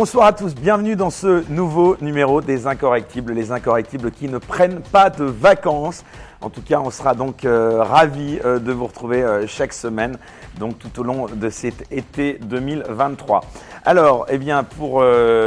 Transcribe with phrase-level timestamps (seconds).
[0.00, 4.80] Bonsoir à tous, bienvenue dans ce nouveau numéro des Incorrectibles, les Incorrectibles qui ne prennent
[4.80, 6.04] pas de vacances.
[6.40, 10.16] En tout cas, on sera donc euh, ravis euh, de vous retrouver euh, chaque semaine,
[10.58, 13.42] donc tout au long de cet été 2023.
[13.84, 15.02] Alors, eh bien, pour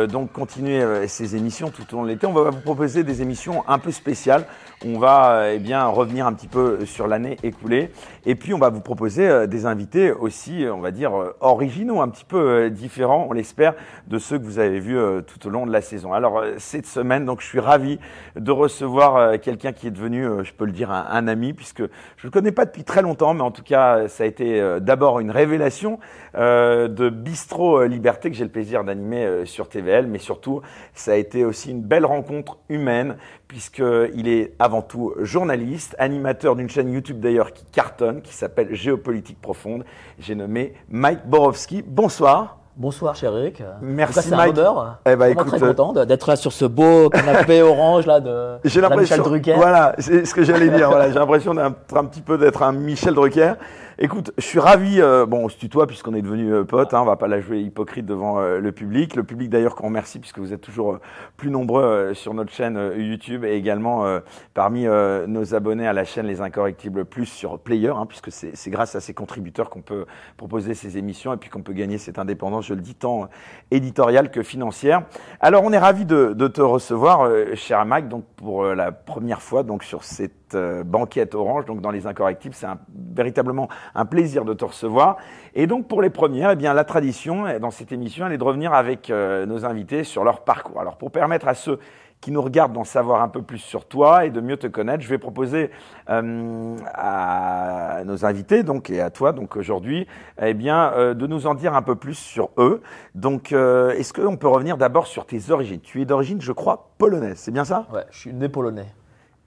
[0.09, 3.63] donc continuer ces émissions tout au long de l'été, on va vous proposer des émissions
[3.67, 4.47] un peu spéciales.
[4.85, 7.91] On va eh bien revenir un petit peu sur l'année écoulée,
[8.25, 12.25] et puis on va vous proposer des invités aussi, on va dire originaux, un petit
[12.25, 13.75] peu différents, on l'espère,
[14.07, 16.11] de ceux que vous avez vus tout au long de la saison.
[16.11, 17.99] Alors cette semaine, donc, je suis ravi
[18.35, 22.25] de recevoir quelqu'un qui est devenu, je peux le dire un, ami, puisque je ne
[22.25, 25.19] le connais pas depuis très longtemps, mais en tout cas, ça a été euh, d'abord
[25.19, 25.99] une révélation
[26.35, 30.61] euh, de Bistro euh, Liberté que j'ai le plaisir d'animer sur TVL, mais surtout,
[30.93, 36.69] ça a été aussi une belle rencontre humaine, puisqu'il est avant tout journaliste, animateur d'une
[36.69, 39.83] chaîne YouTube d'ailleurs qui cartonne, qui s'appelle Géopolitique Profonde.
[40.19, 41.83] J'ai nommé Mike Borowski.
[41.83, 42.59] Bonsoir.
[42.75, 43.61] Bonsoir, cher Eric.
[43.83, 44.97] Merci, c'est un honneur.
[45.05, 49.21] Eh ben, très content d'être là sur ce beau canapé orange là de, J'ai Michel
[49.21, 49.53] Drucker.
[49.53, 50.89] Voilà, c'est ce que j'allais dire.
[50.89, 53.53] voilà, j'ai l'impression d'être un petit peu d'être un Michel Drucker.
[53.99, 54.99] Écoute, je suis ravi.
[54.99, 56.95] Euh, bon, on se tutoie puisqu'on est devenus euh, potes.
[56.95, 59.15] Hein, on va pas la jouer hypocrite devant euh, le public.
[59.15, 60.97] Le public d'ailleurs qu'on remercie puisque vous êtes toujours
[61.37, 64.05] plus nombreux sur notre chaîne YouTube et également
[64.53, 68.95] parmi nos abonnés à la chaîne Les Incorrectibles Plus sur Player, hein, puisque c'est grâce
[68.95, 70.05] à ces contributeurs qu'on peut
[70.37, 73.29] proposer ces émissions et puis qu'on peut gagner cette indépendance, je le dis, tant
[73.71, 75.03] éditoriale que financière.
[75.39, 79.63] Alors, on est ravi de, de te recevoir, cher Mac, donc pour la première fois
[79.63, 82.55] donc sur cette euh, banquette orange, donc dans les incorrectibles.
[82.55, 82.67] C'est
[83.15, 85.17] véritablement un plaisir de te recevoir.
[85.53, 88.43] Et donc pour les premières, eh bien la tradition dans cette émission, elle est de
[88.43, 90.79] revenir avec euh, nos invités sur leur parcours.
[90.79, 91.79] Alors pour permettre à ceux
[92.21, 95.03] qui nous regardent d'en savoir un peu plus sur toi et de mieux te connaître,
[95.03, 95.71] je vais proposer
[96.09, 100.07] euh, à nos invités donc et à toi donc aujourd'hui,
[100.41, 102.81] eh bien de nous en dire un peu plus sur eux.
[103.13, 105.81] Donc est-ce qu'on peut revenir d'abord sur tes origines?
[105.81, 107.87] Tu es d'origine, je crois, polonaise, c'est bien ça?
[107.93, 108.87] Ouais, je suis né polonais.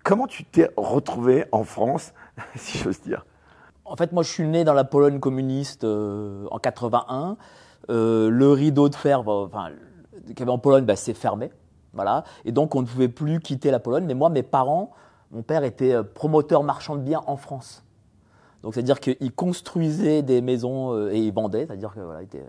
[0.06, 2.14] Comment tu t'es retrouvé en France,
[2.54, 3.26] si j'ose dire?
[3.84, 7.36] En fait, moi, je suis né dans la Pologne communiste euh, en 81.
[7.90, 9.70] Euh, le rideau de fer, enfin,
[10.28, 11.50] qu'il y avait en Pologne, bah, s'est fermé.
[11.92, 12.22] Voilà.
[12.44, 14.04] Et donc, on ne pouvait plus quitter la Pologne.
[14.06, 14.92] Mais moi, mes parents,
[15.32, 17.82] mon père était euh, promoteur marchand de biens en France.
[18.62, 21.66] Donc, c'est-à-dire qu'il construisait des maisons et il vendait.
[21.66, 22.44] C'est-à-dire que voilà, il était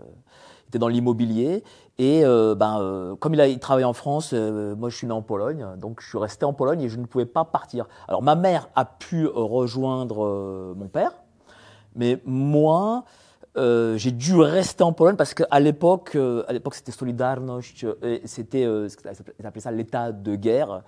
[0.68, 1.64] était dans l'immobilier.
[1.98, 5.12] Et euh, ben, euh, comme il a travaillé en France, euh, moi je suis né
[5.12, 7.86] en Pologne, donc je suis resté en Pologne et je ne pouvais pas partir.
[8.06, 11.12] Alors ma mère a pu rejoindre mon père,
[11.96, 13.04] mais moi,
[13.56, 17.84] j'ai dû rester en Pologne parce qu'à l'époque, à l'époque c'était Solidarność,
[18.24, 20.82] c'était, ils appelaient ça l'état de guerre.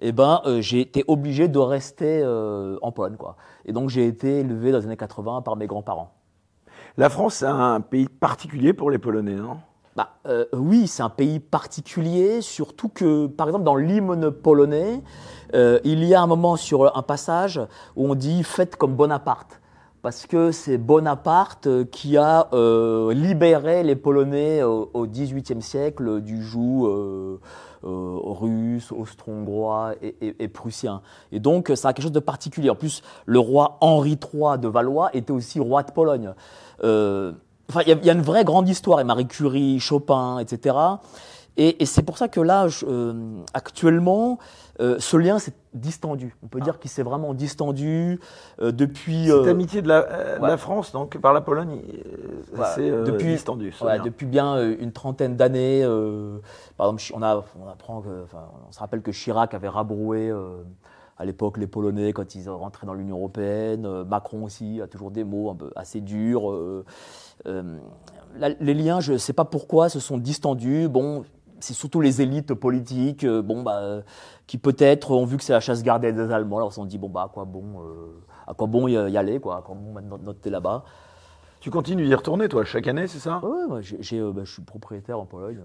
[0.00, 2.24] Et eh ben, j'ai été obligé de rester
[2.82, 3.36] en Pologne, quoi.
[3.64, 6.12] Et donc j'ai été élevé dans les années 80 par mes grands-parents.
[6.98, 9.56] La France, c'est un pays particulier pour les Polonais, non?
[9.96, 15.02] Bah, euh, oui, c'est un pays particulier, surtout que, par exemple, dans l'hymne polonais,
[15.54, 17.60] euh, il y a un moment sur un passage
[17.96, 19.61] où on dit faites comme Bonaparte.
[20.02, 27.38] Parce que c'est Bonaparte qui a euh, libéré les Polonais au XVIIIe siècle du joug
[27.84, 31.02] russe, austro-hongrois et, et, prussien.
[31.30, 32.70] Et donc, ça a quelque chose de particulier.
[32.70, 36.32] En plus, le roi Henri III de Valois était aussi roi de Pologne.
[36.84, 37.32] Euh,
[37.68, 40.76] enfin, il y, a une vraie grande histoire, et Marie Curie, Chopin, etc.
[41.56, 44.38] Et, c'est pour ça que là, euh, actuellement,
[44.80, 46.36] euh, ce lien s'est distendu.
[46.42, 48.20] On peut dire qu'il s'est vraiment distendu
[48.60, 49.26] depuis.
[49.28, 51.82] Cette amitié de la, France, donc par la Pologne,
[52.74, 53.74] c'est depuis, distendu.
[54.04, 55.82] depuis bien une trentaine d'années.
[56.76, 58.24] par exemple, on, a, on apprend que,
[58.68, 60.32] on se rappelle que Chirac avait rabroué
[61.22, 63.86] à l'époque les Polonais quand ils rentraient dans l'Union européenne.
[63.86, 66.50] Euh, Macron aussi a toujours des mots un peu assez durs.
[66.50, 66.84] Euh,
[67.46, 67.78] euh,
[68.60, 70.88] les liens, je ne sais pas pourquoi, se sont distendus.
[70.88, 71.24] Bon,
[71.62, 74.02] c'est surtout les élites politiques, bon, bah,
[74.46, 76.56] qui peut-être ont vu que c'est la chasse gardée des Allemands.
[76.56, 77.82] Alors, ils se sont dit, bon, bah, à quoi bon,
[78.46, 80.84] à quoi bon y aller, quoi, à quoi bon noter là-bas?
[81.60, 83.40] Tu continues d'y retourner, toi, chaque année, c'est ça?
[83.42, 83.80] Oui, ouais,
[84.32, 85.60] bah, je suis propriétaire en Pologne.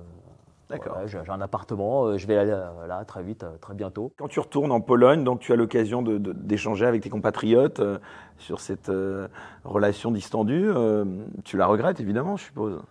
[0.70, 0.98] D'accord.
[1.06, 4.12] j'ai un appartement, euh, je vais aller euh, là très vite, euh, très bientôt.
[4.18, 7.82] Quand tu retournes en Pologne, donc tu as l'occasion d'échanger avec tes compatriotes
[8.38, 8.92] sur cette
[9.64, 10.70] relation distendue.
[11.44, 12.82] tu la regrettes évidemment, je suppose?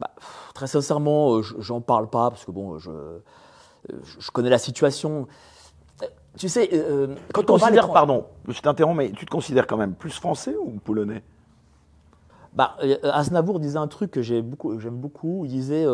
[0.00, 0.10] Bah,
[0.54, 2.90] très sincèrement, j'en parle pas parce que bon, je,
[4.18, 5.26] je connais la situation.
[6.36, 6.70] Tu sais,
[7.32, 10.78] quand on considères, pardon, je t'interromps, mais tu te considères quand même plus français ou
[10.82, 11.22] polonais?
[12.54, 15.44] Bah, Aznavour disait un truc que j'aime beaucoup, beaucoup.
[15.44, 15.84] Il disait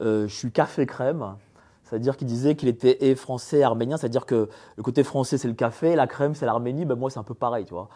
[0.00, 1.36] euh, je suis café crème.
[1.84, 5.54] C'est-à-dire qu'il disait qu'il était français et arménien, c'est-à-dire que le côté français c'est le
[5.54, 7.88] café, la crème c'est l'Arménie, ben moi c'est un peu pareil, tu vois.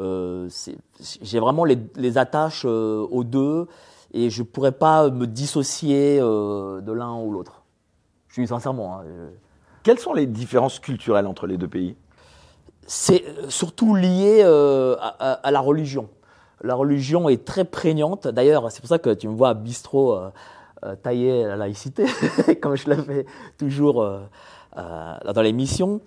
[0.00, 0.48] Euh,
[1.22, 3.68] j'ai vraiment les, attaches euh, aux deux
[4.14, 7.62] et je pourrais pas me dissocier euh, de l'un ou l'autre.
[8.28, 8.98] Je suis sincèrement.
[8.98, 9.28] hein, euh,
[9.82, 11.96] Quelles sont les différences culturelles entre les deux pays?
[12.86, 16.08] C'est euh, surtout lié euh, à, à- à la religion.
[16.62, 18.26] La religion est très prégnante.
[18.28, 20.30] D'ailleurs, c'est pour ça que tu me vois à bistrot euh,
[20.84, 22.06] euh, tailler la laïcité,
[22.62, 23.26] comme je le fais
[23.58, 24.20] toujours euh,
[24.78, 26.00] euh, dans l'émission.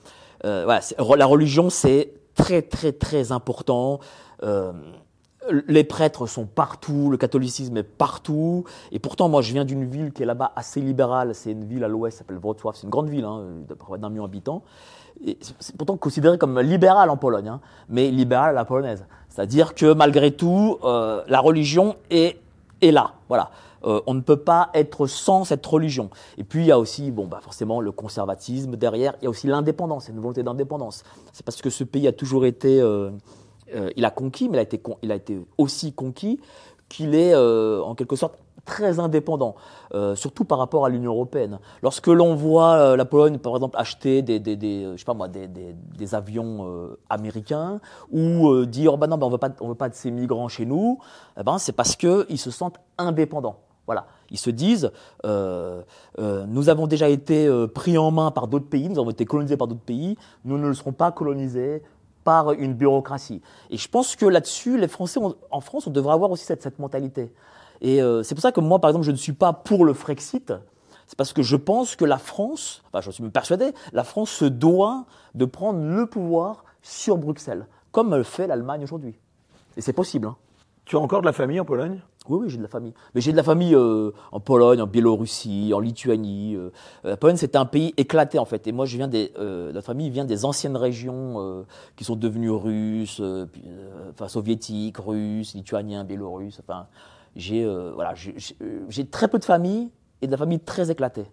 [0.46, 0.82] Euh, voilà,
[1.18, 4.00] la religion, c'est très, très, très important.
[5.68, 8.66] Les prêtres sont partout, le catholicisme est partout.
[8.92, 11.34] Et pourtant, moi, je viens d'une ville qui est là-bas assez libérale.
[11.36, 12.74] C'est une ville à l'ouest, qui s'appelle Wrocław.
[12.74, 13.44] C'est une grande ville, hein,
[13.98, 14.64] d'un million d'habitants.
[15.60, 19.06] C'est pourtant considéré comme libéral en Pologne, hein, mais libéral à la polonaise.
[19.30, 22.40] C'est-à-dire que malgré tout, euh, la religion est,
[22.82, 23.14] est là.
[23.28, 23.50] Voilà.
[23.84, 26.10] Euh, on ne peut pas être sans cette religion.
[26.38, 29.14] Et puis il y a aussi, bon, bah forcément, le conservatisme derrière.
[29.22, 31.04] Il y a aussi l'indépendance, une volonté d'indépendance.
[31.34, 33.12] C'est parce que ce pays a toujours été, euh,
[33.76, 36.40] euh, il a conquis, mais il a été, il a été aussi conquis
[36.90, 39.56] qu'il est euh, en quelque sorte très indépendant,
[39.94, 41.60] euh, surtout par rapport à l'Union européenne.
[41.82, 45.06] Lorsque l'on voit euh, la Pologne, par exemple, acheter des, des, des, euh, je sais
[45.06, 47.80] pas moi, des, des, avions euh, américains
[48.12, 50.50] ou dire oh, bah non, bah, on veut pas, on veut pas de ces migrants
[50.50, 51.00] chez nous,
[51.40, 53.58] eh ben c'est parce que ils se sentent indépendants.
[53.88, 54.92] Voilà, ils se disent,
[55.26, 55.82] euh,
[56.20, 59.24] euh, nous avons déjà été euh, pris en main par d'autres pays, nous avons été
[59.24, 61.82] colonisés par d'autres pays, nous ne le serons pas colonisés
[62.28, 63.42] par une bureaucratie.
[63.70, 65.18] Et je pense que là-dessus, les Français,
[65.50, 67.32] en France, on devrait avoir aussi cette, cette mentalité.
[67.80, 69.94] Et euh, c'est pour ça que moi, par exemple, je ne suis pas pour le
[69.94, 70.52] Frexit.
[71.06, 74.44] C'est parce que je pense que la France, enfin, je suis persuadé, la France se
[74.44, 79.18] doit de prendre le pouvoir sur Bruxelles, comme le fait l'Allemagne aujourd'hui.
[79.78, 80.28] Et c'est possible.
[80.28, 80.36] Hein.
[80.84, 82.02] Tu as encore de la famille en Pologne?
[82.30, 82.94] Oui, oui, j'ai de la famille.
[83.16, 86.56] Mais j'ai de la famille euh, en Pologne, en Biélorussie, en Lituanie.
[86.56, 86.70] euh.
[87.04, 88.68] La Pologne, c'est un pays éclaté en fait.
[88.68, 91.66] Et moi, je viens des, euh, la famille vient des anciennes régions
[91.96, 93.22] qui sont devenues russes,
[94.12, 96.60] enfin soviétiques, russes, lituaniens, biélorusses.
[96.60, 96.88] Enfin,
[97.36, 99.90] j'ai voilà, j'ai- très peu de famille
[100.22, 101.26] et de la famille très éclatée.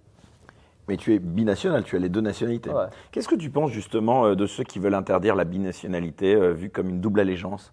[0.86, 2.70] Mais tu es binational, tu as les deux nationalités.
[2.70, 2.84] Ouais.
[3.10, 7.00] Qu'est-ce que tu penses justement de ceux qui veulent interdire la binationalité vue comme une
[7.00, 7.72] double allégeance?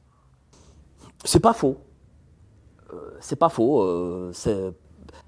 [1.26, 1.78] C'est pas faux.
[2.94, 3.82] Euh, c'est pas faux.
[3.82, 4.32] euh,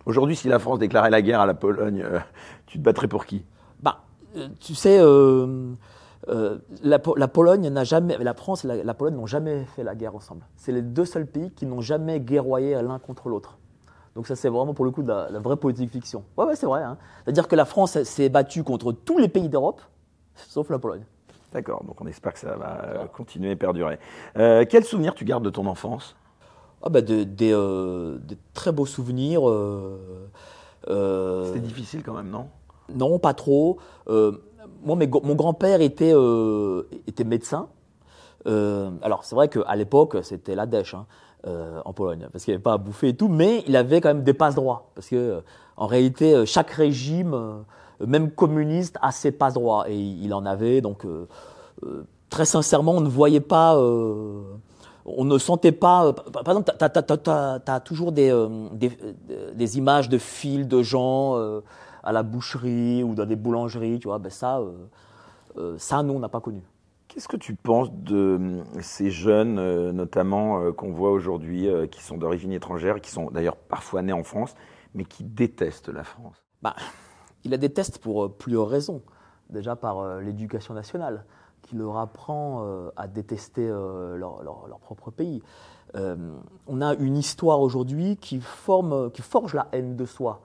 [0.05, 2.19] Aujourd'hui, si la France déclarait la guerre à la Pologne, euh,
[2.65, 3.45] tu te battrais pour qui?
[3.81, 4.01] Bah,
[4.59, 5.75] tu sais, euh,
[6.83, 9.83] la, Po- la Pologne n'a jamais, la France et la, la Pologne n'ont jamais fait
[9.83, 10.45] la guerre ensemble.
[10.55, 13.57] C'est les deux seuls pays qui n'ont jamais guerroyé l'un contre l'autre.
[14.15, 16.23] Donc ça, c'est vraiment pour le coup de la, la vraie politique fiction.
[16.37, 16.83] Ouais, ouais, c'est vrai.
[16.83, 16.97] hein.
[17.23, 19.81] C'est-à-dire que la France s'est battue contre tous les pays d'Europe,
[20.35, 21.03] sauf la Pologne.
[21.51, 23.99] D'accord, donc on espère que ça va continuer et perdurer.
[24.37, 26.15] Euh, quel souvenir tu gardes de ton enfance?
[26.83, 29.49] Ah bah, de- des, euh, des très beaux souvenirs.
[29.49, 29.97] euh,
[30.89, 32.47] euh, C'était difficile quand même, non?
[32.93, 33.77] Non, pas trop.
[34.09, 34.33] Euh,
[34.83, 37.67] moi, mes- mon grand-père était, euh, était médecin.
[38.47, 41.05] Euh, alors, c'est vrai qu'à l'époque, c'était la dèche hein,
[41.47, 44.01] euh, en Pologne, parce qu'il n'y avait pas à bouffer et tout, mais il avait
[44.01, 44.89] quand même des passe-droits.
[44.95, 45.41] Parce que, euh,
[45.77, 47.63] en réalité, chaque régime,
[48.05, 49.89] même communiste, a ses passe-droits.
[49.89, 51.07] Et il en avait, donc,
[52.29, 53.77] très sincèrement, on ne voyait pas.
[55.05, 56.07] On ne sentait pas.
[56.07, 58.97] euh, par exemple, tu as, toujours des, euh, des,
[59.29, 61.61] euh, des images de files de gens euh,
[62.03, 64.19] à la boucherie ou dans des boulangeries, tu vois.
[64.19, 64.61] Ben ça,
[65.57, 66.61] euh, ça, nous, on n'a pas connu.
[67.07, 73.01] Qu'est-ce que tu penses de ces jeunes, notamment qu'on voit aujourd'hui, qui sont d'origine étrangère,
[73.01, 74.55] qui sont d'ailleurs parfois nés en France,
[74.95, 76.43] mais qui détestent la France?
[76.63, 76.75] Bah,
[77.43, 79.03] il la déteste pour plusieurs raisons.
[79.51, 81.23] Déjà par l'éducation nationale,
[81.63, 85.41] qui leur apprend euh, à détester euh, leur, leur- leur propre pays.
[85.95, 86.15] Euh,
[86.67, 90.41] on a une histoire aujourd'hui qui, forme, qui forge la haine de soi.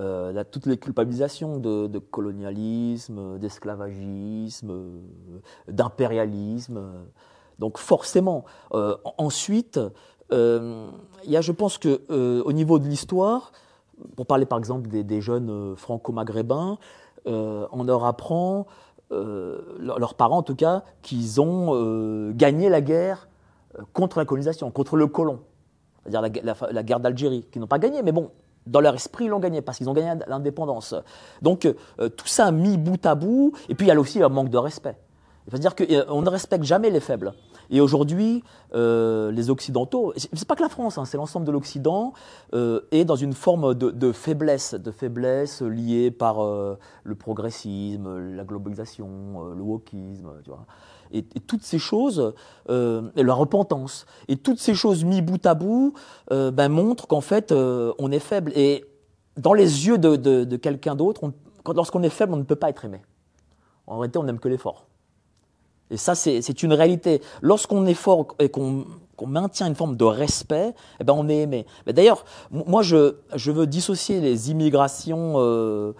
[0.00, 4.72] Euh, là, toutes les culpabilisations de, de colonialisme, d'esclavagisme,
[5.68, 6.80] d'impérialisme.
[7.58, 8.44] Donc forcément.
[8.74, 9.80] Euh, en- ensuite,
[10.30, 12.02] il y a, je pense que
[12.42, 13.52] au niveau de l'histoire,
[14.14, 16.76] pour parler par exemple des, des jeunes franco-maghrébins,
[17.26, 18.66] on leur apprend,
[19.10, 23.28] leurs parents en tout cas, qu'ils ont euh, gagné la guerre
[23.78, 25.40] euh, contre la colonisation, contre le colon,
[26.04, 28.30] c'est-à-dire la, la guerre d'Algérie, qu'ils n'ont pas gagné, mais bon,
[28.66, 30.94] dans leur esprit, ils l'ont gagné parce qu'ils ont gagné l'indépendance.
[31.42, 34.28] Donc euh, tout ça mis bout à bout, et puis il y a aussi un
[34.28, 34.96] manque de respect.
[35.48, 37.32] C'est-à-dire qu'on ne respecte jamais les faibles.
[37.70, 38.42] Et aujourd'hui,
[38.74, 42.12] euh, les Occidentaux, c'est pas que la France, hein, c'est l'ensemble de l'Occident,
[42.54, 48.44] euh, est dans une forme de, faiblesse, de faiblesse liée par euh, le progressisme, la
[48.44, 50.66] globalisation, le wokisme, tu vois.
[51.10, 52.34] Et, toutes ces choses,
[52.68, 55.94] et la repentance, et toutes ces choses mis bout à bout,
[56.30, 58.52] ben, montrent qu'en fait, on est faible.
[58.54, 58.84] Et
[59.38, 61.32] dans les yeux de, de- quelqu'un d'autre,
[61.66, 63.00] lorsqu'on est faible, on ne peut pas être aimé.
[63.86, 64.87] En réalité, on n'aime que les forts.
[65.90, 67.22] Et ça, c'est une réalité.
[67.40, 68.84] Lorsqu'on est fort et qu'on
[69.26, 71.66] maintient une forme de respect, eh ben on est aimé.
[71.86, 73.14] D'ailleurs, moi, je,
[73.50, 75.92] veux dissocier les immigrations euh,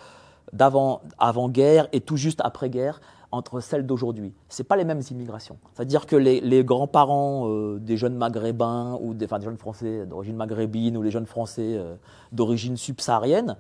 [0.53, 1.01] d'avant
[1.49, 4.33] guerre et tout juste après-guerre entre celles d'aujourd'hui.
[4.49, 5.59] Ce pas les mêmes immigrations.
[5.75, 10.07] C'est-à-dire que les, les grands-parents euh, des jeunes maghrébins ou des, enfin, des jeunes français
[10.07, 11.97] d'origine maghrébine ou les jeunes français euh,
[12.33, 13.57] d'origine subsaharienne,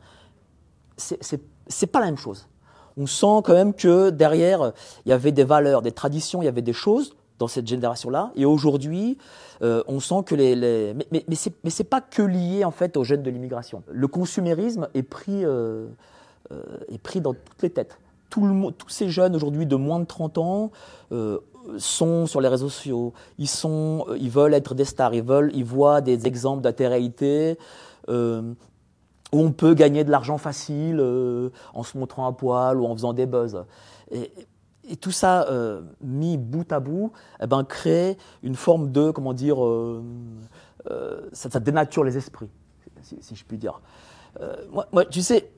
[0.96, 2.48] c'est pas la même chose
[2.98, 4.72] on sent quand même que derrière,
[5.06, 8.32] il y avait des valeurs, des traditions, il y avait des choses dans cette génération-là.
[8.34, 9.16] Et aujourd'hui,
[9.62, 10.56] euh, on sent que les...
[10.94, 13.84] Mais, mais, mais c'est pas que lié en fait aux jeunes de l'immigration.
[13.90, 15.86] Le consumérisme est pris, euh,
[16.52, 17.98] euh, est pris dans toutes les têtes.
[18.30, 20.70] Tout le, tous ces jeunes aujourd'hui de moins de 30 ans
[21.78, 23.14] sont sur les réseaux sociaux.
[23.38, 27.56] Ils, sont, ils veulent être des stars, ils, veulent, ils voient des exemples d'altérité
[29.32, 32.94] où on peut gagner de l'argent facile euh, en se montrant à poil ou en
[32.94, 33.64] faisant des buzz.
[34.10, 34.30] Et,
[35.02, 39.62] tout ça euh, mis bout à bout, eh ben, crée une forme de, comment dire,
[39.62, 40.02] euh,
[41.32, 42.48] ça, dénature les esprits,
[43.02, 43.82] si, je puis dire.
[44.72, 45.50] Moi, tu sais,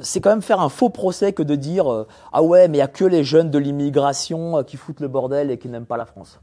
[0.00, 2.82] c'est quand même faire un faux procès que de dire ah ouais, mais il n'y
[2.82, 6.06] a que les jeunes de l'immigration qui foutent le bordel et qui n'aiment pas la
[6.06, 6.40] France.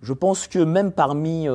[0.00, 1.46] Je pense que même parmi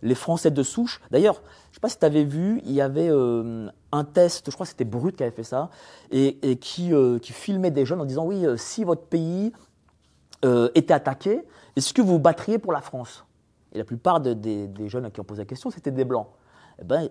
[0.00, 2.80] les Français de souche, d'ailleurs, je ne sais pas si tu avais vu, il y
[2.80, 5.70] avait euh, un test, je crois que c'était Brut qui avait fait ça,
[6.10, 9.52] et, qui, euh, qui, filmait des jeunes en disant oui, euh, si votre pays
[10.74, 11.42] était attaqué,
[11.76, 13.26] est-ce que vous vous battriez pour la France?
[13.72, 16.28] Et la plupart des jeunes qui ont posé la question, c'était des blancs.
[16.80, 17.10] Eh ben,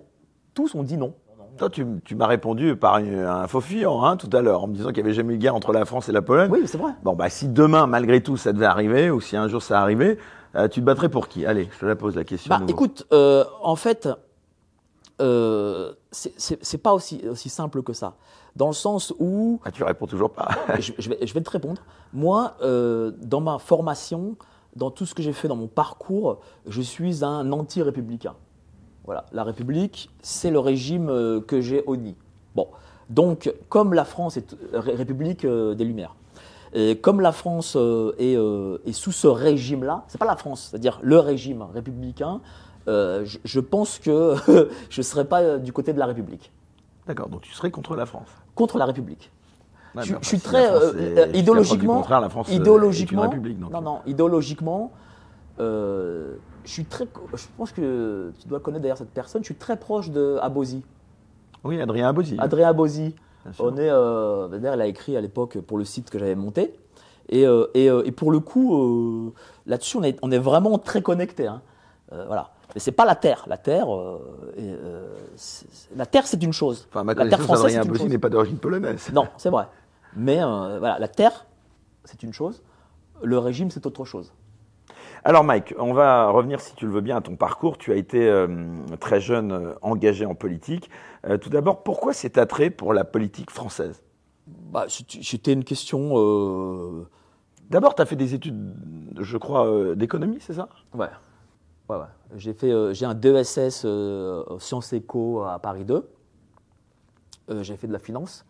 [0.56, 1.14] tous ont dit non.
[1.58, 4.90] Toi, tu, m'as répondu par un faux fuyant hein, tout à l'heure, en me disant
[4.90, 6.50] qu'il n'y avait jamais eu de guerre entre la France et la Pologne.
[6.52, 6.92] Oui, c'est vrai.
[7.04, 10.18] Bon, bah, si demain, malgré tout, ça devait arriver, ou si un jour ça arrivait,
[10.72, 11.46] tu te battrais pour qui?
[11.46, 12.50] Allez, je te la pose la question.
[12.50, 14.10] Bah, écoute, en fait,
[15.22, 18.16] euh, c'est pas aussi, aussi simple que ça.
[18.56, 19.60] Dans le sens où.
[19.64, 20.50] Ah, tu réponds toujours pas.
[20.80, 21.82] je, vais, je, vais, te répondre.
[22.14, 24.36] Moi, euh, dans ma formation,
[24.76, 28.36] dans tout ce que j'ai fait dans mon parcours, je suis un anti-républicain.
[29.06, 29.26] Voilà.
[29.32, 32.16] La République, c'est le régime euh, que j'ai honni.
[32.56, 32.68] Bon.
[33.10, 36.16] Donc, comme la France est République des Lumières,
[36.74, 37.76] et comme la France
[38.20, 38.36] est,
[38.86, 42.42] est, sous ce régime-là, c'est pas la France, c'est-à-dire le régime républicain,
[42.90, 44.36] euh, je, pense que
[44.90, 46.52] je ne serais pas du côté de la République.
[47.06, 49.32] D'accord, donc tu serais contre la France Contre la République.
[49.96, 50.68] je, suis très
[51.34, 52.04] idéologiquement.
[52.10, 53.60] la France idéologiquement, République.
[53.60, 54.92] non, non, idéologiquement,
[55.60, 57.06] euh, je suis très.
[57.36, 59.44] Je pense que tu dois connaître d'ailleurs cette personne.
[59.44, 60.84] Je suis très proche de Abosi.
[61.64, 62.38] Oui, Adrien Abosi.
[62.40, 63.14] Adrien Abosi.
[63.60, 63.90] On est.
[63.90, 66.74] Euh, d'ailleurs, il a écrit à l'époque pour le site que j'avais monté.
[67.32, 69.34] Et, et, et, pour le coup,
[69.68, 71.46] là-dessus, on est, on est vraiment très connectés.
[71.46, 71.62] Hein.
[72.12, 72.50] voilà.
[72.74, 73.46] Mais c'est pas la terre.
[73.48, 75.16] La terre, euh, euh,
[75.96, 76.88] la terre, c'est une chose.
[76.90, 79.10] Enfin, ma la terre française, n'est pas d'origine polonaise.
[79.14, 79.68] Non, c'est vrai.
[80.16, 81.46] Mais euh, voilà, la terre,
[82.04, 82.62] c'est une chose.
[83.24, 84.34] Le régime, c'est autre chose.
[85.24, 87.78] Alors Mike, on va revenir, si tu le veux bien, à ton parcours.
[87.78, 88.48] Tu as été
[89.02, 90.90] très jeune engagé en politique.
[91.42, 94.02] tout d'abord, pourquoi cet attrait pour la politique française?
[94.48, 97.06] Bah, C'était une question...
[97.70, 98.74] D'abord, tu as fait des études,
[99.20, 100.70] je crois, d'économie, c'est ça?
[100.94, 101.10] Ouais.
[102.36, 106.08] J'ai fait, euh, j'ai un DESS euh, Sciences Éco à Paris 2.
[107.50, 108.46] Euh, j'ai fait de la finance.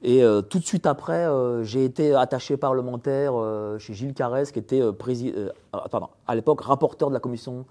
[0.00, 1.26] Et tout de suite après,
[1.64, 3.32] j'ai été attaché parlementaire
[3.80, 7.66] chez Gilles Carès, qui était à l'époque rapporteur de la commission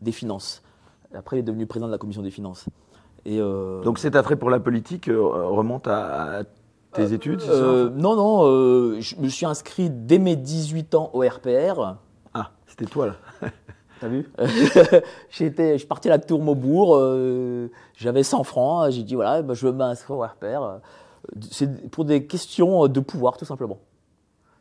[0.00, 0.62] des finances.
[1.14, 2.64] Après, il est devenu président de la commission des finances.
[3.26, 6.44] Et, Donc cet attrait pour la politique remonte à,
[6.94, 11.96] tes études Non, non, je me suis inscrit dès mes 18 ans au RPR.
[12.32, 13.16] Ah, c'était toi là
[14.00, 14.28] T'as vu
[15.30, 19.42] J'étais, je suis parti à la tour Maubourg, euh, j'avais 100 francs, j'ai dit voilà,
[19.42, 20.80] bah, je veux m'inscrire au RPR.
[21.50, 23.78] C'est pour des questions de pouvoir, tout simplement.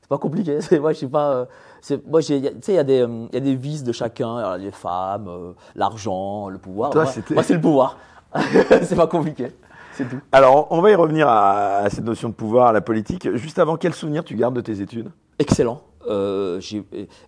[0.02, 0.58] C'est pas compliqué.
[0.62, 1.32] C'est, moi, je sais pas.
[1.32, 1.46] Euh,
[1.82, 4.72] c'est, moi, tu sais, il y, a des, y a des vices de chacun, les
[4.72, 6.94] femmes, euh, l'argent, le pouvoir.
[6.96, 7.98] moi, moi c'est le pouvoir.
[8.82, 9.52] c'est pas compliqué.
[9.94, 10.20] C'est tout.
[10.32, 13.36] Alors, on va y revenir à, à, cette notion de pouvoir, à la politique.
[13.36, 15.12] Juste avant, quel souvenir tu gardes de tes études?
[15.40, 15.82] Excellent.
[16.08, 16.60] Euh,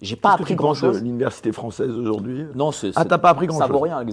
[0.02, 1.02] j'ai pas appris grand chose.
[1.02, 2.92] L'université française aujourd'hui Non, c'est.
[2.96, 3.68] Ah, t'as pas appris grand ça.
[3.68, 4.04] Vaut rien.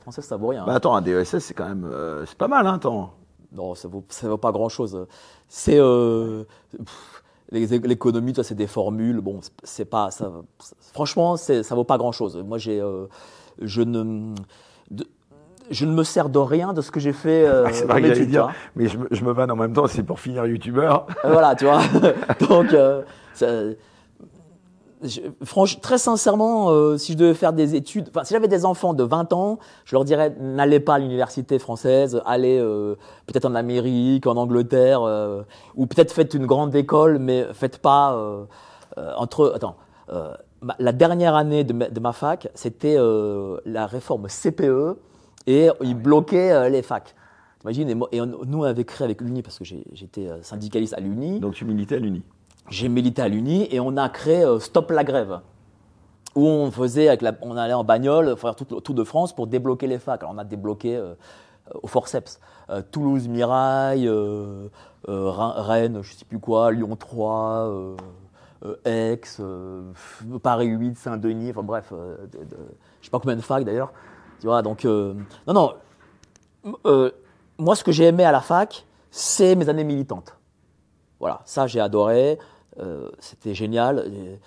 [0.00, 0.64] Française, ça vaut rien.
[0.64, 3.12] Bah attends, un DESS, c'est quand même, euh, c'est pas mal, hein, attends.
[3.54, 5.06] Non, ça vaut, ça vaut pas grand chose.
[5.48, 6.44] C'est euh,
[7.52, 9.20] l'économie, c'est des formules.
[9.20, 10.30] Bon, c'est pas, ça,
[10.92, 12.36] franchement, ça vaut pas grand chose.
[12.46, 13.06] Moi, j'ai, euh,
[13.60, 14.34] je ne.
[15.70, 18.48] je ne me sers de rien de ce que j'ai fait euh, ah, dans dire,
[18.74, 21.06] Mais je, je, me vanne en même temps, c'est pour finir youtubeur.
[21.24, 21.82] voilà, tu vois.
[22.48, 23.02] Donc, euh,
[25.44, 28.94] franchement, très sincèrement, euh, si je devais faire des études, enfin, si j'avais des enfants
[28.94, 32.96] de 20 ans, je leur dirais n'allez pas à l'université française, allez euh,
[33.26, 35.42] peut-être en Amérique, en Angleterre, euh,
[35.74, 38.16] ou peut-être faites une grande école, mais faites pas
[39.16, 39.76] entre, attends,
[40.78, 42.96] la dernière année de ma, fac, c'était
[43.64, 44.96] la réforme CPE
[45.46, 47.14] et ah ils bloquaient les facs.
[47.64, 51.40] Imagine, et, et nous on avait créé avec l'Uni, parce que j'étais syndicaliste à l'Uni.
[51.40, 52.22] Donc tu militais à l'Uni
[52.68, 55.40] J'ai milité à l'Uni et on a créé Stop la grève
[56.34, 59.34] où on faisait, avec la, on allait en bagnole faire tout le tour de France
[59.34, 60.22] pour débloquer les facs.
[60.22, 61.14] Alors on a débloqué euh,
[61.82, 62.40] au forceps
[62.70, 64.68] euh, Toulouse, Mirail, euh,
[65.06, 67.96] Rennes, je sais plus quoi, Lyon 3,
[68.84, 69.20] Aix,
[70.42, 72.38] Paris 8, Saint-Denis, enfin bref, de,
[73.00, 73.92] je sais pas combien de facs d'ailleurs.
[74.40, 75.16] Tu vois, donc non,
[75.48, 75.74] non.
[77.58, 80.36] moi, ce que j'ai aimé à la fac, c'est mes années militantes.
[81.22, 82.38] Voilà, ça j'ai adoré.
[83.18, 84.38] C'était génial.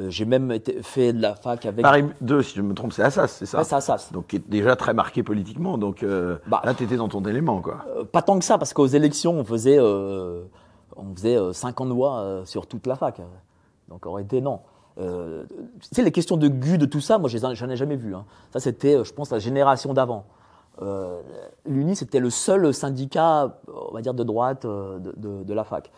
[0.00, 1.82] Euh, j'ai même fait de la fac avec.
[1.82, 4.10] Paris 2, si je me trompe, c'est Assas, c'est ça c'est Assas.
[4.10, 5.76] Donc, qui est déjà très marqué politiquement.
[5.76, 7.84] Donc, euh, bah, là, tu étais dans ton élément, quoi.
[7.96, 12.66] Euh, pas tant que ça, parce qu'aux élections, on faisait, on faisait 50 voix sur
[12.66, 13.20] toute la fac.
[13.88, 14.60] Donc, aurait été non.
[14.96, 15.02] tu
[15.90, 18.14] sais, les questions de GU, de tout ça, moi, j'en ai jamais vu.
[18.14, 18.24] Hein.
[18.50, 20.24] Ça, c'était, je pense, la génération d'avant.
[21.66, 25.90] L'UNI, c'était le seul syndicat, on va dire, de droite de, de, de la fac.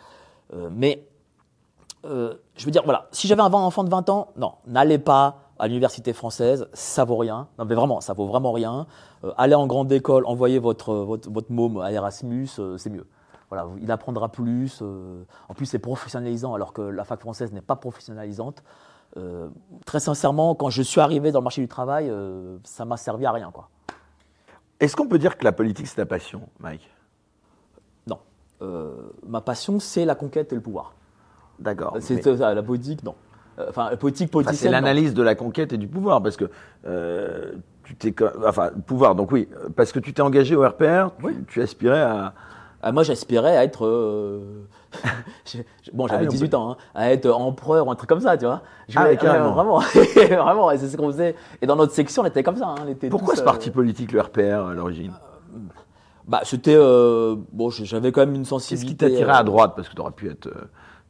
[0.52, 1.06] Mais
[2.04, 5.38] euh, je veux dire, voilà, si j'avais un enfant de 20 ans, non, n'allez pas
[5.58, 7.48] à l'université française, ça vaut rien.
[7.58, 8.86] Non, mais vraiment, ça vaut vraiment rien.
[9.24, 13.06] Euh, allez en grande école, envoyez votre, votre, votre môme à Erasmus, euh, c'est mieux.
[13.48, 14.82] Voilà, il apprendra plus.
[14.82, 18.64] en plus, c'est professionnalisant, alors que la fac française n'est pas professionnalisante.
[19.86, 22.12] très sincèrement, quand je suis arrivé dans le marché du travail,
[22.64, 23.52] ça m'a servi à rien.
[23.52, 23.68] quoi.
[24.80, 26.90] Est-ce qu'on peut dire que la politique, c'est ta passion, Mike?
[29.26, 30.94] Ma passion, c'est la conquête et le pouvoir.
[31.58, 31.96] D'accord.
[32.00, 33.14] C'est ça, la politique, non.
[33.58, 34.68] Euh, enfin, politique politicienne.
[34.68, 36.50] c'est l'analyse de la conquête et du pouvoir, parce que
[36.86, 37.52] euh,
[37.84, 38.14] tu t'es,
[38.46, 39.14] enfin, pouvoir.
[39.14, 41.10] Donc oui, parce que tu t'es engagé au RPR,
[41.48, 42.34] tu, aspirais à.
[42.82, 43.86] Ah, moi, j'aspirais à être.
[43.86, 44.66] Euh,
[45.92, 48.62] bon, j'avais 18 ans, hein, à être empereur ou un truc comme ça, tu vois.
[48.88, 49.78] Je ah, vraiment,
[50.14, 51.34] vraiment, c'est ce qu'on faisait.
[51.62, 52.66] Et dans notre section, on était comme ça.
[52.66, 55.12] Hein, était Pourquoi ce parti politique, le RPR, à l'origine?
[56.26, 59.06] Bah, c'était bon, j'avais quand même une sensibilité.
[59.06, 59.72] Qu'est-ce qui t'attirait à droite?
[59.76, 60.48] Parce que tu aurais pu être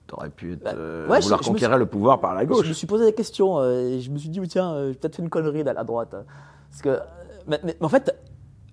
[0.07, 2.65] T'aurais pu être, bah, euh, vouloir conquérir le pouvoir par la gauche.
[2.65, 4.99] Je me suis posé des questions euh, et je me suis dit, tiens, euh, j'ai
[4.99, 6.11] peut-être fait une connerie à la droite.
[6.11, 7.01] Parce que,
[7.47, 8.15] mais, en fait,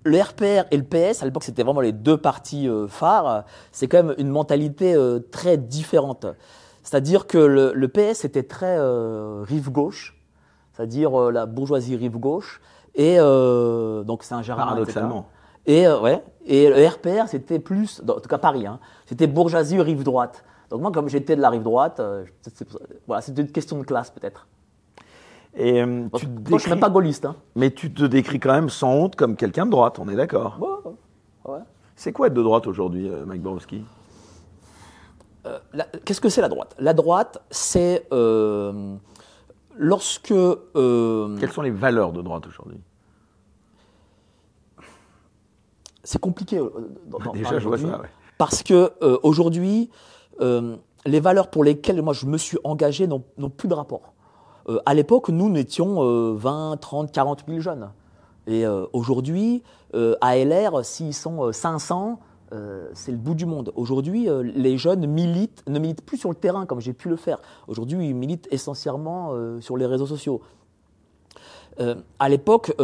[0.04, 3.44] le RPR et le PS, à l'époque, c'était vraiment les deux partis phares.
[3.70, 4.94] C'est quand même une mentalité
[5.30, 6.26] très différente.
[6.82, 8.78] C'est-à-dire que le, PS était très
[9.44, 10.20] rive gauche,
[10.72, 12.60] c'est-à-dire la bourgeoisie rive gauche,
[12.94, 14.64] et donc c'est un jardin.
[14.64, 15.28] Paradoxalement.
[15.66, 20.02] Et ouais, et le RPR, c'était plus, en tout cas Paris, hein, c'était bourgeoisie rive
[20.02, 20.44] droite.
[20.70, 22.24] Donc moi, comme j'étais de la rive droite, euh,
[23.06, 24.46] voilà, c'était une question de classe peut-être.
[25.54, 26.50] Et euh, tu décris...
[26.50, 27.26] Moi, je suis même pas gaulliste.
[27.26, 27.36] Hein.
[27.54, 30.58] Mais tu te décris quand même sans honte comme quelqu'un de droite, on est d'accord
[31.44, 31.58] ouais.
[31.94, 33.84] C'est quoi être de droite aujourd'hui, euh, Mike Borowski?
[36.04, 36.74] Qu'est-ce que c'est la droite?
[36.78, 38.08] La droite, c'est
[39.76, 40.28] lorsque...
[40.28, 42.80] Quelles sont les valeurs de droite aujourd'hui?
[46.04, 46.60] C'est compliqué.
[47.32, 48.02] Déjà, je vois ça.
[48.38, 49.90] Parce que aujourd'hui,
[50.40, 54.12] euh, les valeurs pour lesquelles moi je me suis engagé n'ont plus de rapport.
[54.68, 57.90] Euh, à l'époque, nous n'étions 20, 30, 40 000 jeunes.
[58.46, 59.62] Et euh, aujourd'hui,
[60.20, 62.18] à LR, s'ils sont 500,
[62.92, 63.72] c'est le bout du monde.
[63.76, 67.38] Aujourd'hui, les jeunes militent, ne militent plus sur le terrain comme j'ai pu le faire.
[67.68, 70.40] Aujourd'hui, ils militent essentiellement sur les réseaux sociaux.
[72.18, 72.74] À l'époque,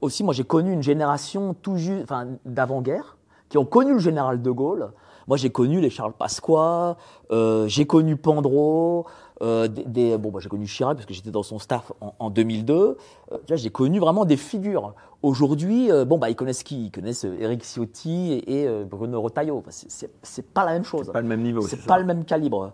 [0.00, 3.16] aussi, moi j'ai connu une génération tout enfin, d'avant-guerre
[3.48, 4.92] qui ont connu le général de Gaulle,
[5.30, 6.96] moi, j'ai connu les Charles Pasqua,
[7.30, 9.06] euh, j'ai connu Pandro,
[9.42, 12.96] euh, des, bon, bah, j'ai connu Chirac parce que j'étais dans son staff en, 2002.
[13.30, 14.92] Euh, j'ai connu vraiment des figures.
[15.22, 16.86] Aujourd'hui, bon, bah, ils connaissent qui?
[16.86, 19.62] Ils connaissent Eric Ciotti et, Bruno Retailleau.
[19.68, 21.06] c'est pas la même chose.
[21.06, 21.60] C'est pas le même niveau.
[21.62, 22.72] C'est pas le même calibre.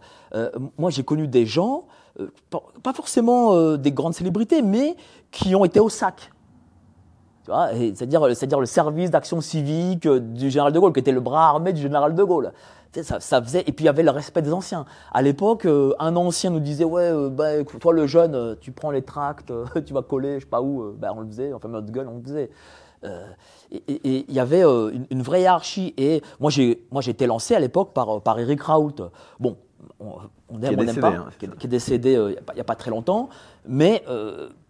[0.79, 1.85] moi, j'ai connu des gens,
[2.83, 4.97] pas forcément des grandes célébrités, mais
[5.31, 6.31] qui ont été au sac
[7.47, 11.49] c'est-à-dire, c'est-à-dire le service d'action civique euh, du général de Gaulle, qui était le bras
[11.49, 12.53] armé du général de Gaulle.
[13.03, 14.87] Ça, ça, faisait et puis il y avait le respect des anciens.
[15.13, 18.91] À l'époque, euh, un ancien nous disait ouais, euh, bah, toi le jeune, tu prends
[18.91, 19.53] les tracts,
[19.87, 20.93] tu vas coller, je sais pas où.
[20.93, 22.51] Ben, on le faisait, enfin notre gueule, on le faisait.
[23.71, 25.93] et il y avait une, vraie hiérarchie.
[25.99, 29.11] Et moi j'ai moi j'ai été lancé à l'époque par par Eric Raoult.
[29.39, 29.59] Bon,
[30.01, 30.15] on,
[30.49, 33.29] on aime, on pas, hein, qui, est, décédé il n'y a, pas très longtemps,
[33.67, 34.03] mais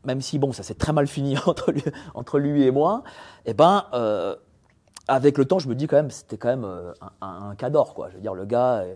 [0.07, 1.85] même si bon, ça s'est très mal fini entre lui,
[2.15, 3.03] entre lui et moi,
[3.45, 4.35] eh ben, euh,
[5.09, 7.71] avec le temps, je me dis quand même, c'était quand même euh, un, un, cas
[7.71, 8.09] d'or, quoi.
[8.11, 8.95] Je veux dire, le gars, euh,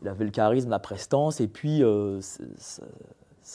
[0.00, 1.82] il avait le charisme, la prestance, et puis
[2.18, 2.82] ça,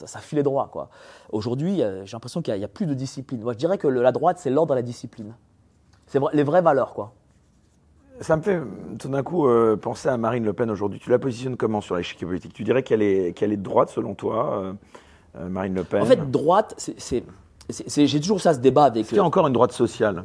[0.08, 0.90] ça, filait droit, quoi.
[1.32, 3.42] Aujourd'hui, j'ai l'impression qu'il n'y a, plus de discipline.
[3.42, 5.36] Moi, je dirais que la droite, c'est l'ordre de la discipline.
[6.06, 7.14] C'est les vraies valeurs, quoi.
[8.20, 8.62] Ça me fait
[9.00, 11.00] tout d'un coup euh, penser à Marine Le Pen aujourd'hui.
[11.00, 12.54] Tu la positionnes comment sur l'échiquier politique?
[12.54, 14.74] Tu dirais qu'elle est, qu'elle est de droite selon toi, euh,
[15.38, 16.02] euh, Marine Le Pen?
[16.02, 17.24] En fait, droite, c'est,
[17.70, 19.02] j'ai toujours ça ce débat avec.
[19.02, 20.24] Est-ce qu'il y a encore une droite sociale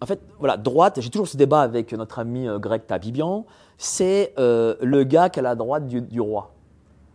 [0.00, 3.44] En fait, voilà, droite, j'ai toujours ce débat avec notre ami Greg Tabibian,
[3.76, 6.52] c'est euh, le gars qui est à la droite du, du roi.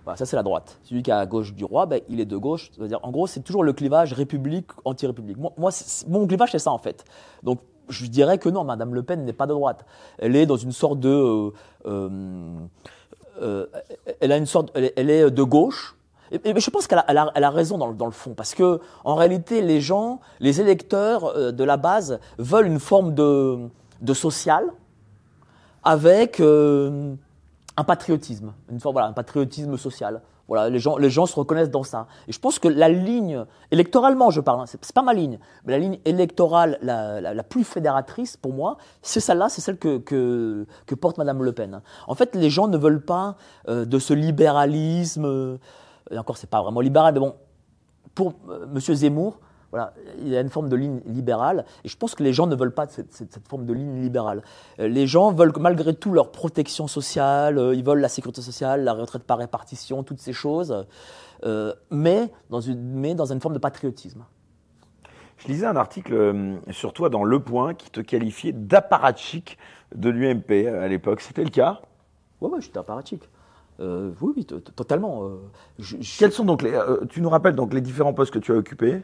[0.04, 0.80] Voilà, ça c'est la droite.
[0.84, 2.70] Celui qui est à gauche du roi, ben, il est de gauche.
[2.76, 5.38] C'est-à-dire, en gros, c'est toujours le clivage république-anti-république.
[5.38, 5.72] Moi,
[6.08, 7.06] mon clivage, c'est ça en fait.
[7.44, 9.86] Donc, je dirais que non, Madame Le Pen n'est pas de droite.
[10.18, 11.10] Elle est dans une sorte de...
[11.10, 11.52] euh,
[11.86, 12.60] euh,
[13.42, 13.66] euh,
[14.20, 15.96] elle a une sorte, elle est, de gauche.
[16.32, 20.20] Et, je pense qu'elle a, raison dans, le- fond, parce que en réalité, les gens,
[20.40, 23.58] les électeurs de la base veulent une forme de,
[24.02, 24.66] de social
[25.84, 30.22] avec un patriotisme, une forme, voilà, un patriotisme social.
[30.50, 32.08] Voilà, les gens, les gens se reconnaissent dans ça.
[32.28, 35.72] Et je pense que la ligne, électoralement, je parle, hein, c'est pas ma ligne, mais
[35.74, 40.66] la ligne électorale la, la- plus fédératrice pour moi, c'est celle-là, c'est celle que, que,
[40.96, 41.82] porte Madame Le Pen.
[42.08, 43.36] En fait, les gens ne veulent pas
[43.70, 45.26] euh, de ce libéralisme.
[45.26, 45.58] euh,
[46.12, 47.36] et encore, c'est pas vraiment libéral, mais bon,
[48.16, 49.40] pour euh, Monsieur Zemmour,
[49.72, 52.48] voilà, il y a une forme de ligne libérale, et je pense que les gens
[52.48, 54.42] ne veulent pas cette, cette- cette forme de ligne libérale.
[54.80, 58.42] Euh, les gens veulent que, malgré tout leur protection sociale, euh, ils veulent la sécurité
[58.42, 60.86] sociale, la retraite par répartition, toutes ces choses,
[61.46, 64.24] euh, mais, dans une, mais dans une forme de patriotisme.
[65.38, 69.58] Je lisais un article sur toi dans Le Point qui te qualifiait d'apparatchik
[69.96, 71.22] de l'UMP à l'époque.
[71.22, 71.80] C'était le cas?
[72.42, 73.24] Ouais, ouais, j'étais apparatchik.
[73.80, 75.24] Euh, oui, oui, to- to- totalement.
[75.24, 75.38] euh,
[75.78, 78.40] je- je- Quels sont donc les, euh, tu nous rappelles donc les différents postes que
[78.40, 79.02] tu as occupés?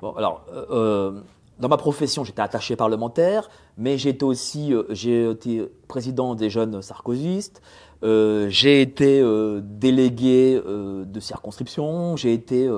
[0.00, 1.20] Bon, alors, euh, euh,
[1.58, 3.48] dans ma profession, j'étais attaché parlementaire,
[3.78, 7.62] mais j'ai été aussi, euh, j'ai été président des jeunes sarkozystes,
[8.02, 9.22] euh, j'ai été
[9.62, 12.68] délégué de circonscription, j'ai été,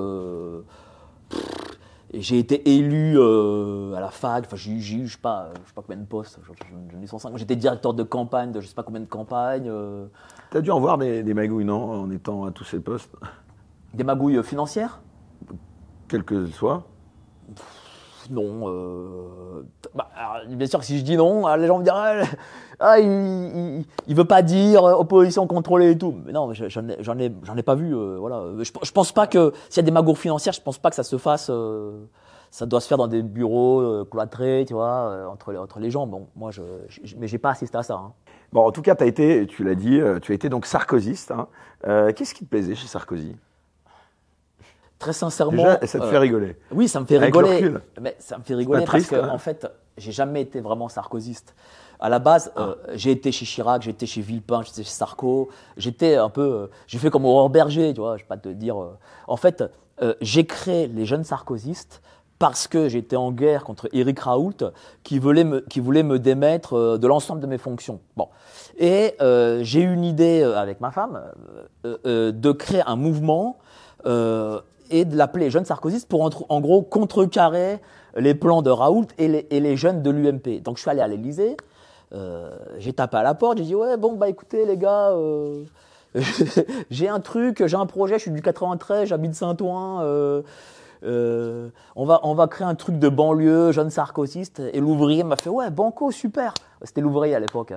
[2.13, 5.81] j'ai été élu à la fac, enfin, j'ai eu, je sais pas, je sais pas
[5.81, 6.39] combien de postes,
[6.93, 7.35] j'en ai 105.
[7.35, 10.05] J'étais directeur de campagne de je sais pas combien de campagnes, euh,
[10.51, 13.11] Tu as dû en voir des, des magouilles, non, en étant à tous ces postes,
[13.93, 15.01] des magouilles financières?
[16.07, 16.83] Quels que soient
[18.29, 18.63] Non.
[18.67, 19.63] euh,
[19.95, 22.23] bah, alors, bien sûr que si je dis non, ah, les vont me dire ah,
[22.79, 26.13] ah, il, il, il veut pas dire euh, opposition contrôlée et tout.
[26.25, 27.95] Mais non, je- j'en ai, j'en ai, ai pas vu.
[27.95, 28.43] euh, voilà.
[28.61, 30.95] Je, je pense pas que s'il y a des magours financières, je pense pas que
[30.95, 31.49] ça se fasse.
[31.49, 32.05] euh,
[32.51, 36.07] ça doit se faire dans des bureaux cloîtrés, tu vois, entre les, entre les gens.
[36.07, 37.95] Bon, moi, je, je- mais j'ai pas assisté à ça.
[37.95, 38.13] hein.
[38.53, 41.31] Bon, en tout cas, as été, tu l'as dit, tu as été donc sarkozyste.
[41.31, 41.47] hein.
[42.13, 43.35] Qu'est-ce qui te plaisait chez Sarkozy?
[44.99, 45.63] Très sincèrement.
[45.63, 46.55] Déjà, ça te euh, fait rigoler.
[46.71, 47.73] Oui, ça me fait Avec rigoler.
[48.01, 50.89] Mais ça me fait rigoler triste, parce que, même en fait, j'ai jamais été vraiment
[50.89, 51.53] sarkozyste.
[51.99, 52.91] À la base, euh, Ah.
[52.93, 55.49] j'ai été chez Chirac, j'ai été chez Villepin, j'étais chez Sarko.
[55.77, 58.17] J'étais un peu, euh, j'ai fait comme Aurore Berger, tu vois.
[58.17, 58.81] Je vais pas te dire.
[58.81, 58.97] euh.
[59.27, 59.63] En fait,
[60.01, 62.01] euh, j'ai créé les jeunes sarkozystes
[62.37, 64.53] parce que j'étais en guerre contre Éric Raoult,
[65.03, 67.99] qui voulait me, qui voulait me démettre euh, de l'ensemble de mes fonctions.
[68.15, 68.27] Bon,
[68.77, 71.19] et euh, j'ai eu une idée euh, avec ma femme
[71.85, 73.57] euh, euh, de créer un mouvement.
[74.91, 77.79] Et de l'appeler jeunes sarkozystes pour en, gros contrecarrer
[78.15, 80.61] les plans de Raoult et les, et les jeunes de l'UMP.
[80.63, 81.55] Donc je suis allé à l'Élysée,
[82.13, 85.63] euh, j'ai tapé à la porte, j'ai dit ouais bon bah écoutez les gars, euh,
[86.89, 90.01] j'ai un truc, j'ai un projet, je suis du 93, j'habite Saint-Ouen.
[90.01, 90.41] euh,
[91.03, 94.61] euh, on, va, on va créer un truc de banlieue, jeune sarkozyste.
[94.73, 96.55] Et l'ouvrier m'a fait Ouais, Banco, super.
[96.81, 97.71] C'était l'ouvrier à l'époque.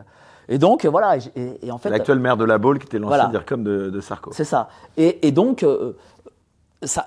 [0.48, 1.18] Et donc, voilà.
[1.18, 3.30] Et, et- et en fait, L'actuel maire de la Baule qui était l'ancien Voilà.
[3.30, 4.30] DIRCOM de, de Sarko.
[4.32, 4.68] c'est ça.
[4.96, 5.92] Et, et donc, euh,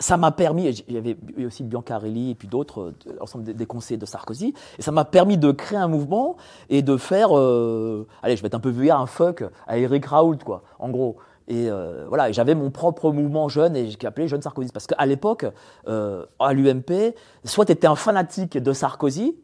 [0.01, 3.65] ça m'a permis, il y avait aussi Biancarelli et puis d'autres, euh, l'ensemble des, des
[3.65, 6.35] conseillers de Sarkozy, et ça m'a permis de créer un mouvement
[6.69, 10.05] et de faire, euh, allez, je vais être un peu vulgaire, un fuck à Eric
[10.05, 11.17] Raoult, quoi, en gros.
[11.49, 14.71] Et euh, voilà, j'avais mon propre mouvement jeune et j'ai appelé Jeune Sarkozy.
[14.71, 15.45] Parce qu'à l'époque,
[15.89, 19.35] euh, à l'UMP, soit tu étais un fanatique de Sarkozy,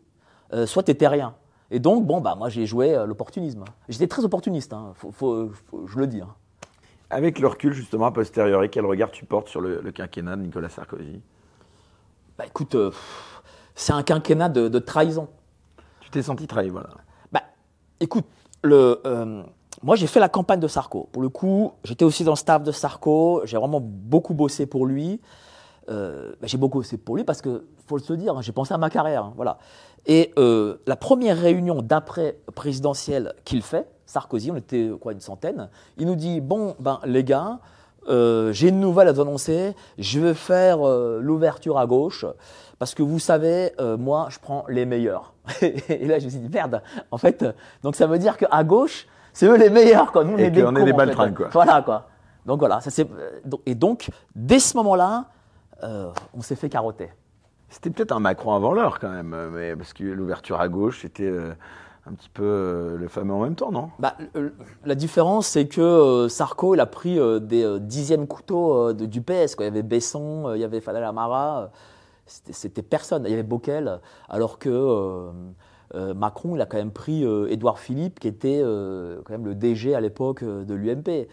[0.54, 1.34] euh, soit tu rien.
[1.72, 3.65] Et donc, bon, bah, moi, j'ai joué euh, l'opportunisme.
[3.89, 5.52] J'étais très opportuniste, hein, faut- faut-
[5.88, 6.22] je le dis.
[6.22, 6.34] hein.
[7.10, 10.43] Avec le recul, justement, a posteriori, quel regard tu portes sur le, le quinquennat de
[10.43, 11.22] Nicolas Sarkozy?
[12.38, 12.91] Bah écoute, euh,
[13.74, 15.28] c'est un quinquennat de, de trahison.
[16.02, 16.89] Tu t'es senti trahi, voilà.
[17.32, 17.41] Bah
[18.00, 18.26] écoute,
[18.63, 19.43] le, euh,
[19.82, 21.10] moi j'ai fait la campagne de Sarko.
[21.12, 24.86] Pour le coup, j'étais aussi dans le staff de Sarko, j'ai vraiment beaucoup bossé pour
[24.86, 25.19] lui.
[25.89, 28.52] Euh, bah, j'ai beaucoup bossé pour lui parce que, faut le se dire, hein, j'ai
[28.52, 29.26] pensé à ma carrière.
[29.26, 29.58] hein, voilà.
[30.06, 35.69] Et euh, la première réunion d'après présidentielle qu'il fait, Sarkozy, on était quoi, une centaine,
[35.98, 37.60] il nous dit Bon, ben les gars,
[38.08, 42.26] euh, j'ai une nouvelle à vous annoncer, je vais faire euh, l'ouverture à gauche,
[42.80, 45.34] parce que vous savez, euh, moi, je prends les meilleurs.
[45.62, 47.45] et là, je me suis dit, merde, en fait,
[47.84, 50.24] donc ça veut dire qu'à gauche, c'est eux les meilleurs, quoi.
[50.24, 51.50] Nous, on Et est des qu'on est cons, des en baltringues, quoi.
[51.52, 52.08] Voilà, quoi.
[52.48, 53.08] Donc voilà, ça c'est.
[53.67, 55.26] Et donc, dès ce moment-là,
[55.84, 57.12] euh, on s'est fait carotter.
[57.69, 61.30] C'était peut-être un Macron avant l'heure, quand même, mais parce que l'ouverture à gauche, c'était
[61.30, 61.54] euh,
[62.06, 63.90] un petit peu euh, le fameux en même temps, non?
[64.00, 64.16] Bah,
[64.86, 69.56] La différence, c'est que Sarko, il a pris des dixièmes couteaux du PS.
[69.60, 71.72] Il y avait Besson, il y avait Fadel Amara,
[72.26, 73.24] c'était personne.
[73.26, 75.30] Il y avait Bockel, alors que
[75.94, 80.02] Macron, il a quand même pris Édouard Philippe, qui était quand même le DG à
[80.02, 81.28] l'époque de l'UMP,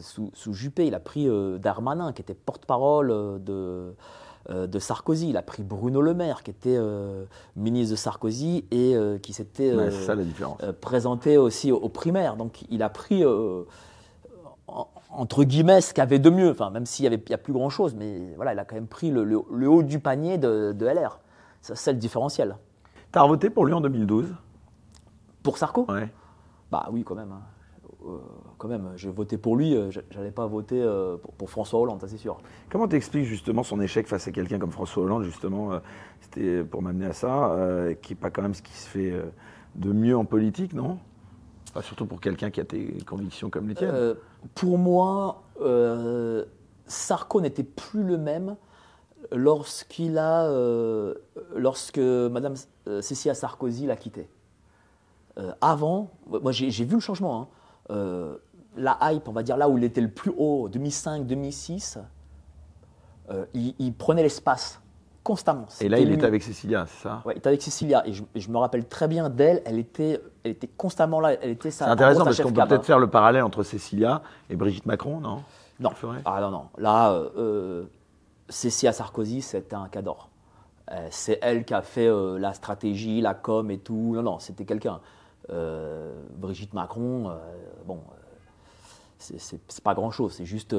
[0.00, 0.86] sous, Juppé.
[0.86, 3.08] Il a pris Darmanin, qui était porte-parole
[3.42, 3.94] de
[4.29, 5.28] euh, de Sarkozy.
[5.28, 7.24] Il a pris Bruno Le Maire, qui était euh,
[7.56, 9.72] ministre de Sarkozy et euh, qui s'était
[10.80, 12.36] présenté aussi aux, primaires.
[12.36, 13.24] Donc il a pris,
[15.10, 16.50] entre guillemets, ce qu'il y avait de mieux.
[16.50, 19.68] Enfin, même s'il n'y a plus grand-chose, mais voilà, il a quand même pris le,
[19.68, 21.20] haut du panier de, LR.
[21.60, 22.56] C'est le différentiel.
[23.12, 24.34] Tu as voté pour lui en 2012
[25.42, 25.84] Pour Sarko?
[25.88, 26.08] Ouais.
[26.70, 27.34] Bah oui, quand même.
[28.06, 28.16] Euh,
[28.56, 32.08] quand même, j'ai voté pour lui, euh, j'allais pas voter euh, pour, François Hollande, ça
[32.08, 32.38] c'est sûr.
[32.70, 35.70] Comment t'expliques justement son échec face à quelqu'un comme François Hollande, justement,
[36.20, 37.56] c'était pour m'amener à ça,
[38.00, 39.14] qui n'est pas quand même ce qui se fait
[39.74, 40.98] de mieux en politique, non?
[41.80, 44.14] Surtout pour quelqu'un qui a tes convictions comme les tiennes.
[44.54, 45.42] pour moi,
[46.86, 48.56] Sarko n'était plus le même
[49.32, 50.50] lorsqu'il a,
[51.54, 52.54] lorsque Madame
[53.00, 54.28] Cécilia Sarkozy l'a quitté.
[55.60, 57.42] avant, moi j'ai vu le changement.
[57.42, 57.48] Hein.
[57.90, 58.36] Euh,
[58.76, 61.98] la hype, on va dire là où il était le plus haut, 2005-2006,
[63.30, 64.80] euh, il, prenait l'espace
[65.24, 65.66] constamment.
[65.80, 67.22] Et là, il était avec Cécilia, c'est ça?
[67.24, 68.06] Oui, il était avec Cécilia.
[68.06, 71.34] Et je, me rappelle très bien d'elle, elle était, elle était constamment là.
[71.42, 74.86] Elle était C'est intéressant parce qu'on peut peut-être faire le parallèle entre Cécilia et Brigitte
[74.86, 75.42] Macron, non?
[75.80, 75.90] Non.
[76.24, 76.64] Ah non, non.
[76.78, 77.84] Là, euh,
[78.48, 80.30] Cécilia Sarkozy, c'était un cador.
[81.10, 84.12] c'est elle qui a fait la stratégie, la com et tout.
[84.14, 85.00] Non, non, c'était quelqu'un.
[85.52, 87.34] Euh, Brigitte Macron, euh,
[87.86, 90.76] bon, euh, c'est pas grand-chose, c'est juste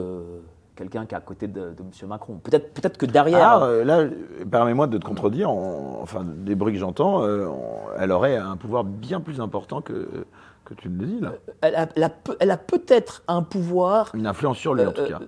[0.76, 2.08] quelqu'un qui est à côté de, M.
[2.08, 2.38] Macron.
[2.38, 3.64] Peut-être peut que derrière.
[3.64, 4.06] Ah, là,
[4.50, 7.24] permets-moi de te contredire, enfin, des bruits que j'entends,
[7.98, 10.26] elle aurait un pouvoir bien plus important que,
[10.64, 11.34] que tu le dis, là.
[11.62, 12.04] Elle
[12.52, 14.12] a, peut-être un pouvoir.
[14.16, 15.20] Une influence sur lui, en tout cas.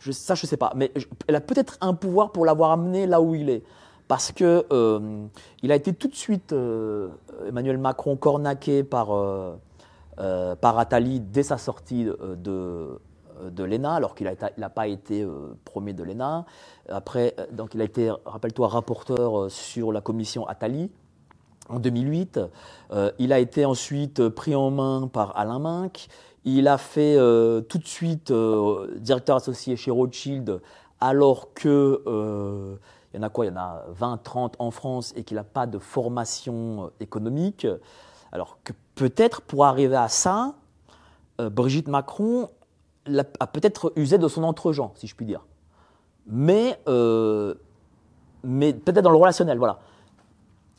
[0.00, 0.72] Je, ça, je ne sais pas.
[0.76, 0.92] Mais
[1.26, 3.64] elle a peut-être un pouvoir pour l'avoir amené là où il est
[4.08, 5.26] parce que euh,
[5.62, 7.08] il a été tout de suite euh,
[7.46, 9.54] Emmanuel Macron cornaqué par euh,
[10.56, 12.98] par Attali dès sa sortie de
[13.52, 15.24] de l'ENA, alors qu'il n'a pas été
[15.64, 16.44] premier de l'ENA.
[16.88, 20.90] Après, donc il a été, rappelle-toi, rapporteur sur la commission Attali
[21.68, 22.40] en 2008.
[23.20, 26.08] il a été ensuite pris en main par Alain Minck.
[26.44, 27.14] Il a fait
[27.68, 28.32] tout de suite
[28.96, 30.60] directeur associé chez Rothschild,
[31.00, 32.02] alors que
[33.12, 33.46] il y en a quoi?
[33.46, 36.88] Il y en a 20, 30 en France et qu'il n'a pas de formation euh,
[37.00, 37.66] économique.
[38.32, 40.54] Alors que peut-être pour arriver à ça,
[41.40, 42.50] euh, Brigitte Macron
[43.40, 45.46] a peut-être usé de son entre-gens, si je puis dire.
[46.26, 47.54] Mais, euh,
[48.44, 49.78] mais peut-être dans le relationnel, voilà.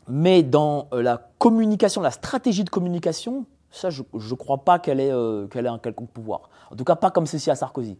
[0.06, 5.12] Mais dans la communication, la stratégie de communication, ça, je ne crois pas qu'elle ait,
[5.50, 6.42] qu'elle ait un quelconque pouvoir.
[6.70, 7.98] En tout cas, pas comme ceci à Sarkozy.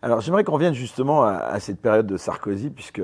[0.00, 3.02] Alors j'aimerais qu'on revienne justement à, cette période de Sarkozy, puisque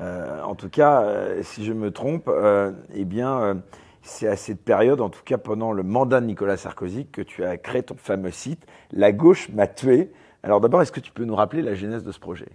[0.00, 3.62] euh, en tout cas, euh, si je me trompe, euh, eh bien
[4.02, 7.44] c'est à cette période, en tout cas pendant le mandat de Nicolas Sarkozy, que tu
[7.44, 10.12] as créé ton fameux site La gauche m'a tué.
[10.44, 12.48] Alors d'abord, est-ce que tu peux nous rappeler la genèse de ce projet,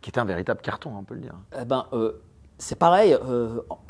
[0.00, 1.34] qui est un véritable carton, on peut le dire.
[1.60, 1.86] Eh ben,
[2.58, 3.16] c'est pareil,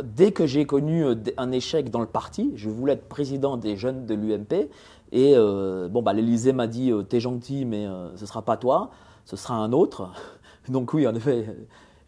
[0.02, 1.04] dès que j'ai connu
[1.36, 4.70] un échec dans le parti, je voulais être président des jeunes de l'UMP,
[5.12, 8.90] et bon, bah, l'Élysée m'a dit T'es gentil, mais ce ne sera pas toi
[9.28, 10.10] ce sera un autre.
[10.68, 11.46] Donc oui, en effet,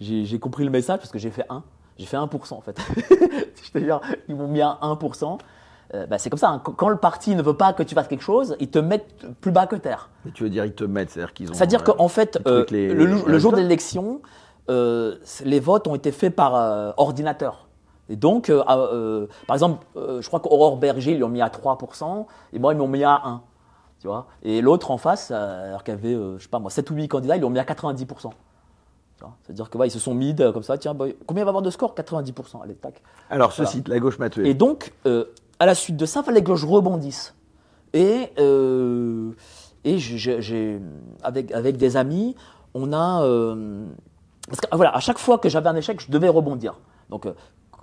[0.00, 1.62] j'ai compris le message parce que j'ai fait 1.
[1.98, 2.78] J'ai fait 1% en fait.
[3.62, 5.38] je te jure, ils m'ont mis à 1%.
[5.92, 6.62] Euh, bah, c'est comme ça, hein.
[6.64, 9.50] quand le parti ne veut pas que tu fasses quelque chose, ils te mettent plus
[9.50, 10.08] bas que terre.
[10.24, 11.54] Mais tu veux dire ils te mettent, c'est-à-dire qu'ils ont.
[11.54, 14.22] C'est-à-dire qu'en fait, euh, le, jour de l'élection,
[14.70, 17.66] euh, les votes ont été faits par ordinateur.
[18.08, 22.72] Et donc, par exemple, je crois qu'Aurore Berger, ils l'ont mis à 3%, et moi,
[22.72, 23.42] ils m'ont mis à 1
[24.42, 26.90] et l'autre en face, euh, alors qu'il y avait, euh, je sais pas moi, 7
[26.90, 28.30] ou 8 candidats, ils l'ont mis à 90%.
[29.42, 32.62] C'est-à-dire que ils se sont mis comme ça, tiens, combien va avoir de score 90%,
[32.62, 33.02] allez, tac.
[33.28, 34.48] Alors, ce site, la gauche m'a tué.
[34.48, 35.26] Et donc, euh,
[35.58, 37.34] à la suite de ça, il fallait que je rebondisse.
[37.92, 38.30] Et,
[39.84, 40.80] et j'ai,
[41.22, 42.34] avec, avec des amis,
[42.72, 43.20] on a.
[44.48, 46.78] parce que voilà, à chaque fois que j'avais un échec, je devais rebondir.
[47.10, 47.26] Donc,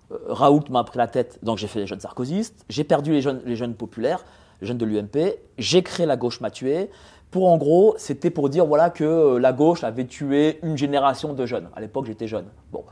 [0.09, 3.41] Raoult m'a pris la tête, donc j'ai fait les jeunes sarkozystes, j'ai perdu les jeunes,
[3.45, 4.25] les jeunes populaires,
[4.61, 5.37] jeune de l'UMP.
[5.57, 6.89] J'ai créé la gauche m'a tué.
[7.31, 11.33] Pour en gros, c'était pour dire voilà que euh, la gauche avait tué une génération
[11.33, 11.69] de jeunes.
[11.75, 12.45] À l'époque, j'étais jeune.
[12.71, 12.83] Bon.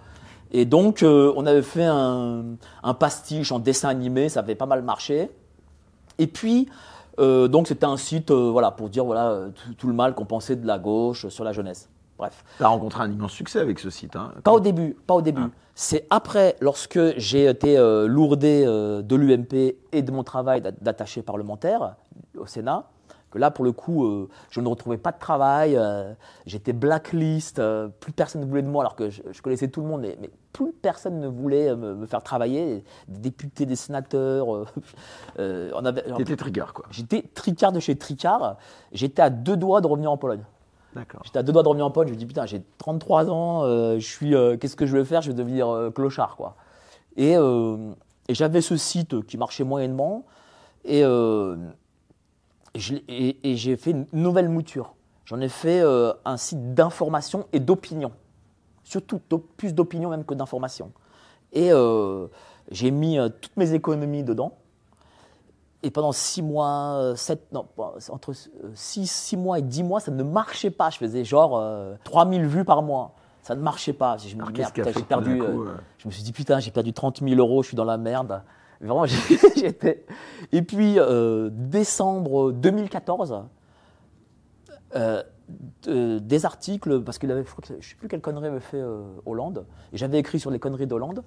[0.51, 2.57] Et donc, euh, on avait fait un,
[2.99, 5.29] pastiche en dessin animé, ça avait pas mal marché.
[6.17, 6.69] Et puis,
[7.19, 9.47] euh, donc c'était un site voilà, pour dire voilà,
[9.77, 11.89] tout, le mal qu'on pensait de la gauche sur la jeunesse.
[12.17, 12.43] Bref.
[12.57, 14.15] Tu as rencontré un immense succès avec ce site.
[14.15, 14.31] Hein.
[14.43, 15.41] Pas au début, pas au début.
[15.43, 15.49] Ah.
[15.73, 20.71] C'est après, lorsque j'ai été euh, lourdé euh, de l'UMP et de mon travail d'a-
[20.71, 21.95] d'attaché parlementaire
[22.37, 22.85] au Sénat,
[23.31, 25.77] que là, pour le coup, euh, je ne retrouvais pas de travail,
[26.45, 27.61] j'étais blacklist,
[27.99, 30.17] plus personne ne voulait de moi, alors que je, je connaissais tout le monde, mais,
[30.21, 34.47] mais plus personne ne voulait me, me faire travailler, des députés, des sénateurs.
[35.37, 36.03] on avait,
[36.37, 36.85] trigger, quoi.
[36.91, 38.55] J'étais tricard de chez tricard,
[38.93, 40.45] j'étais à deux doigts de revenir en Pologne.
[41.23, 42.09] J'étais à deux doigts de revenir en Pologne.
[42.09, 45.21] Je me dis, putain, j'ai 33 ans, euh, euh, qu'est-ce que je vais faire?
[45.21, 46.55] Je vais devenir euh, clochard, quoi.
[47.17, 47.35] Et,
[48.29, 50.25] j'avais ce site qui marchait moyennement.
[50.83, 51.55] Et, et
[53.55, 54.95] j'ai fait une nouvelle mouture.
[55.25, 55.81] J'en ai fait
[56.25, 58.11] un site d'information et d'opinion.
[58.83, 59.19] Surtout
[59.57, 60.91] plus d'opinion même que d'information.
[61.53, 61.69] Et
[62.71, 64.57] j'ai mis toutes mes économies dedans.
[65.85, 67.67] Et pendant six mois, euh, sept, non,
[68.09, 68.33] entre
[68.73, 70.89] 6, six mois et 10 mois, ça ne marchait pas.
[70.89, 73.13] Je faisais genre euh, 3000 vues par mois.
[73.43, 74.17] Ça ne marchait pas.
[74.17, 75.37] Je me Alors, merde, putain, perdu.
[75.37, 77.83] coup, euh, euh, je suis dit, putain, j'ai perdu 30 000 euros, je suis dans
[77.85, 78.41] la merde.
[78.81, 79.05] Vraiment,
[79.55, 80.05] j'étais.
[80.51, 83.43] Et puis, euh, décembre 2014,
[84.95, 85.21] euh,
[85.83, 88.59] de- des articles, parce qu'il avait, je crois que- je sais plus quelle connerie avait
[88.59, 91.21] fait euh, Hollande, et j'avais écrit sur les conneries d'Hollande,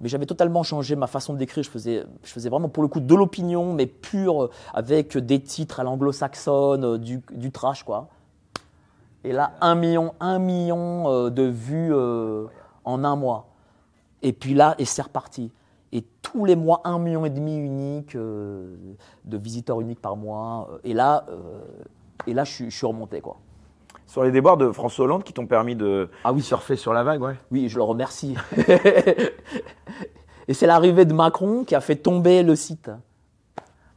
[0.00, 1.64] mais j'avais totalement changé ma façon d'écrire.
[1.64, 5.80] Je faisais, je faisais vraiment pour le coup de l'opinion, mais pure, avec des titres
[5.80, 8.08] à l'anglo-saxonne, euh, du, du trash, quoi.
[9.24, 12.46] Et là, un million, un million euh, de vues euh,
[12.84, 13.48] en un mois.
[14.22, 15.50] Et puis là, et c'est reparti.
[15.92, 20.68] Et tous les mois, un million et demi unique de visiteurs uniques par mois.
[20.84, 21.24] Et là,
[22.26, 23.38] et là, je, je suis remonté, quoi.
[24.08, 26.40] Sur les déboires de François Hollande qui t'ont permis de Ah oui.
[26.42, 27.34] surfer sur la vague, ouais.
[27.52, 28.34] Oui, je le remercie.
[30.48, 32.90] et c'est l'arrivée de Macron qui a fait tomber le site.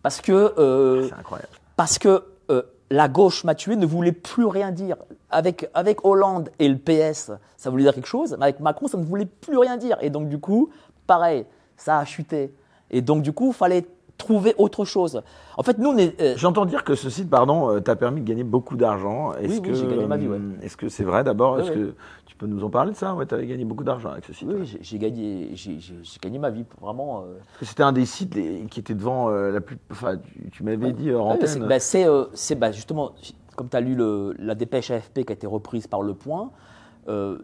[0.03, 1.49] Parce que, euh, C'est incroyable.
[1.77, 4.97] parce que euh, la gauche m'a tué ne voulait plus rien dire.
[5.29, 8.97] Avec, avec Hollande et le PS, ça voulait dire quelque chose, mais avec Macron, ça
[8.97, 9.97] ne voulait plus rien dire.
[10.01, 10.69] Et donc, du coup,
[11.07, 11.45] pareil,
[11.77, 12.53] ça a chuté.
[12.89, 13.85] Et donc, du coup, il fallait
[14.21, 15.21] trouver autre chose.
[15.57, 16.19] En fait, nous, on est.
[16.21, 19.33] euh, J'entends dire que ce site, pardon, euh, t'a permis de gagner beaucoup d'argent.
[19.33, 20.37] Est-ce Oui, oui, que j'ai gagné ma vie, ouais.
[20.37, 21.55] euh, Est-ce que c'est vrai d'abord?
[21.55, 21.93] Oui, Est-ce que
[22.25, 23.13] tu peux nous en parler de ça?
[23.15, 24.47] Ouais, t'avais gagné beaucoup d'argent avec ce site.
[24.49, 25.79] oui, j'ai- gagné, j'ai-
[26.21, 27.21] gagné ma vie, vraiment.
[27.21, 29.77] euh, C'était un des sites les- qui était devant euh, la plus.
[29.91, 31.67] Enfin, tu, tu m'avais dit c'est antenne.
[31.67, 33.11] bah, c'est, bah, justement,
[33.55, 36.51] comme tu as lu le- la dépêche AFP qui a été reprise par Le Point,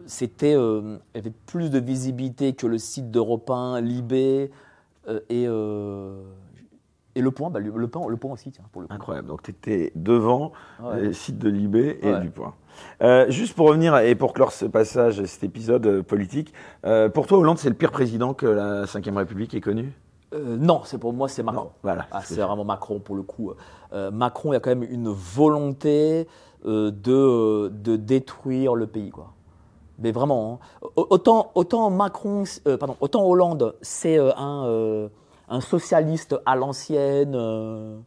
[0.06, 4.50] c'était, il y avait plus de visibilité que le site d'Europe 1, Libé
[5.28, 5.46] et,
[7.14, 8.94] et Le Point, bah, le, le Point, le Point aussi, tiens, pour le coup.
[8.94, 9.28] Incroyable.
[9.28, 11.00] Donc, tu étais devant Ouais.
[11.02, 12.20] les sites de Libé et Ouais.
[12.20, 12.54] du Point.
[13.02, 16.52] Euh, juste pour revenir et pour clore ce passage, cet épisode euh, politique,
[16.84, 19.92] euh, pour toi, Hollande, c'est le pire président que la Ve République ait connu?
[20.34, 21.62] Euh, non, c'est pour moi, c'est Macron.
[21.64, 22.06] Non, voilà.
[22.12, 23.52] Ah, c'est vraiment Macron pour le coup.
[24.12, 26.28] Macron, il y a quand même une volonté
[26.64, 29.32] de, de détruire le pays, quoi.
[29.98, 30.88] Mais vraiment, hein.
[30.96, 32.44] Au- autant, autant Macron,
[32.78, 35.08] pardon, autant Hollande, c'est un,
[35.48, 37.98] un socialiste à l'ancienne, euh,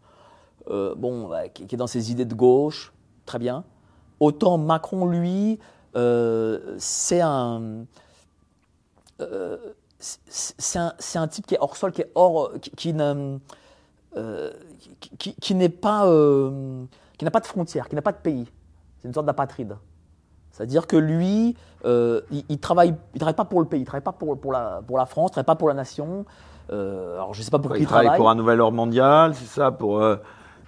[0.69, 2.93] euh, bon, ouais, qui, est dans ses idées de gauche,
[3.25, 3.63] très bien.
[4.19, 5.59] Autant Macron, lui,
[5.95, 7.85] euh, c'est un,
[9.97, 13.39] c'est- un, un type qui est hors sol, qui est hors, qui, ne-
[15.53, 16.05] n'est pas,
[17.17, 18.47] qui n'a pas de frontières, qui n'a pas de pays.
[18.99, 19.77] C'est une sorte d'apatride.
[20.51, 24.11] C'est-à-dire que lui, il, il travaille, il travaille pas pour le pays, il travaille pas
[24.11, 26.25] pour, pour la, pour la France, il travaille pas pour la nation.
[26.71, 28.17] Euh, alors je sais pas pour qui il il travaille.
[28.17, 30.15] pour un nouvel ordre mondial, c'est ça Pour euh,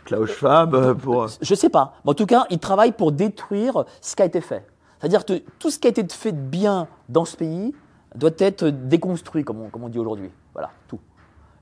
[0.05, 1.27] Klaus Schwab euh, pour...
[1.41, 1.93] Je sais pas.
[2.03, 4.65] Mais en tout cas, il travaille pour détruire ce qui a été fait.
[4.99, 7.73] C'est-à-dire que tout ce qui a été fait de bien dans ce pays
[8.15, 10.29] doit être déconstruit, comme on, comme on dit aujourd'hui.
[10.53, 10.99] Voilà, tout.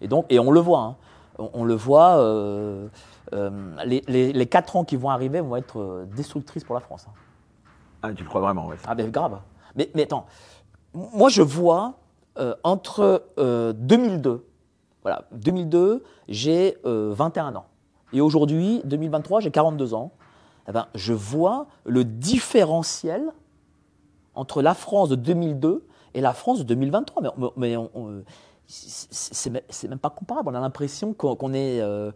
[0.01, 0.79] Et donc, et on le voit.
[0.79, 0.95] hein.
[1.37, 2.17] On, on le voit.
[2.17, 2.87] euh,
[3.33, 3.49] euh,
[3.85, 7.05] les, les, les quatre ans qui vont arriver vont être euh, destructrices pour la France.
[7.07, 7.13] hein.
[8.03, 8.75] Ah, tu le crois vraiment, ouais.
[8.87, 9.37] Ah ben grave.
[9.75, 10.25] Mais, mais attends,
[10.93, 11.93] moi je vois
[12.41, 14.45] euh, entre euh, 2002,
[15.03, 17.65] voilà, 2002, j'ai euh, 21 ans.
[18.13, 20.11] Et aujourd'hui, 2023, j'ai 42 ans.
[20.67, 23.31] Eh ben, je vois le différentiel
[24.35, 27.23] entre la France de 2002 et la France de 2023.
[27.23, 27.77] Mais, mais-
[29.89, 30.49] même- pas comparable.
[30.49, 32.11] On a l'impression qu'on euh,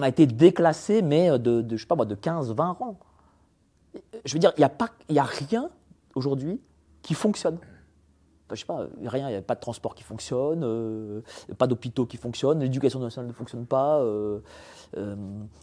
[0.00, 2.98] a été déclassé, mais de, de, je sais pas moi, de 15, 20 rangs
[4.24, 5.70] je veux dire, il n'y a, a rien
[6.14, 6.60] aujourd'hui
[7.02, 7.58] qui fonctionne.
[8.54, 11.20] Je sais pas, rien, il n'y a pas de transport qui fonctionne, euh,
[11.58, 13.98] pas d'hôpitaux qui fonctionnent, l'éducation nationale ne fonctionne pas.
[14.00, 14.40] euh,
[14.98, 15.16] euh,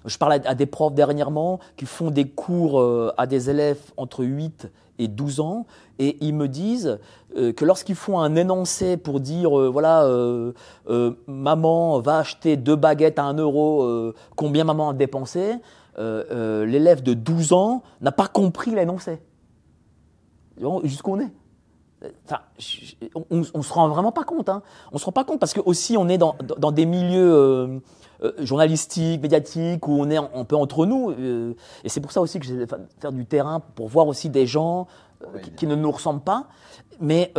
[0.05, 2.83] je parle à, à des profs dernièrement qui font des cours
[3.17, 5.67] à des élèves entre 8 et 12 ans
[5.99, 6.97] et ils me disent
[7.35, 10.09] que lorsqu'ils font un énoncé pour dire voilà
[11.27, 15.57] maman va acheter deux baguettes à 1 euro, combien maman a dépensé,
[15.97, 19.19] l'élève de 12 ans n'a pas compris l'énoncé.
[20.83, 21.31] jusqu'où on est.
[22.25, 22.39] Enfin,
[23.29, 24.47] on, on, se rend vraiment pas compte.
[24.47, 24.61] Hein.
[24.91, 27.79] On se rend pas compte parce que aussi on est dans, dans des milieux euh,
[28.23, 31.11] euh, journalistiques, médiatiques où on est un peu entre nous.
[31.11, 32.65] Euh, et c'est pour ça aussi que j'ai
[32.99, 34.87] faire du terrain pour voir aussi des gens
[35.57, 36.47] qui, ne nous ressemblent pas.
[37.01, 37.33] Mais,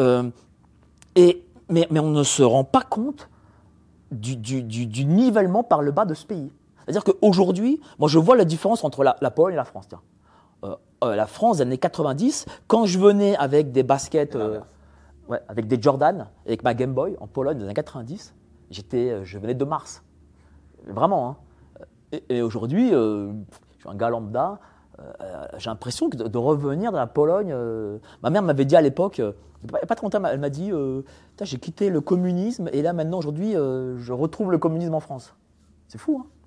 [1.16, 3.30] et, mais, mais on ne se rend pas compte
[4.11, 6.52] du, du, du, du nivellement par le bas de ce pays.
[6.84, 9.86] C'est-à-dire qu'aujourd'hui, moi je vois la différence entre la, la Pologne et la France.
[9.88, 10.00] Tiens.
[10.64, 14.61] Euh, euh, la France des années 90, quand je venais avec des baskets, euh,
[15.28, 18.34] ouais, avec des Jordan, avec ma Game Boy en Pologne des années 90,
[18.70, 20.02] j'étais, je venais de Mars.
[20.86, 21.30] Vraiment.
[21.30, 22.18] Hein.
[22.28, 23.32] Et, aujourd'hui, je
[23.78, 24.58] suis un gars lambda.
[25.56, 27.54] j'ai l'impression de, de, revenir dans la Pologne.
[28.22, 29.22] ma mère m'avait dit à l'époque,
[29.88, 30.72] pas trop longtemps, elle m'a dit
[31.40, 35.34] J'ai quitté le communisme et là maintenant, aujourd'hui, je retrouve le communisme en France.
[35.88, 36.39] C'est fou, hein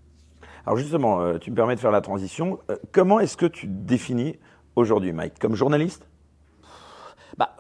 [0.66, 2.60] alors justement, euh, tu me permets de faire la transition.
[2.72, 4.38] Euh, comment est-ce que tu te définis
[4.76, 5.38] aujourd'hui, Mike?
[5.40, 6.08] Comme journaliste?
[7.38, 7.56] Bah,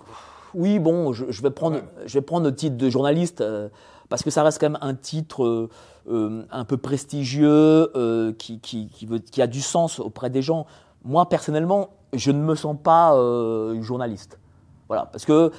[0.53, 3.67] Oui, bon, je, vais prendre, je vais prendre le titre de journaliste euh,
[4.07, 5.69] parce que ça reste quand même un titre
[6.07, 7.91] un peu prestigieux
[8.37, 10.67] qui, qui, qui, veut, qui, a du sens auprès des gens.
[11.03, 13.15] Moi, personnellement, je ne me sens pas
[13.81, 14.37] journaliste.
[14.87, 15.51] Voilà, parce que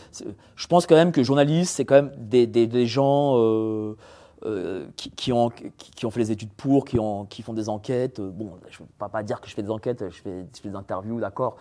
[0.54, 3.34] je pense quand même que journaliste, c'est quand même des, des, des gens
[4.46, 8.20] euh, qui, ont, qui, ont, fait les études pour, qui, ont, qui font des enquêtes.
[8.20, 10.76] Euh, bon, je ne vais pas dire que je fais des enquêtes, je fais, des
[10.76, 11.56] interviews, d'accord.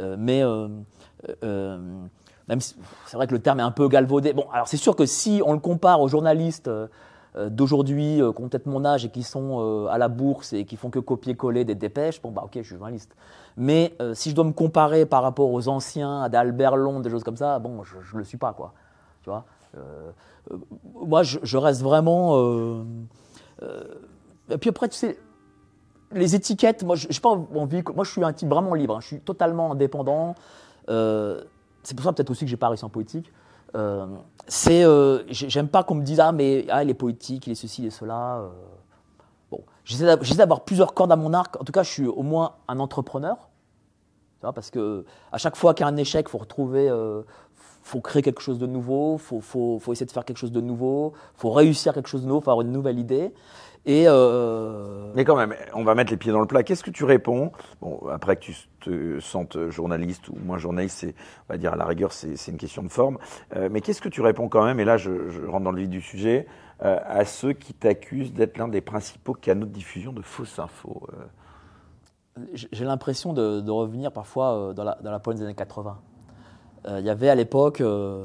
[0.00, 0.42] Euh, mais
[3.06, 4.32] c'est vrai que le terme est un peu galvaudé.
[4.32, 6.68] Bon, alors c'est sûr que si on le compare aux journalistes
[7.36, 10.90] d'aujourd'hui qui ont peut-être mon âge et qui sont à la bourse et qui font
[10.90, 13.14] que copier-coller des dépêches, bon, bah ok, je suis journaliste.
[13.56, 17.22] Mais si je dois me comparer par rapport aux anciens, à d'Albert Long, des choses
[17.22, 18.74] comme ça, bon, je ne le suis pas, quoi.
[19.22, 19.44] Tu vois?
[20.94, 22.38] Moi, je, reste vraiment.
[22.38, 22.84] Euh,
[23.62, 23.84] euh,
[24.50, 25.18] et puis après, tu sais,
[26.12, 27.36] les étiquettes, moi, je pas.
[27.36, 28.96] Moi, je suis un type vraiment libre.
[28.96, 29.00] Hein.
[29.00, 30.34] je suis totalement indépendant.
[30.88, 33.32] c'est pour ça peut-être aussi que j'ai pas réussi en politique.
[34.46, 34.84] c'est,
[35.28, 37.86] j'aime pas qu'on me dise ah mais ah, il est politique, il est ceci, il
[37.86, 38.42] est cela.
[39.50, 41.60] bon, j'essaie d'avoir plusieurs cordes à mon arc.
[41.60, 43.48] En tout cas, je suis au moins un entrepreneur.
[44.54, 46.90] parce que à chaque fois qu'il y a un échec, faut retrouver,
[47.84, 50.60] faut créer quelque chose de nouveau, faut, faut, faut, essayer de faire quelque chose de
[50.60, 53.32] nouveau, faut réussir quelque chose de nouveau, faut avoir une nouvelle idée.
[53.86, 55.12] Et euh...
[55.14, 56.62] Mais quand même, on va mettre les pieds dans le plat.
[56.62, 57.52] Qu'est-ce que tu réponds?
[57.82, 61.14] Bon, après que tu te sentes journaliste ou moins journaliste, c'est,
[61.48, 63.18] on va dire à la rigueur, c'est une question de forme.
[63.54, 65.82] Euh, mais qu'est-ce que tu réponds quand même Et là, je, je, rentre dans le
[65.82, 66.46] vif du sujet
[66.82, 71.06] euh, à ceux qui t'accusent d'être l'un des principaux canaux de diffusion de fausses infos.
[71.12, 72.46] Euh?
[72.54, 75.98] J'ai l'impression de, de, revenir parfois euh, dans la, dans la des années 80.
[76.86, 78.24] Euh, il y avait à l'époque euh,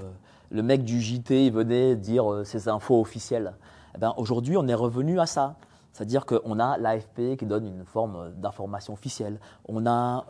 [0.49, 3.53] le mec du JT, il venait dire euh, ses infos officielles.
[3.95, 5.55] Eh ben, Aujourd'hui, on est revenu à ça.
[5.93, 9.39] C'est-à-dire qu'on a l'AFP qui donne une forme d'information officielle.
[9.67, 10.27] On a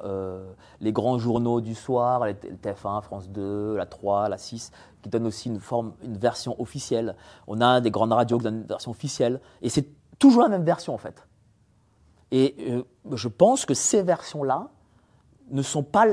[0.80, 4.72] les grands journaux du soir, les TF1, France 2, la 3, la 6,
[5.04, 7.16] qui donnent aussi une, forme, une version officielle.
[7.46, 9.42] On a des grandes radios qui donnent une version officielle.
[9.62, 9.86] Et c'est
[10.18, 11.28] toujours la même version, en fait.
[12.32, 12.56] Et
[13.12, 14.70] je pense que ces versions-là
[15.52, 16.08] ne sont pas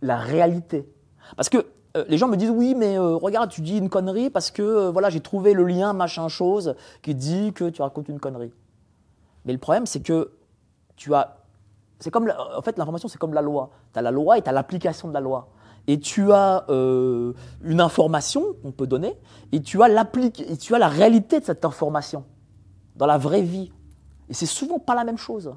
[0.00, 0.88] la réalité.
[1.34, 1.66] Parce que
[1.96, 4.62] euh, les gens me disent oui, mais euh, regarde, tu dis une connerie parce que
[4.62, 8.52] euh, voilà, j'ai trouvé le lien machin chose qui dit que tu racontes une connerie.
[9.44, 10.32] Mais le problème, c'est que
[10.96, 11.38] tu as.
[11.98, 12.30] C'est comme.
[12.56, 13.70] en fait, l'information, c'est comme la loi.
[13.92, 15.48] Tu as la loi et tu as l'application de la loi.
[15.88, 19.16] Et tu as une information qu'on peut donner
[19.52, 22.24] et tu as, et tu as la réalité de cette information
[22.96, 23.70] dans la vraie vie.
[24.28, 25.54] Et c'est souvent pas la même chose.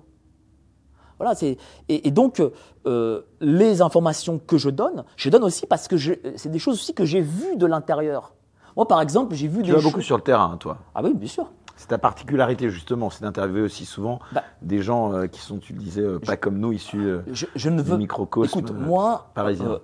[1.20, 1.58] Voilà, et,
[1.90, 2.42] et, donc,
[2.86, 6.94] euh, les informations que je donne, je donne aussi parce que c'est des choses aussi
[6.94, 8.34] que j'ai vues de l'intérieur.
[8.78, 9.76] Moi, par exemple, j'ai vu tu des.
[9.76, 10.78] vas beaucoup sur le terrain, toi.
[10.96, 11.52] Ah oui, bien sûr.
[11.76, 15.74] C'est ta particularité, justement, c'est d'interviewer aussi souvent bah, des gens euh, qui sont, tu
[15.74, 19.80] le disais, euh, pas comme nous, issus je, je ne veux, microcosme Écoute, moi, parisien.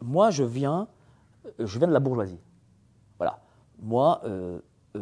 [0.00, 0.86] moi, je viens,
[1.58, 2.40] je viens de la bourgeoisie.
[3.18, 3.38] Voilà.
[3.80, 4.20] Moi,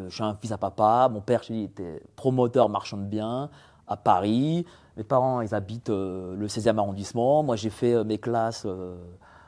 [0.08, 1.10] suis un fils à papa.
[1.10, 3.50] Mon père, je dis, était promoteur marchand de biens
[3.90, 4.64] à Paris.
[5.00, 7.42] Mes parents, ils habitent euh, le 16e arrondissement.
[7.42, 8.98] Moi, j'ai fait euh, mes classes euh,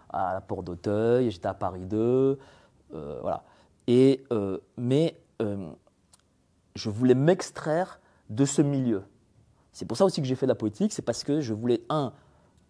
[0.09, 2.39] à la Porte d'Auteuil, j'étais à Paris 2.
[3.21, 3.45] voilà.
[3.87, 4.25] Et,
[4.79, 5.19] mais
[6.75, 8.01] je voulais m'extraire
[8.31, 9.03] de ce milieu.
[9.73, 11.83] C'est pour ça aussi que j'ai fait de la politique, c'est parce que je voulais,
[11.91, 12.15] un,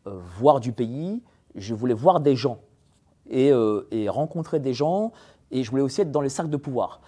[0.04, 1.22] voir du pays,
[1.54, 2.58] je voulais voir des gens
[3.30, 3.52] et,
[4.08, 5.12] rencontrer des gens,
[5.52, 7.00] et je voulais aussi être dans les cercles de pouvoir.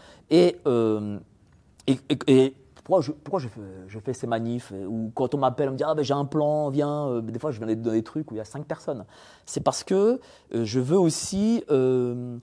[2.85, 6.13] Pourquoi je, fais, ces manifs Ou quand on m'appelle, on me dit Ah ben j'ai
[6.13, 7.09] un plan, viens.
[7.09, 9.07] Euh, des fois, je viens dans des trucs où il y a cinq personnes.
[9.47, 10.21] C'est parce que
[10.55, 11.65] euh, je veux aussi.
[11.71, 12.37] Euh,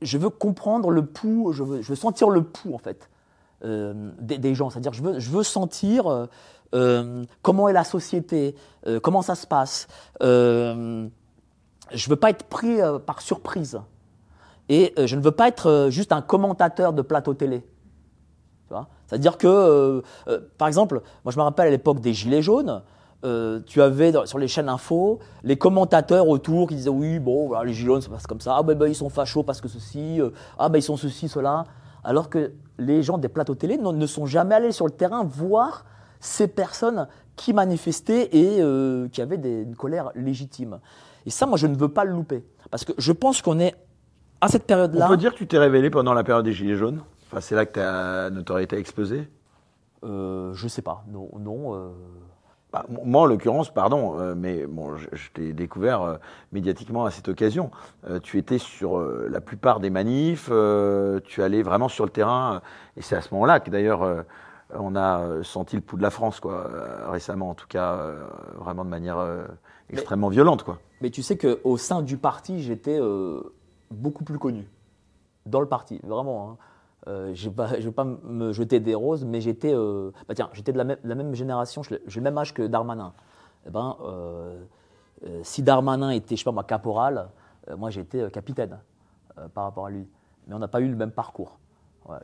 [0.00, 3.10] je veux comprendre le pouls, je veux, sentir le pouls, en fait,
[3.62, 4.70] des, gens.
[4.70, 6.28] C'est-à-dire, je veux, je veux sentir
[7.42, 8.54] comment est la société,
[9.02, 9.88] comment ça se passe.
[10.20, 11.08] je
[12.08, 13.80] veux pas être pris par surprise.
[14.68, 17.62] Et je ne veux pas être juste un commentateur de plateau télé.
[19.06, 20.02] C'est-à-dire que,
[20.58, 22.82] par exemple, moi je me rappelle à l'époque des Gilets jaunes,
[23.22, 27.74] euh, tu avais sur les chaînes info les commentateurs autour qui disaient oui bon les
[27.74, 28.56] gilets ça passe comme ça.
[28.56, 31.28] Ah ben, ben, ils sont fachos parce que ceci euh, ah ben ils sont ceci
[31.28, 31.64] cela.
[32.02, 35.84] Alors que les gens des plateaux télé ne, sont jamais allés sur le terrain voir
[36.18, 40.78] ces personnes qui manifestaient et euh, qui avaient des, une colère légitime.
[41.26, 42.42] Et ça moi je ne veux pas le louper.
[42.70, 43.74] Parce que je pense qu'on est
[44.40, 46.54] à cette période là on peut dire que tu t'es révélé pendant la période des
[46.54, 47.02] gilets jaunes?
[47.30, 49.28] Enfin c'est là que ta notoriété a explosé
[50.04, 51.92] euh, je sais pas non non
[52.72, 56.16] bah, moi, en l'occurrence, pardon, euh, mais bon, je, t'ai découvert euh,
[56.52, 57.70] médiatiquement à cette occasion.
[58.08, 60.50] Euh, tu étais sur la plupart des manifs,
[61.24, 62.62] tu allais vraiment sur le terrain,
[62.96, 64.24] et c'est à ce moment-là que d'ailleurs
[64.72, 66.70] on a senti le pouls de la France, quoi,
[67.08, 67.98] récemment, en tout cas,
[68.56, 69.18] vraiment de manière
[69.88, 70.78] extrêmement violente, quoi.
[71.00, 73.00] Mais tu sais qu'au sein du parti, j'étais
[73.90, 74.68] beaucoup plus connu
[75.46, 76.50] dans le parti, vraiment.
[76.50, 76.56] Hein.
[77.08, 80.72] Euh, je ne vais pas me jeter des roses, mais j'étais euh, bah tiens, j'étais
[80.72, 83.14] de la même, la même génération, j'ai le même âge que Darmanin.
[83.66, 84.58] Eh ben, euh,
[85.42, 87.28] si Darmanin était, je sais pas moi, caporal,
[87.76, 88.78] moi j'étais capitaine
[89.54, 90.06] par rapport à lui.
[90.46, 91.58] Mais on n'a pas eu le même parcours.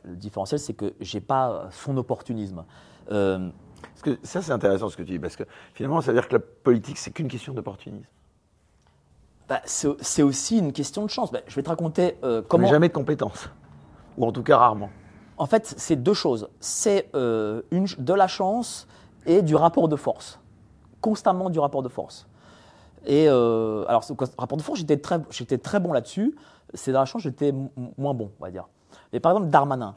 [0.03, 2.63] le différentiel, c'est que j'ai pas son opportunisme.
[3.07, 6.27] Parce que ça, c'est intéressant ce que tu dis, parce que finalement, ça veut dire
[6.27, 8.09] que la politique, c'est qu'une question d'opportunisme.
[9.47, 11.31] Bah, c'est aussi une question de chance.
[11.31, 12.17] Bah, je vais te raconter
[12.47, 12.63] comment.
[12.63, 13.49] Mais jamais de compétences
[14.17, 14.89] ou en tout cas rarement
[15.37, 16.49] En fait, c'est deux choses.
[16.59, 18.87] C'est euh, de la chance
[19.25, 20.39] et du rapport de force.
[21.01, 22.27] Constamment du rapport de force.
[23.05, 24.03] Et euh, alors,
[24.37, 26.35] rapport de force, j'étais très, bon là-dessus.
[26.73, 27.53] C'est de la chance, j'étais
[27.97, 28.67] moins bon, on va dire.
[29.13, 29.95] Mais par exemple, Darmanin.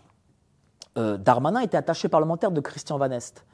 [0.99, 3.45] Euh, Darmanin était attaché parlementaire de Christian Van Est.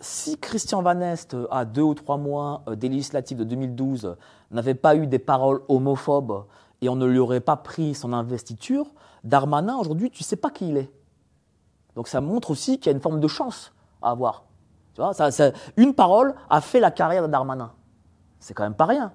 [0.00, 4.16] si Christian Van Est, à deux ou trois mois des législatives de 2012,
[4.50, 6.44] n'avait pas eu des paroles homophobes
[6.82, 8.86] et on ne lui aurait pas pris son investiture,
[9.26, 10.90] Darmanin, aujourd'hui, tu ne sais pas qui il est.
[11.94, 14.44] Donc ça montre aussi qu'il y a une forme de chance à avoir.
[14.94, 17.72] Tu vois, ça, une parole a fait la carrière de Darmanin.
[18.38, 19.12] C'est quand même pas rien.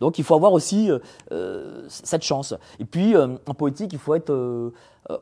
[0.00, 0.98] Donc il faut avoir aussi euh,
[1.32, 2.54] euh, cette chance.
[2.78, 4.32] Et puis euh, en politique, il faut être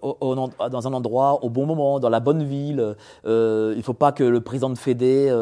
[0.02, 2.96] dans un endroit au bon moment, dans la bonne ville.
[3.24, 5.32] il ne faut pas que le président de Fédé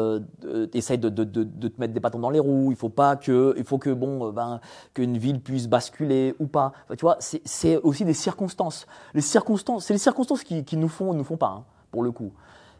[0.73, 2.71] essaye de, te mettre des bâtons dans les roues.
[2.71, 4.61] Il faut pas que, il faut que bon, ben,
[4.93, 6.71] qu'une ville puisse basculer ou pas.
[6.91, 8.87] tu vois, c'est aussi des circonstances.
[9.13, 12.11] Les circonstances, c'est les circonstances qui, qui nous font, nous font pas, hein, pour le
[12.11, 12.31] coup.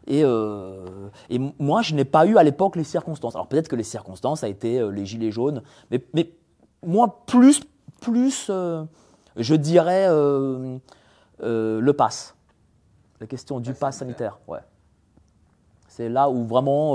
[0.08, 3.34] Et, euh, et moi, je n'ai pas eu à l'époque les circonstances.
[3.34, 6.32] Alors peut-être que les circonstances, ça a été euh, les gilets jaunes, mais, mais
[6.82, 7.60] moi, plus,
[8.00, 8.84] plus euh,
[9.36, 12.34] je dirais le pass.
[13.20, 14.38] La question du pass sanitaire.
[14.48, 14.60] Ouais.
[15.88, 16.94] C'est là où vraiment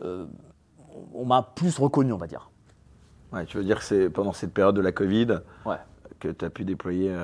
[0.00, 2.50] on m'a plus reconnu, on va dire.
[3.32, 5.40] Ouais, tu veux dire que c'est pendant cette période de la Covid
[6.20, 7.14] que tu as pu déployer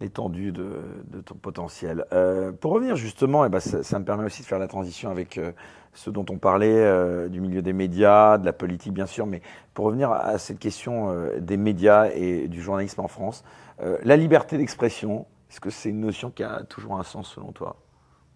[0.00, 2.04] l'étendue de, ton potentiel.
[2.12, 5.10] Euh, pour revenir justement, et eh ben, ça, me permet aussi de faire la transition
[5.10, 5.52] avec euh,
[5.92, 9.40] ce dont on parlait, euh, du milieu des médias, de la politique bien sûr, mais
[9.72, 13.44] pour revenir à, cette question des médias et du journalisme en France,
[13.80, 17.76] la liberté d'expression, est-ce que c'est une notion qui a toujours un sens selon toi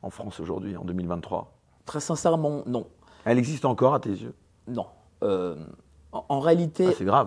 [0.02, 1.52] en France aujourd'hui, en 2023
[1.84, 2.86] Très sincèrement, non.
[3.24, 4.34] Elle existe encore à tes yeux?
[4.66, 4.86] Non.
[6.12, 7.26] En, réalité, ah,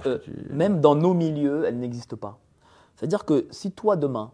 [0.49, 2.39] même dans nos milieux, elle n'existe pas.
[3.01, 4.31] C'est-à-dire que si toi, demain,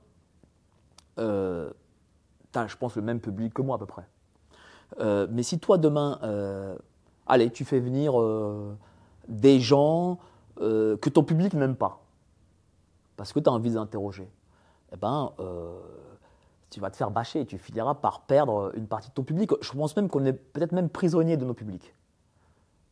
[1.20, 1.72] euh,
[2.54, 4.06] as, je pense, le même public que moi à peu près,
[5.00, 6.76] euh, mais si toi, demain, euh,
[7.28, 8.16] allez, tu fais venir
[9.30, 10.20] des gens
[10.58, 12.02] que ton public n'aime pas,
[13.16, 14.30] parce que tu as envie d'interroger,
[14.92, 15.32] eh ben,
[16.70, 19.50] tu vas te faire bâcher, tu finiras par perdre une partie de ton public.
[19.62, 21.96] Je pense même qu'on est peut-être même prisonnier de nos publics.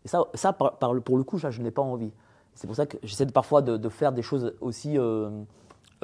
[0.05, 2.13] Et ça, ça pour le coup, je n'ai pas envie.
[2.53, 5.43] C'est pour ça que j'essaie parfois de, faire des choses aussi euh,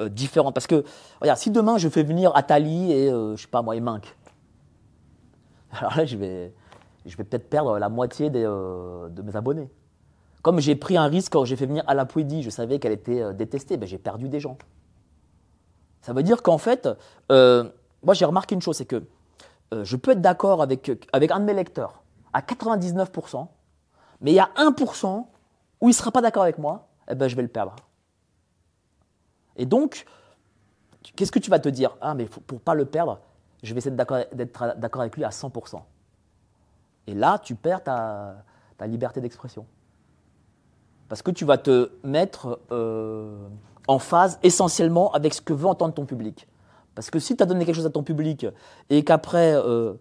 [0.00, 0.54] différentes.
[0.54, 0.84] Parce que,
[1.20, 4.16] regarde, si demain je fais venir Atali et, euh, je sais pas moi, et Mink,
[5.72, 6.52] alors là, je vais,
[7.06, 9.70] je vais peut-être perdre la moitié euh, de mes abonnés.
[10.42, 13.76] Comme j'ai pris un risque quand j'ai fait venir Alapouidi, je savais qu'elle était détestée,
[13.76, 14.58] ben, j'ai perdu des gens.
[16.00, 16.88] Ça veut dire qu'en fait,
[17.30, 19.04] moi j'ai remarqué une chose, c'est que
[19.70, 23.46] je peux être d'accord avec, avec un de mes lecteurs à 99%,
[24.20, 25.26] mais il y a 1%
[25.80, 27.76] où il ne sera pas d'accord avec moi, eh ben, je vais le perdre.
[29.56, 30.06] Et donc,
[31.16, 31.96] qu'est-ce que tu vas te dire?
[32.00, 33.20] Ah, mais pour pas le perdre,
[33.62, 35.82] je vais essayer d'être d'accord avec lui à 100%.
[37.06, 38.44] Et là, tu perds ta,
[38.86, 39.64] liberté d'expression.
[41.08, 43.46] Parce que tu vas te mettre euh,
[43.86, 46.48] en phase essentiellement avec ce que veut entendre ton public.
[46.96, 48.46] Parce que si tu as donné quelque chose à ton public
[48.90, 49.94] et qu'après, euh,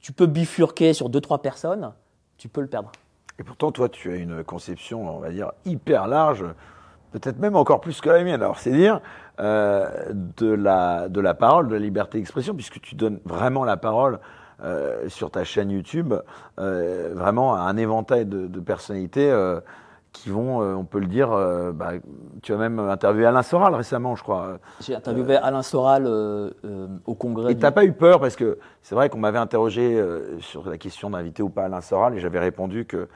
[0.00, 1.92] tu peux bifurquer sur deux, trois personnes,
[2.36, 2.92] tu peux le perdre.
[3.38, 6.44] Et pourtant, toi, tu as une conception, on va dire, hyper large,
[7.12, 8.42] peut-être même encore plus que la mienne.
[8.42, 9.00] Alors, c'est dire
[9.40, 9.86] euh,
[10.38, 14.18] de la de la parole, de la liberté d'expression, puisque tu donnes vraiment la parole
[14.64, 16.14] euh, sur ta chaîne YouTube,
[16.58, 19.60] euh, vraiment à un éventail de, de personnalités euh,
[20.12, 21.90] qui vont, euh, on peut le dire, euh, bah,
[22.42, 24.58] tu as même interviewé Alain Soral récemment, je crois.
[24.80, 27.52] J'ai interviewé Alain Soral euh, euh, au congrès.
[27.52, 30.68] Et du- t'as pas eu peur parce que c'est vrai qu'on m'avait interrogé euh, sur
[30.68, 33.06] la question d'inviter ou pas Alain Soral et j'avais répondu que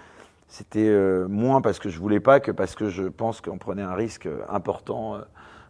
[0.53, 3.83] c'était euh, moins parce que je voulais pas que parce que je pense qu'on prenait
[3.83, 5.21] un risque euh, important euh,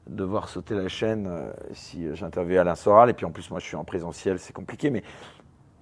[0.08, 1.30] de voir sauter la chaîne
[1.72, 4.90] si j'interviewais Alain Soral et puis en plus moi je suis en présentiel c'est compliqué
[4.90, 5.04] mais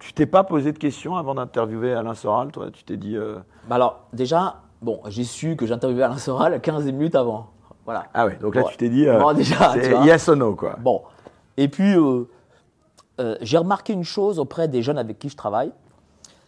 [0.01, 2.71] tu t'es pas posé de questions avant d'interviewer Alain Soral toi?
[2.71, 3.37] Tu t'es dit euh,
[3.69, 7.51] Bah alors, déjà, bon, j'ai su que j'interviewais Alain Soral 15 minutes avant.
[7.85, 8.05] Voilà.
[8.13, 10.05] ah ouais donc là Bon, tu t'es dit euh, bon, déjà, c'est tu vois.
[10.05, 11.03] yes or no quoi Bon.
[11.57, 12.27] Et puis, euh,
[13.41, 15.71] j'ai remarqué une chose auprès des jeunes avec qui je travaille,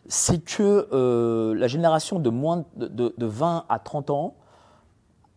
[0.07, 4.35] c'est que euh, la génération de moins de, de- de 20 à 30 ans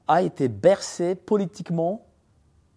[0.09, 2.07] a été bercée politiquement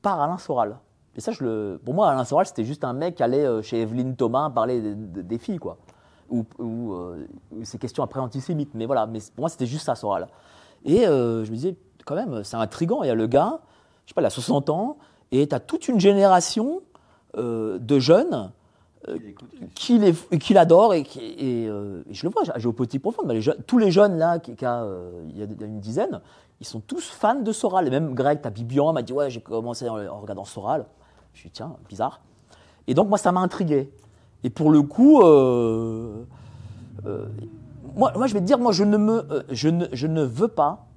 [0.02, 0.78] par Alain Soral.
[1.16, 3.62] Et ça, je le, pour moi, Alain Soral, c'était juste un mec qui allait euh,
[3.62, 5.78] chez Evelyne Thomas parler des, filles, quoi.
[6.30, 7.28] Ou, ou, euh,
[7.64, 8.74] ces questions après antisémites.
[8.76, 10.28] Mais voilà, mais pour moi, c'était juste ça, Soral.
[10.86, 11.76] Et je me disais,
[12.06, 13.04] quand même, c'est intriguant.
[13.04, 13.60] Il y a le gars,
[14.06, 14.98] je sais pas, il a 60 ans,
[15.32, 16.82] et tu as toute une génération
[17.36, 18.52] de jeunes
[19.08, 19.18] euh,
[19.76, 23.00] qui les- qui l'adorent et, qui- et, euh, et je le vois, j'ai au petit
[23.00, 25.46] profond, mais les jeunes- tous les jeunes là, qui, qui a, euh, il y a
[25.66, 26.20] une dizaine,
[26.60, 27.88] ils sont tous fans de Soral.
[27.88, 30.86] Et même Greg Tabibian m'a dit Ouais, j'ai commencé en, en regardant Soral.
[31.34, 32.20] Je suis Tiens, bizarre.
[32.88, 33.90] Et donc, moi, ça m'a intrigué.
[34.44, 36.24] Et pour le coup, euh,
[37.96, 40.48] moi, moi, je vais te dire, moi, je ne, me, je, ne, je ne veux
[40.50, 40.88] pas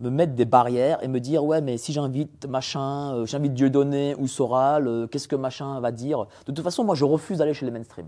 [0.00, 4.14] me mettre des barrières et me dire ouais mais si j'invite machin, euh, j'invite Dieudonné
[4.18, 6.26] ou Soral, euh, qu'est-ce que machin va dire?
[6.46, 8.06] De toute façon, moi je refuse d'aller chez les mainstream.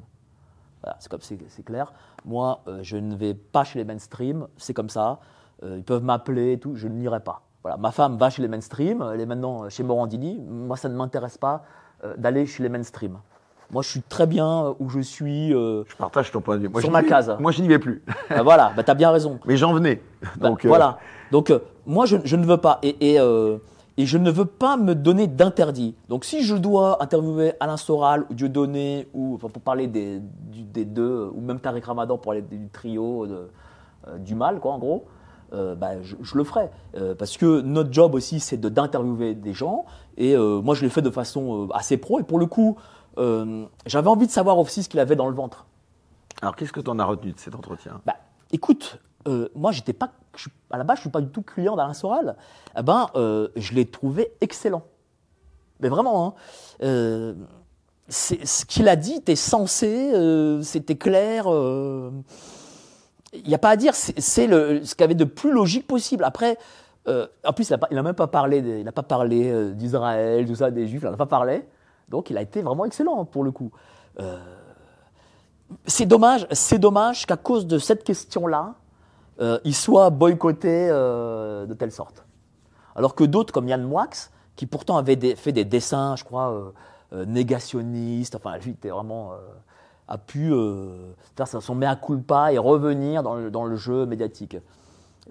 [0.82, 1.92] Voilà, c'est comme c'est c'est clair.
[2.24, 5.20] Moi, euh, je ne vais pas chez les mainstream, c'est comme ça.
[5.62, 7.42] Euh, ils peuvent m'appeler et tout, je n'irai pas.
[7.62, 10.38] Voilà, ma femme va chez les mainstream, elle est maintenant chez Morandini.
[10.48, 11.64] Moi, ça ne m'intéresse pas
[12.04, 13.18] euh, d'aller chez les mainstream.
[13.72, 15.52] Moi, je suis très bien euh, où je suis.
[15.52, 17.34] euh, je partage ton point de vue moi, Sur ma vais- case.
[17.40, 19.40] moi je n'y vais plus bah voilà, bah, t'as bien raison.
[19.46, 20.00] mais j'en venais
[20.36, 20.98] Bah, donc euh, voilà.
[21.32, 22.78] Donc euh, moi je, je ne veux pas.
[22.82, 23.58] Et, et, euh,
[23.96, 25.94] et je ne veux pas me donner d'interdit.
[26.08, 30.62] Donc si je dois interviewer Alain Soral ou Dieudonné ou enfin, pour parler des, du-
[30.64, 33.48] des deux ou même Tariq Ramadan pour parler du trio de-
[34.08, 35.04] euh, du mal quoi en gros.
[35.52, 36.68] bah, je, je le ferai.
[37.18, 39.84] Parce que notre job aussi c'est de d'interviewer des gens.
[40.18, 42.20] Et moi je l'ai fait de façon assez pro.
[42.20, 42.76] Et pour le coup
[43.86, 45.64] j'avais envie de savoir aussi ce qu'il avait dans le ventre.
[46.42, 48.00] Alors qu'est-ce que tu en as retenu de cet entretien?
[48.04, 48.16] Bah,
[48.52, 48.98] écoute,
[49.54, 50.10] moi, j'étais pas,
[50.70, 52.36] à la base, je suis pas du tout client d'Alain Soral.
[52.78, 54.82] Eh ben, euh, je l'ai trouvé excellent.
[55.80, 56.34] Mais vraiment, hein,
[56.82, 57.34] euh,
[58.08, 61.46] ce qu'il a dit était sensé, euh, c'était clair.
[63.32, 66.24] Il n'y a pas à dire, c'est ce qu'il y avait de plus logique possible.
[66.24, 66.58] Après,
[67.06, 71.02] en plus, il n'a même pas parlé, il pas parlé d'Israël, tout ça, des Juifs,
[71.02, 71.66] il n'en a pas parlé.
[72.08, 73.70] Donc, il a été vraiment excellent pour le coup.
[75.86, 78.76] C'est dommage, c'est dommage qu'à cause de cette question-là,
[79.40, 82.24] euh, il soit boycotté euh, de telle sorte.
[82.94, 84.08] Alors que d'autres, comme Yann Moix,
[84.56, 86.70] qui pourtant avait fait des dessins, je crois, euh,
[87.12, 89.36] euh, négationnistes, enfin, lui, était vraiment, euh,
[90.08, 90.52] a pu
[91.36, 93.34] faire son mea culpa et revenir dans
[93.64, 94.56] le, jeu médiatique.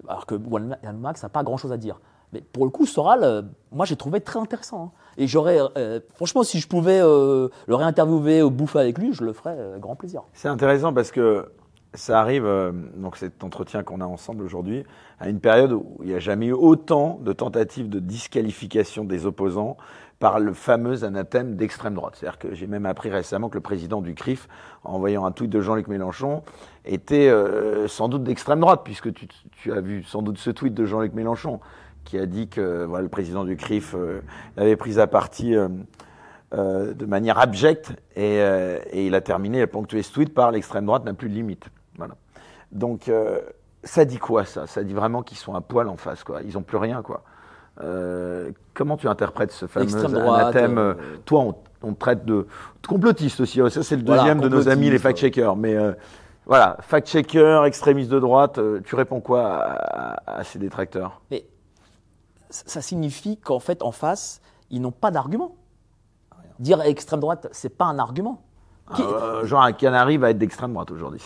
[0.06, 1.98] Alors que Yann Moix n'a pas grand-chose à dire.
[2.32, 4.84] Mais pour le coup, Soral, moi, j'ai trouvé très intéressant.
[4.84, 4.90] hein.
[5.16, 5.58] Et j'aurais,
[6.14, 9.96] franchement, si je pouvais le réinterviewer ou bouffer avec lui, je le ferais euh, grand
[9.96, 10.22] plaisir.
[10.34, 11.50] C'est intéressant parce que
[11.96, 14.84] ça arrive, euh, donc cet entretien qu'on a ensemble aujourd'hui,
[15.18, 19.26] à une période où il n'y a jamais eu autant de tentatives de disqualification des
[19.26, 19.76] opposants
[20.18, 22.16] par le fameux anathème d'extrême droite.
[22.16, 24.48] C'est-à-dire que j'ai même appris récemment que le président du CRIF,
[24.84, 26.42] en voyant un tweet de Jean-Luc Mélenchon,
[26.84, 30.72] était euh, sans doute d'extrême droite, puisque tu, tu as vu sans doute ce tweet
[30.72, 31.60] de Jean-Luc Mélenchon,
[32.04, 34.20] qui a dit que voilà, le président du CRIF euh,
[34.56, 35.54] avait pris à partie
[36.54, 40.32] euh, de manière abjecte et, euh, et il a terminé, il a ponctué ce tweet
[40.32, 41.66] par l'extrême droite n'a plus de limite.
[42.72, 43.40] Donc euh,
[43.84, 44.66] ça dit quoi ça?
[44.66, 46.40] Ça dit vraiment qu'ils sont à poil en face, quoi.
[46.42, 47.22] Ils n'ont plus rien, quoi.
[47.82, 50.94] Euh, comment tu interprètes ce fameux droite, anathème euh,
[51.26, 52.46] Toi, on, on te traite de,
[52.82, 53.60] de complotiste aussi.
[53.70, 55.56] Ça, c'est le Voilà, deuxième de nos amis, les fact-checkers.
[55.56, 55.92] Mais euh,
[56.46, 61.20] voilà, fact-checker, extrémiste de droite, euh, tu réponds quoi à, à- à ces détracteurs?
[61.30, 61.44] Mais
[62.48, 64.40] ça signifie qu'en fait, en face,
[64.70, 65.54] ils n'ont pas d'argument.
[66.58, 68.42] Dire extrême droite, c'est pas un argument.
[68.94, 71.20] Qui- Euh, Genre un canari va être d'extrême droite aujourd'hui.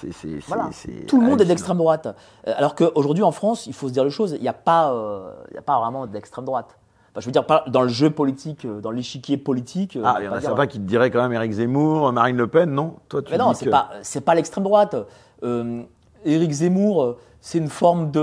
[0.49, 0.71] Voilà.
[1.07, 2.07] Tout le monde est d'extrême droite.
[2.47, 4.93] Euh, Alors qu'aujourd'hui, en France, il faut se dire les choses, il n'y a, pas,
[4.93, 6.77] euh, il y a pas vraiment d'extrême droite.
[7.13, 9.97] Enfin, je veux dire, pas dans le jeu politique, euh, dans l'échiquier politique.
[9.97, 12.37] euh, Ah, il y en a certains qui te diraient quand même Éric Zemmour, Marine
[12.37, 12.95] Le Pen, non?
[13.09, 14.95] Toi, tu Mais non, dis c'est que- pas, c'est pas l'extrême droite.
[15.43, 15.83] Euh,
[16.25, 18.21] Éric Zemmour, c'est une forme de,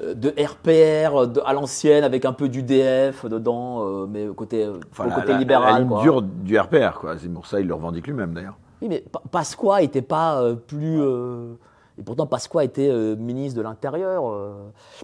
[0.00, 5.06] de RPR de- à l'ancienne avec un peu d'UDF dedans, euh, mais côté, euh, Enfin,
[5.06, 5.78] au la- côté la- la libéral.
[5.82, 6.02] ligne quoi.
[6.02, 7.16] dure du RPR, quoi.
[7.16, 8.58] Zemmour, ça, il le revendique lui-même, d'ailleurs.
[8.82, 11.00] Oui, mais Pa- Pasqua n'était pas euh, plus.
[11.00, 11.54] euh,
[11.98, 14.28] et pourtant, Pasqua était euh, ministre de l'Intérieur.
[14.28, 14.54] euh.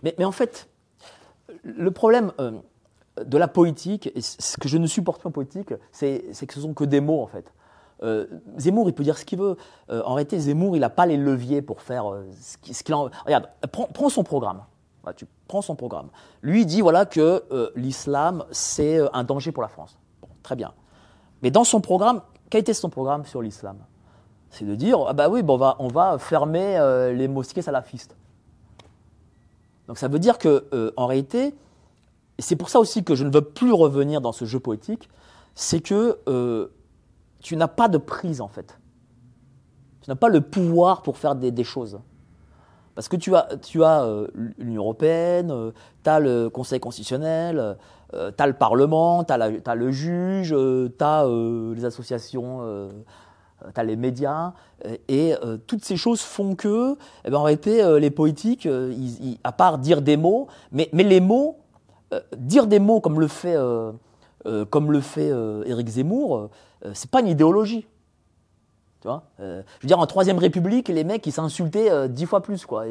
[0.03, 0.69] Mais, mais en fait,
[1.63, 2.53] le problème euh,
[3.25, 6.55] de la politique, et ce que je ne supporte pas en politique, c'est c'est que
[6.55, 7.53] ce sont que des mots, en fait.
[8.03, 8.27] Euh,
[8.59, 9.57] Zemmour, il peut dire ce qu'il veut.
[9.91, 13.11] Euh, en réalité, Zemmour, il n'a pas les leviers pour faire euh, ce qu'il en.
[13.25, 14.63] Regarde, prends, prends son programme.
[15.03, 16.09] Voilà, tu prends son programme.
[16.43, 19.99] Lui, dit voilà que euh, l'islam, c'est euh, un danger pour la France.
[20.21, 20.73] Bon, très bien.
[21.43, 23.79] Mais dans son programme, quel était son programme sur l'islam?
[24.51, 27.63] C'est de dire ah bah oui, bon, on, va, on va fermer euh, les mosquées
[27.63, 28.15] salafistes.
[29.89, 31.55] Donc ça veut dire que en réalité,
[32.39, 35.11] et c'est pour ça aussi que je ne veux plus revenir dans ce jeu poétique,
[35.57, 36.71] c'est que
[37.41, 38.79] tu n'as pas de prise en fait.
[40.03, 41.99] Tu n'as pas le pouvoir pour faire des choses.
[42.95, 44.27] Parce que tu as, tu as euh,
[44.59, 45.73] l'Union européenne,
[46.05, 47.77] tu as le Conseil constitutionnel,
[48.13, 51.27] tu as le Parlement, tu as, le juge, tu as
[51.75, 52.61] les associations,
[53.75, 54.53] tu as les médias.
[54.87, 58.67] euh, et euh, toutes ces choses font que, eh ben, en réalité, euh, les politiques,
[58.67, 61.57] euh, ils- ils- à part dire des mots, mais, mais les mots,
[62.13, 63.93] euh, dire des mots comme le fait, euh,
[64.47, 66.51] euh, comme le fait euh, Éric Zemmour, euh,
[66.87, 67.87] euh, c'est pas une idéologie.
[69.03, 72.25] Tu vois Euh, je veux dire, en Troisième République, les mecs, ils s'insultaient euh, dix
[72.25, 72.65] fois plus.
[72.65, 72.85] Quoi.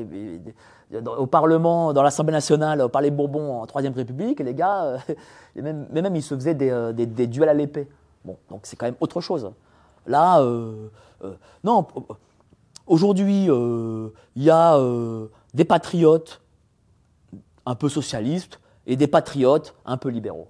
[1.18, 4.98] Au Parlement, dans l'Assemblée nationale, au Palais Bourbon, en Troisième République, les gars, euh,
[5.56, 7.88] et même, mais même, ils se faisaient des, euh, des- des duels à l'épée.
[8.26, 9.50] Bon, donc c'est quand même autre chose.
[10.06, 10.44] Là,
[11.64, 11.86] non,
[12.88, 14.12] aujourd'hui, il
[14.44, 14.80] y a
[15.54, 16.42] des patriotes
[17.66, 20.48] un peu socialistes et des patriotes un peu libéraux.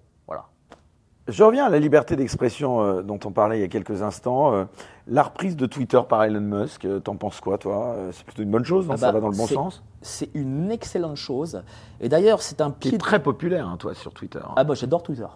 [1.27, 4.53] Je reviens à la liberté d'expression euh, dont on parlait il y a quelques instants.
[4.53, 4.65] Euh,
[5.07, 7.93] la reprise de Twitter par Elon Musk, euh, t'en penses quoi, toi?
[7.95, 8.93] Euh, C'est plutôt une bonne chose, non?
[8.95, 9.83] Ah Ça bah, va dans le bon sens?
[10.01, 11.61] C'est une excellente chose.
[11.99, 14.39] Et d'ailleurs, c'est un pied très populaire, hein, toi, sur Twitter.
[14.55, 15.27] Ah bah j'adore Twitter.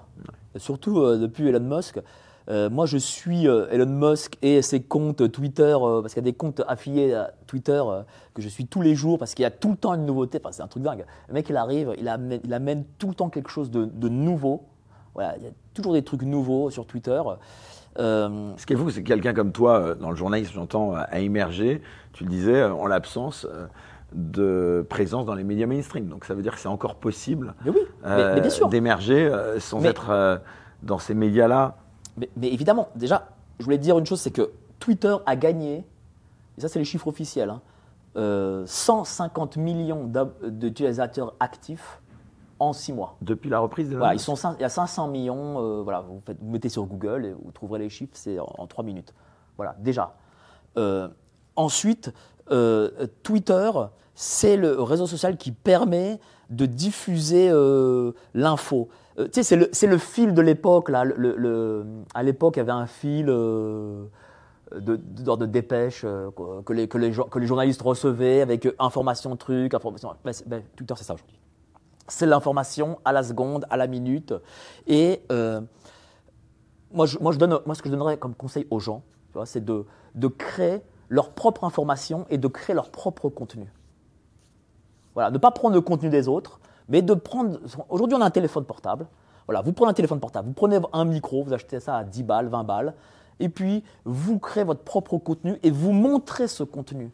[0.56, 2.00] Surtout euh, depuis Elon Musk.
[2.48, 6.28] Euh, moi je suis euh, Elon Musk et ses comptes Twitter, euh, parce qu'il y
[6.28, 8.04] a des comptes affiliés à Twitter euh,
[8.36, 10.40] que je suis tous les jours parce qu'il y a tout le temps une nouveauté.
[10.40, 11.06] Enfin c'est un truc dingue.
[11.28, 14.10] Le mec il arrive, il amène, il amène tout le temps quelque chose de, de
[14.10, 14.64] nouveau.
[15.16, 17.22] Voilà, il y a toujours des trucs nouveaux sur Twitter.
[17.98, 20.94] Euh, Ce qui est fou, c'est que quelqu'un comme toi, euh, dans le journalisme, j'entends,
[20.96, 21.82] euh, a émergé,
[22.14, 23.48] tu le disais, en l'absence
[24.14, 26.08] de présence dans les médias mainstream.
[26.08, 28.70] Donc ça veut dire que c'est encore possible mais oui, mais- mais, bien sûr.
[28.70, 30.42] d'émerger euh, sans être
[30.84, 31.78] dans ces médias-là.
[32.18, 35.84] Mais, évidemment, déjà, je voulais te dire une chose, c'est que Twitter a gagné,
[36.58, 37.62] et ça c'est les chiffres officiels, hein,
[38.18, 42.00] euh, 150 millions d'ab- d'utilisateurs actifs
[42.60, 43.18] en 6 mois.
[43.22, 46.22] Depuis la reprise de Voilà, ils sont, il y a 500 millions, euh, voilà, vous,
[46.26, 49.14] faites- vous mettez sur Google et vous trouverez les chiffres, c'est en, 3 minutes.
[49.58, 50.16] Voilà, déjà.
[50.78, 51.08] Euh,
[51.56, 52.14] ensuite,
[52.52, 53.72] euh, Twitter,
[54.14, 57.50] c'est le réseau social qui permet de diffuser
[58.34, 58.90] l'info.
[59.18, 60.90] Tu sais, c'est le, le fil de l'époque.
[60.90, 64.10] Là, le, le- le- à l'époque, il y avait un fil de,
[64.74, 64.96] de,
[65.36, 69.74] de dépêche euh, quoi, que, les, que, les, que les journalistes recevaient avec information, truc,
[69.74, 70.14] information.
[70.24, 71.38] Ben, ben, Twitter, c'est ça aujourd'hui.
[72.08, 74.34] C'est l'information à la seconde, à la minute.
[74.88, 75.62] Et euh,
[76.92, 79.04] moi, je, moi, je donne, moi, ce que je donnerais comme conseil aux gens,
[79.46, 83.72] c'est de, de créer leur propre information et de créer leur propre contenu.
[85.14, 87.60] Voilà, ne pas prendre le contenu des autres, mais de prendre.
[87.90, 89.08] Aujourd'hui, on a un téléphone portable.
[89.48, 92.24] Voilà, vous prenez un téléphone portable, vous prenez un micro, vous achetez ça à 10
[92.24, 92.96] balles, 20 balles,
[93.40, 97.12] et puis vous créez votre propre contenu et vous montrez ce contenu.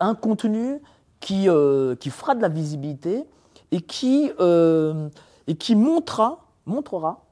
[0.00, 0.82] Un contenu
[1.20, 3.26] qui, euh, qui fera de la visibilité
[3.72, 5.08] et qui, euh,
[5.46, 7.24] et qui montrera, montrera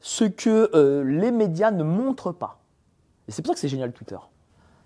[0.00, 2.58] ce que euh, les médias ne montrent pas.
[3.28, 4.18] Et c'est pour ça que c'est génial Twitter.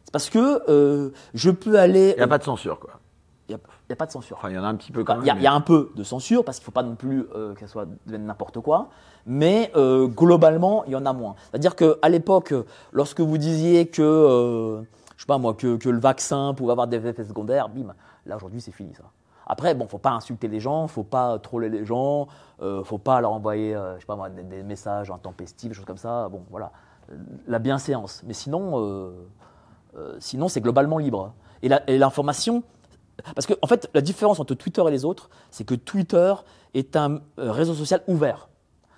[0.05, 2.11] C'est parce que euh, je peux aller.
[2.13, 3.01] Il n'y a pas de censure, quoi.
[3.49, 4.37] Il n'y a, il y a pas de censure.
[4.39, 5.25] Enfin, il y en a un petit peu quand même.
[5.25, 6.83] y, a- mais- il y a un peu de censure parce qu'il ne faut pas
[6.83, 8.89] non plus euh, que ça soit n'importe quoi,
[9.25, 11.37] mais euh, globalement, il y en a moins.
[11.51, 12.53] C'est-à-dire qu'à l'époque,
[12.93, 14.83] lorsque vous disiez que, euh,
[15.17, 17.95] je sais pas moi, que, que le vaccin pouvait avoir des effets secondaires, bim,
[18.27, 19.05] là aujourd'hui c'est fini ça.
[19.47, 22.26] Après, bon, faut pas insulter les gens, faut pas troller les gens,
[22.61, 25.97] euh, faut pas leur envoyer, euh, je sais pas des, messages intempestifs, des choses comme
[25.97, 26.28] ça.
[26.28, 26.72] Bon, voilà,
[27.47, 28.24] la bienséance.
[28.26, 29.12] Mais sinon, euh,
[29.97, 31.32] euh, sinon c'est globalement libre.
[31.62, 32.64] Et l'information,
[33.34, 36.34] parce que, en fait, la différence entre Twitter et les autres, c'est que Twitter
[36.74, 38.49] est un réseau social ouvert.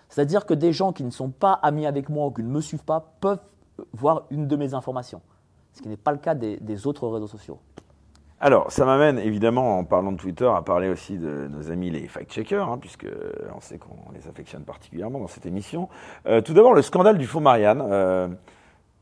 [0.08, 2.60] C'est-à-dire que des gens qui ne sont pas amis avec moi ou qui ne me
[2.60, 3.38] suivent pas peuvent
[3.92, 5.20] voir une de mes informations.
[5.72, 7.60] Ce qui n'est pas le cas des autres réseaux sociaux.
[8.40, 12.06] Alors, ça m'amène évidemment, en parlant de Twitter, à parler aussi de nos amis les
[12.06, 13.06] fact-checkers, hein, puisque
[13.54, 15.88] on sait qu'on les affectionne particulièrement dans cette émission.
[16.26, 17.82] Euh, tout d'abord, le scandale du faux Marianne.
[17.90, 18.28] Euh,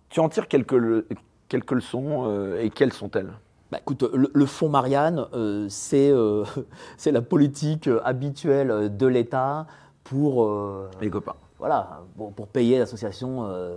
[0.08, 1.06] tu en tires quelques, le-
[1.48, 3.30] quelques leçons, euh, et quelles sont-elles?
[3.70, 6.44] Bah, écoute, le, le fonds Marianne, euh, c'est euh,
[7.06, 9.66] la politique euh, habituelle de l'État
[10.04, 11.34] pour euh, Les copains.
[11.58, 13.44] voilà pour, pour payer l'association.
[13.50, 13.76] euh.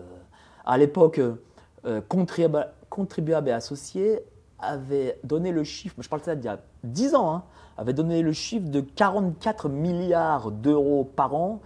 [0.66, 4.20] À l'époque, euh, Contribu- Contribuables et Associés
[4.62, 7.43] avait donné le chiffre, je parle de ça d'il y a 10 ans, hein,
[7.78, 11.62] avait donné le chiffre de 44 milliards d'euros par an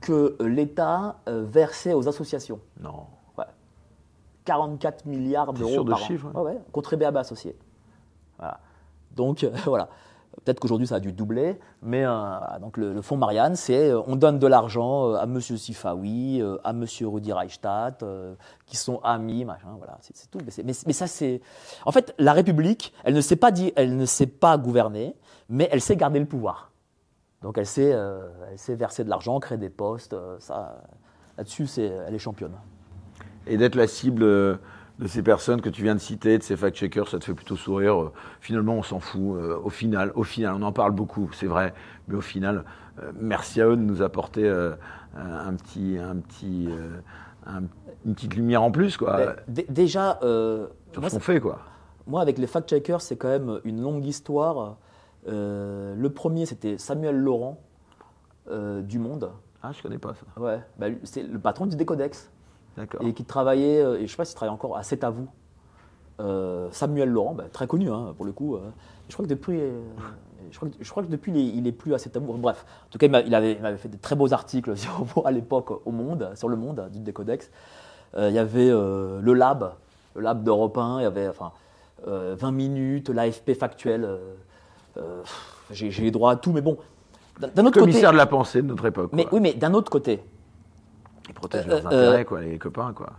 [0.00, 2.60] que l'État euh, versait aux associations.
[2.80, 3.06] Non.
[3.38, 3.46] Ouais.
[4.44, 6.06] 44 milliards d'euros de par ce an.
[6.06, 7.56] chiffre, Ouais, ouais, contribuables associés.
[8.38, 8.60] Voilà.
[9.16, 9.88] Donc euh, voilà.
[10.42, 12.58] Peut-être qu'aujourd'hui ça a dû doubler, mais euh, voilà.
[12.60, 16.42] donc le, le fonds Marianne, c'est euh, on donne de l'argent euh, à Monsieur Sifawi,
[16.64, 18.04] à Monsieur Rudi Reichstadt,
[18.66, 20.38] qui sont amis, machin, voilà, c'est tout.
[20.64, 21.40] Mais, ça c'est,
[21.84, 25.14] en fait, la République, elle ne sait pas dit, elle ne sait pas gouverner,
[25.48, 26.70] mais elle sait garder le pouvoir.
[27.42, 30.82] Donc elle sait, elle sait verser de l'argent, créer des postes, ça,
[31.36, 32.54] là-dessus, elle est championne.
[33.46, 34.58] Et d'être la cible
[34.98, 37.56] de ces personnes que tu viens de citer, de ces fact-checkers, ça te fait plutôt
[37.56, 38.00] sourire.
[38.00, 39.36] Euh, Finalement, on s'en fout.
[39.36, 41.74] Euh, Au final, au final, on en parle beaucoup, c'est vrai.
[42.08, 42.64] Mais au final,
[43.02, 46.68] euh, merci à eux de nous apporter un petit, un petit,
[47.46, 47.62] un-
[48.04, 51.58] une petite lumière en plus, quoi, déjà, sur moi, ce qu'on fait, quoi.
[52.06, 54.76] Moi, avec les fact-checkers, c'est quand même une longue histoire.
[55.26, 57.58] Le premier, c'était Samuel Laurent
[58.50, 59.30] du Monde.
[59.62, 60.40] Ah, je connais pas ça.
[60.40, 62.30] Ouais, bah, c'est le patron du Décodex.
[63.02, 65.28] Et qui travaillait, euh, et je sais pas s'il travaille encore, à C'est à vous.
[66.20, 68.54] Euh, Samuel Laurent, bah, très connu hein, pour le coup.
[68.54, 68.60] euh.
[69.08, 69.80] je crois que depuis, euh,
[70.50, 72.20] je crois que, je crois que depuis, il est, il est plus à C'est à
[72.20, 72.32] vous.
[72.34, 75.30] Bref, en tout cas, il, avait, il avait fait de très beaux articles sur- à
[75.32, 77.50] l'époque au Monde, sur le Monde du Décodex.
[78.16, 79.72] Il y avait le Lab,
[80.14, 81.50] le Lab d'Europe 1, il y avait enfin,
[82.06, 84.08] euh, 20 minutes, l'AFP factuel.
[85.72, 86.76] j'ai les droits à tout, mais bon.
[87.40, 89.10] D'un autre côté, Commissaire de la pensée de notre époque.
[89.12, 89.34] mais quoi.
[89.34, 90.22] oui, mais d'un autre côté,
[91.48, 93.10] protègent Euh, leurs euh, intérêts, quoi, les copains, quoi.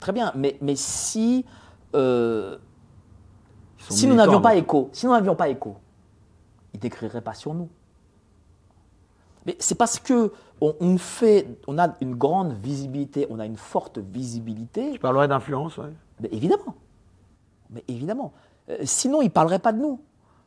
[0.00, 1.44] très bien, mais, mais si,
[1.94, 2.56] euh,
[3.88, 5.76] si nous n'avions pas écho, si nous n'avions pas écho,
[6.74, 7.68] ils n'écriraient pas sur nous.
[9.46, 13.56] Mais c'est parce que on, on fait, on a une grande visibilité, on a une
[13.56, 14.92] forte visibilité.
[14.92, 15.92] Tu parlerais d'influence, ouais.
[16.20, 16.74] Mais évidemment.
[17.70, 18.32] Mais évidemment.
[18.70, 20.00] Euh, sinon, ils ne parleraient pas de nous.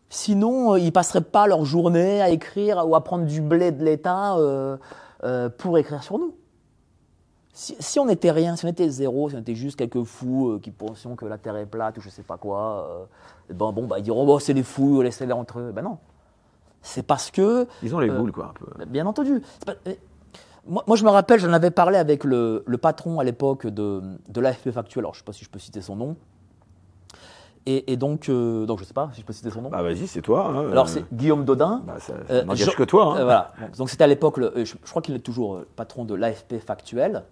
[0.10, 3.72] Sinon, euh, ils ne passeraient pas leur journée à écrire ou à prendre du blé
[3.72, 4.78] de l'État euh,
[5.58, 6.34] pour écrire sur nous.
[7.62, 10.52] Si, si on n'était rien, si on était zéro, si on était juste quelques fous
[10.52, 13.74] euh, qui pensions que la Terre est plate ou je sais pas quoi, euh, ben
[13.74, 15.72] bon, bah, ils diront, oh, c'est les fous, laissez-les entre eux.
[15.74, 15.98] Ben non.
[16.82, 18.86] C'est parce que Ils ont les Euh, boules, quoi, un peu.
[18.86, 19.42] Bien entendu.
[19.66, 19.74] Pas-
[20.66, 24.02] moi, moi, je me rappelle, j'en avais parlé avec le, le patron à l'époque de,
[24.30, 25.02] de l'AFP Factuel.
[25.04, 26.16] Alors, je ne sais pas si je peux citer son nom.
[27.66, 29.70] Et, et donc, euh, donc, je ne sais pas si je peux citer son nom.
[29.70, 30.48] Bah, vas-y, c'est toi.
[30.48, 31.84] hein, Alors, euh, c'est Guillaume Dodin.
[31.86, 33.06] Bah, ça, Euh, que toi.
[33.16, 33.18] hein.
[33.18, 33.52] Euh, voilà.
[33.78, 36.60] Donc, c'était à l'époque, euh, je, je crois qu'il est toujours euh, patron de l'AFP
[36.60, 37.26] Factuel.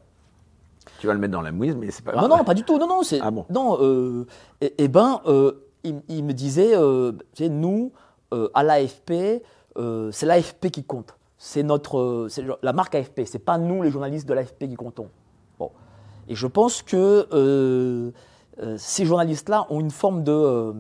[1.00, 2.38] Tu vas le mettre dans la mouise, mais c'est pas Non, grave.
[2.40, 2.78] non, pas du tout.
[2.78, 3.20] Non, non, c'est.
[3.22, 4.26] Ah bon Non, euh,
[4.62, 7.92] et, et ben, euh, il, il me disait, euh, tu sais, nous,
[8.34, 9.44] euh, à l'AFP,
[9.78, 11.16] euh, c'est l'AFP qui compte.
[11.38, 13.22] C'est notre, c'est la marque AFP.
[13.26, 15.10] C'est pas nous, les journalistes de l'AFP, qui comptons.
[15.60, 15.72] Bon.
[16.28, 18.12] Et je pense que
[18.78, 20.74] ces journalistes-là ont une forme de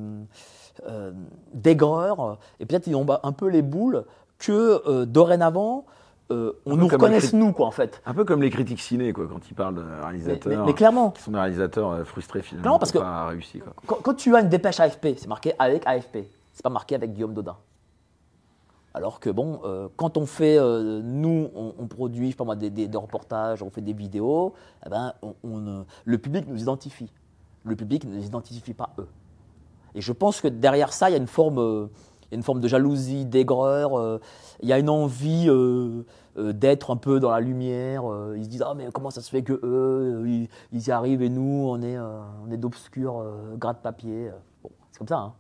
[1.53, 4.03] d'aigreur, et peut-être ils ont un peu les boules
[4.39, 5.86] que dorénavant,
[6.32, 8.01] euh, on nous reconnaisse nous, quoi, en fait.
[8.05, 10.59] Un peu comme les critiques ciné, quoi, quand ils parlent de réalisateurs.
[10.59, 11.11] mais- mais clairement.
[11.11, 12.63] qui sont des réalisateurs euh, frustrés finalement.
[12.63, 13.73] Clairement, parce que- pas réussi, quoi.
[13.86, 16.28] Quand, quand tu as une dépêche AFP, c'est marqué avec AFP.
[16.53, 17.55] C'est pas marqué avec Guillaume Dodin.
[18.93, 22.43] Alors que bon, euh, quand on fait, euh, nous, on, on produit, je sais pas
[22.45, 24.53] moi, des, des- des reportages, on fait des vidéos,
[24.86, 27.11] eh ben, on- on, le public nous identifie.
[27.63, 29.07] Le public ne nous identifie pas eux.
[29.93, 31.89] Et je pense que derrière ça, il y a une forme,
[32.32, 33.97] y a une forme de jalousie, d'aigreur.
[33.97, 34.19] euh,
[34.61, 36.03] il y a une envie euh,
[36.38, 38.03] euh, d'être un peu dans la lumière.
[38.36, 40.25] ils se disent ah mais comment ça se fait que eux,
[40.71, 44.32] ils, y arrivent et nous, on est, on est d'obscurs euh, gras de papier.
[44.63, 45.34] Bon, c'est comme ça.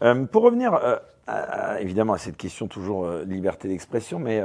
[0.00, 0.26] Hein.
[0.26, 0.78] Pour revenir
[1.80, 4.42] évidemment à cette question toujours liberté d'expression, mais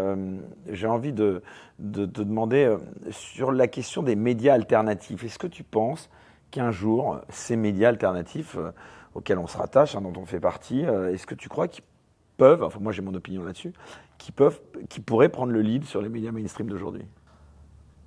[0.69, 1.43] j'ai envie de,
[1.79, 2.73] de te demander
[3.11, 5.25] sur la question des médias alternatifs.
[5.25, 6.09] Est-ce que tu penses
[6.51, 8.57] qu'un jour ces médias alternatifs
[9.13, 11.83] auxquels on se rattache, hein, dont on fait partie, euh, est-ce que tu crois qu'ils
[12.37, 13.73] peuvent, enfin moi j'ai mon opinion là-dessus,
[14.17, 14.59] qui peuvent,
[14.89, 17.05] qui pourraient prendre le lead sur les médias mainstream d'aujourd'hui?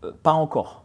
[0.05, 0.85] Euh, pas encore.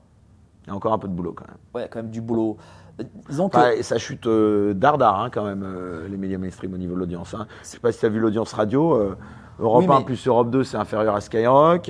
[0.66, 1.58] Il y a encore un peu de boulot quand même.
[1.74, 2.58] Ouais, quand même du boulot.
[3.00, 5.66] Euh, Disons que Enfin, ça chute euh, dardard hein, quand même,
[6.10, 7.34] les médias mainstream au niveau de l'audience.
[7.34, 7.48] Hein.
[7.64, 9.16] Je sais pas si tu as vu l'audience radio.
[9.58, 11.90] Europe Oui, 1 mais- plus Europe 2, c'est inférieur à Skyrock.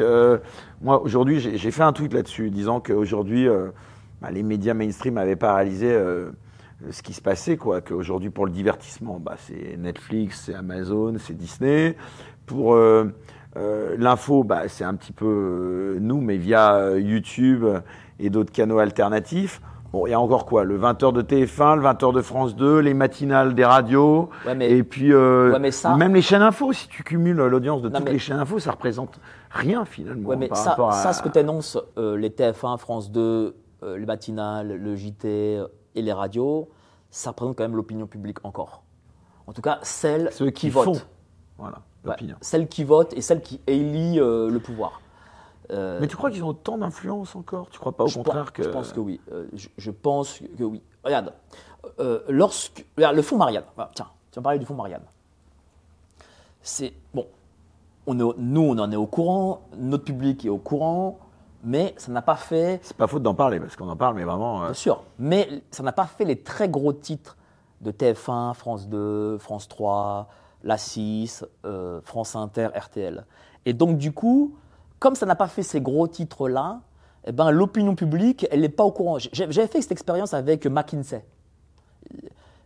[0.81, 3.47] Moi, aujourd'hui, j'ai fait un tweet là-dessus, disant qu'aujourd'hui,
[4.21, 5.95] bah, les médias mainstream n'avaient pas réalisé
[6.91, 7.57] ce qui se passait.
[7.57, 7.81] quoi.
[7.81, 11.95] Qu'aujourd'hui, pour le divertissement, bah, c'est Netflix, c'est Amazon, c'est Disney.
[12.45, 13.05] Pour euh,
[13.57, 17.65] euh, l'info, bah, c'est un petit peu euh, nous, mais via euh, YouTube
[18.19, 19.61] et d'autres canaux alternatifs.
[19.91, 22.77] Bon, il y a encore quoi Le 20h de TF1, le 20h de France 2,
[22.79, 24.29] les matinales des radios.
[24.45, 27.35] Ouais, mais- et puis, euh, Ouais, mais ça- même les chaînes info, si tu cumules
[27.37, 29.19] l'audience de Non, toutes mais- les chaînes info, ça représente
[29.49, 30.29] rien finalement.
[30.29, 33.55] Ouais, mais par ça, rapport à- ça, ce que tu annonces, les TF1, France 2,
[33.81, 36.69] euh, les matinales, le JT euh, et les radios,
[37.09, 38.83] ça représente quand même l'opinion publique encore.
[39.47, 40.97] En tout cas, celle Ceux qui, qui votent.
[40.97, 41.01] font.
[41.57, 42.35] Voilà, Ouais, l'opinion.
[42.41, 45.01] celle qui vote et celle qui élit euh, le pouvoir.
[45.71, 47.69] Euh, Mais tu crois qu'ils ont autant d'influence encore?
[47.69, 48.63] Tu crois pas au contraire pense, que.
[48.63, 49.19] Je pense que oui.
[49.31, 50.81] Euh, je, je pense que oui.
[51.03, 51.33] Regarde,
[51.99, 53.65] euh, lorsque, regarde, le fonds Marianne.
[53.75, 55.03] Voilà, tiens, tu vas parler du fonds Marianne.
[56.61, 57.25] C'est bon.
[58.07, 61.19] On est, nous, on en est au courant, notre public est au courant,
[61.63, 64.23] mais ça n'a pas fait C'est pas faute d'en parler parce qu'on en parle, mais
[64.23, 64.61] vraiment.
[64.61, 67.37] euh, Bien sûr, mais ça n'a pas fait les très gros titres
[67.81, 70.27] de TF1, France 2, France 3,
[70.63, 73.25] La 6, euh, France Inter, RTL.
[73.65, 74.55] Et donc du coup,
[74.99, 76.81] comme ça n'a pas fait ces gros titres-là,
[77.25, 79.17] eh ben, l'opinion publique, elle n'est pas au courant.
[79.33, 81.23] J'avais fait cette expérience avec McKinsey.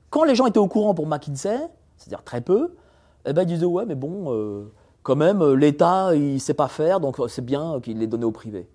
[0.09, 1.57] Quand les gens étaient au courant pour McKinsey,
[1.97, 2.75] c'est-à-dire très peu,
[3.25, 4.71] eh ben, ils disaient ouais, mais bon, euh,
[5.01, 8.67] quand même, l'État, il sait pas faire, donc c'est bien qu'il les donne au privé.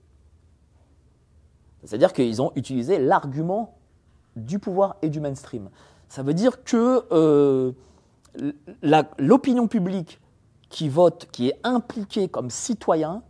[1.88, 3.78] C'est-à-dire qu'ils ont utilisé l'argument
[4.36, 5.70] du pouvoir et du mainstream.
[6.10, 7.72] Ça veut dire que euh,
[9.16, 10.20] l'opinion publique
[10.68, 13.22] qui vote, qui est impliquée comme citoyen,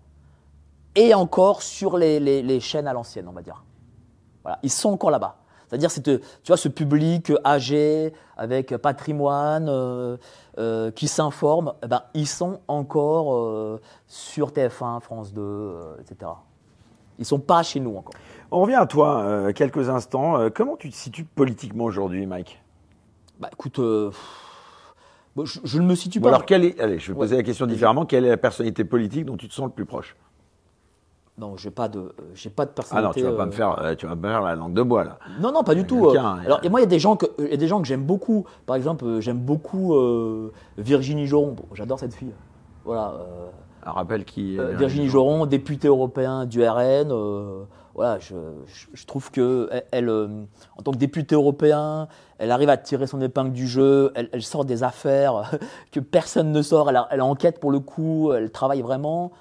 [0.97, 3.63] est encore sur les, chaînes à l'ancienne, on va dire.
[4.65, 5.37] Ils sont encore là-bas.
[5.69, 10.17] C'est-à-dire, c'est, tu vois, ce public âgé, avec patrimoine, euh,
[10.59, 13.79] euh, qui s'informe, eh ben, ils sont encore
[14.09, 16.33] sur TF1, France 2, euh, etc.
[17.19, 18.15] Ils sont pas chez nous encore.
[18.51, 20.39] On revient à toi euh, quelques instants.
[20.39, 22.63] Euh, comment tu te situes politiquement aujourd'hui, Mike?
[23.41, 24.11] Bah écoute, euh,
[25.37, 26.29] bon, je, je ne me situe Ou pas.
[26.29, 27.25] alors, quelle est, allez, je vais Ouais.
[27.27, 28.07] poser la question différemment.
[28.07, 30.17] Quelle est la personnalité politique dont tu te sens le plus proche?
[31.37, 33.23] Non, j'ai pas de, j'ai pas de Ah personnalité.
[33.23, 34.83] non, tu vas pas euh, me faire, euh, tu vas me faire la langue de
[34.83, 35.19] bois là.
[35.41, 36.07] Non, non, pas du tout.
[36.11, 37.81] quelqu'un, Alors, et moi, il y a des gens que, il y a des gens
[37.81, 38.45] que j'aime beaucoup.
[38.67, 41.53] Par exemple, euh, j'aime beaucoup euh, Virginie Joron.
[41.53, 42.33] Bon, j'adore cette fille.
[42.85, 43.13] Voilà.
[43.21, 43.49] euh,
[43.85, 44.59] Un rappel qui.
[44.59, 47.13] euh, Virginie Joron, députée européen du RN.
[47.13, 47.63] euh,
[47.99, 48.37] voilà, je,
[48.95, 50.29] je- trouve que elle, euh,
[50.77, 52.07] en tant que députée européen,
[52.39, 54.13] elle arrive à tirer son épingle du jeu.
[54.15, 55.51] Elle, sort des affaires
[55.91, 56.89] que personne ne sort.
[56.91, 58.33] Elle, elle enquête pour le coup.
[58.33, 59.33] Elle travaille vraiment.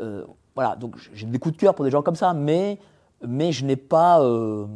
[0.00, 2.78] Euh, voilà, donc j'ai des coups de cœur pour des gens comme ça, mais,
[3.26, 4.22] mais je n'ai pas.
[4.22, 4.66] euh,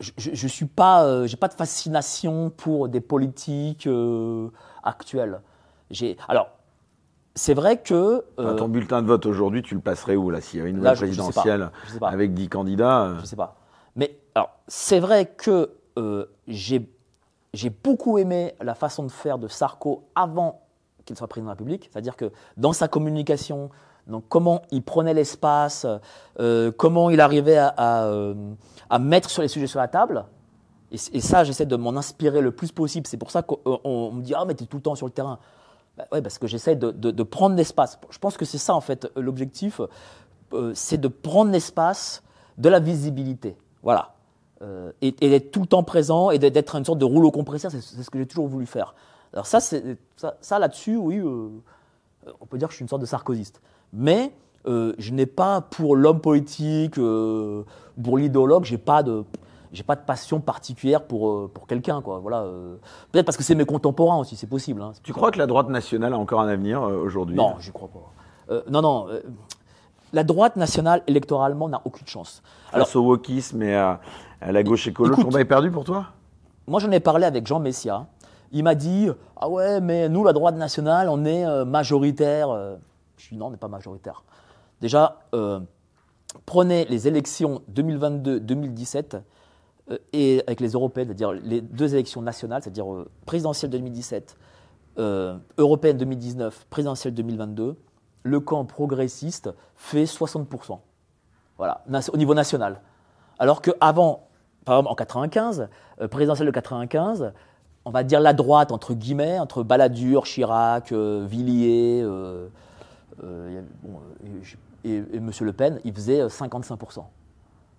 [0.00, 3.88] je, je, suis pas, j'ai pas de fascination pour des politiques
[4.82, 5.40] actuelles.
[5.92, 6.48] J'ai, alors,
[7.34, 10.58] c'est vrai que euh, ton bulletin de vote aujourd'hui, tu le passerais où là S'il
[10.58, 11.32] y avait une Là, nouvelle je- je sais pas.
[11.32, 12.08] présidentielle Je sais pas.
[12.08, 13.02] avec 10 candidats.
[13.04, 13.56] euh, je sais pas.
[13.96, 16.88] Mais alors, c'est vrai que euh, j'ai,
[17.54, 20.60] j'ai beaucoup aimé la façon de faire de Sarko avant
[21.04, 23.70] qu'il soit président de la République, c'est-à-dire que dans sa communication,
[24.06, 25.86] donc comment il prenait l'espace,
[26.76, 28.10] comment il arrivait à, à,
[28.90, 30.24] à mettre sur les sujets sur la table.
[30.92, 33.06] Et, et ça, j'essaie de m'en inspirer le plus possible.
[33.06, 35.06] C'est pour ça qu'on on me dit Ah, mais tu es tout le temps sur
[35.06, 35.38] le terrain.
[35.96, 37.98] Bah ouais, parce que j'essaie de, de- de prendre l'espace.
[38.10, 39.80] Je pense que c'est ça, en fait, l'objectif.
[40.54, 42.22] Euh, c'est de prendre l'espace
[42.58, 43.56] de la visibilité.
[43.82, 44.14] Voilà.
[44.62, 47.80] Euh, et, d'être tout le temps présent et d'être une sorte de rouleau compresseur, c'est
[47.80, 48.94] ce que j'ai toujours voulu faire.
[49.32, 51.48] Alors ça, ça, là-dessus, oui, euh,
[52.40, 53.60] on peut dire que je suis une sorte de sarkozyste.
[53.92, 54.32] Mais
[54.66, 59.24] je n'ai pas pour l'homme politique, pour l'idéologue, j'ai pas de,
[59.72, 62.18] j'ai pas de passion particulière pour euh, pour quelqu'un, quoi.
[62.18, 62.42] Voilà.
[62.42, 62.76] euh.
[63.10, 64.82] Peut-être parce que c'est mes contemporains aussi, c'est possible.
[64.82, 64.92] hein.
[65.02, 67.36] Tu crois que la droite nationale a encore un avenir euh, aujourd'hui?
[67.36, 68.62] Non, je crois pas.
[68.68, 69.06] Non, non.
[70.12, 72.42] la droite nationale électoralement n'a aucune chance.
[72.72, 74.00] Alors, Face au wokisme et à,
[74.42, 76.06] à la gauche écolo, le combat est perdu pour toi?
[76.66, 78.06] Moi, j'en ai parlé avec Jean Messia.
[78.50, 82.48] Il m'a dit Ah ouais, mais nous, la droite nationale, on est majoritaire.
[83.16, 84.22] Je lui ai dit Non, on n'est pas majoritaire.
[84.82, 85.60] Déjà, euh,
[86.44, 89.20] prenez les élections 2022-2017 euh,
[90.12, 94.36] et avec les européennes, c'est-à-dire les deux élections nationales, c'est-à-dire euh, présidentielle 2017,
[94.98, 97.76] euh, européenne 2019, présidentielle 2022,
[98.22, 100.78] le camp progressiste fait 60%.
[101.58, 102.80] Voilà, au niveau national.
[103.38, 104.28] Alors qu'avant,
[104.64, 105.68] par exemple en 95,
[106.00, 107.32] euh, présidentielle de 95,
[107.84, 112.48] on va dire la droite, entre guillemets, entre Balladur, Chirac, euh, Villiers euh,
[113.22, 114.40] euh, euh,
[114.84, 115.30] et, M.
[115.40, 117.04] Le Pen, il faisait euh, 55%.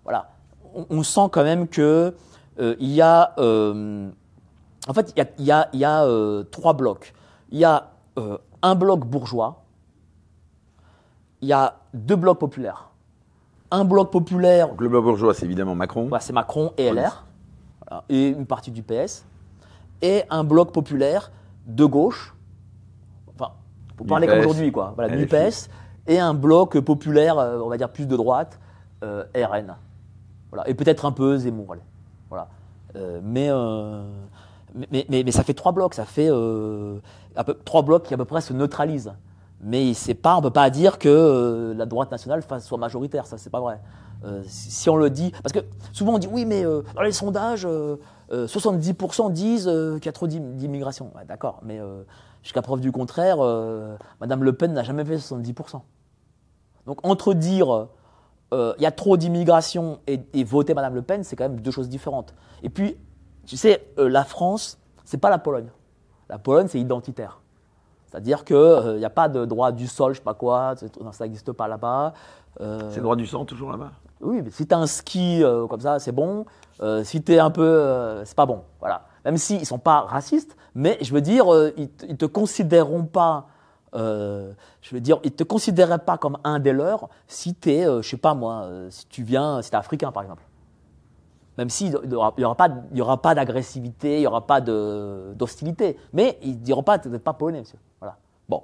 [0.04, 0.30] Voilà.
[0.74, 2.14] On, on sent quand même que
[2.60, 3.32] euh, il y a.
[3.38, 4.08] euh,
[4.88, 7.14] en fait, il y a, il y a- il y a, euh, trois blocs.
[7.50, 7.90] Il y a
[8.62, 9.62] un bloc bourgeois,
[11.40, 12.90] il y a deux blocs populaires.
[13.70, 16.06] Un bloc populaire Donc, Le bas bourgeois, c'est évidemment Macron.
[16.08, 17.24] bah, c'est Macron et LR,
[17.86, 19.24] voilà, et une partie du PS,
[20.00, 21.32] et un bloc populaire
[21.66, 22.34] de gauche,
[23.34, 23.52] enfin,
[23.96, 25.16] pour parler comme aujourd'hui, quoi, voilà.
[25.16, 25.68] NUPES,
[26.06, 28.58] et un bloc populaire, on va dire plus de droite,
[29.02, 29.76] RN.
[30.66, 31.74] Et peut-être un peu Zemmour.
[32.28, 32.48] Voilà.
[32.96, 34.04] Euh, mais, euh,
[34.74, 35.94] mais, mais, mais ça fait trois blocs.
[35.94, 36.98] Ça fait euh,
[37.64, 39.12] trois blocs qui à peu près se neutralisent.
[39.60, 43.26] Mais c'est pas, on peut pas dire que la droite nationale soit majoritaire.
[43.26, 43.80] Ça, c'est pas vrai.
[44.46, 45.58] Si, on le dit, parce que
[45.92, 47.96] souvent on dit oui, mais dans les sondages, euh,
[48.32, 49.64] euh, 70% disent
[49.96, 51.10] qu'il y a trop d'im- d'immigration.
[51.28, 51.78] D'accord, mais
[52.42, 53.36] jusqu'à preuve du contraire,
[54.20, 55.82] Madame Le Pen n'a jamais fait 70%.
[56.86, 57.88] Donc entre dire
[58.52, 61.60] euh, il y a trop d'immigration et, et voter Madame Le Pen, c'est quand même
[61.60, 62.34] deux choses différentes.
[62.62, 62.96] Et puis,
[63.46, 65.68] tu sais, euh, la France, c'est pas la Pologne.
[66.28, 67.40] La Pologne, c'est identitaire.
[68.06, 71.24] C'est-à-dire qu'il n'y a pas de droit du sol, je sais pas quoi, non, ça
[71.24, 72.12] n'existe pas là-bas.
[72.60, 73.90] Euh, C'est le droit du sang toujours là-bas
[74.20, 76.46] oui, mais si tu as un ski euh, comme ça, c'est bon.
[76.80, 77.62] Euh, si tu es un peu.
[77.62, 78.62] euh, c'est pas bon.
[78.80, 79.02] Voilà.
[79.26, 83.04] Même s'ils ne sont pas racistes, mais je veux dire, euh, ils, ils te considéreront
[83.04, 83.48] pas.
[83.94, 87.84] Euh, je veux dire, ils te considéraient pas comme un des leurs si tu es,
[87.84, 90.42] je sais pas moi, euh, si tu viens, si tu es africain par exemple.
[91.58, 95.96] Même s'il n'y aura, aura pas, d'agressivité, il n'y aura pas d'hostilité.
[96.12, 97.78] Mais ils ne diront pas, tu n'es pas polonais, monsieur.
[98.00, 98.16] Voilà.
[98.48, 98.62] Bon.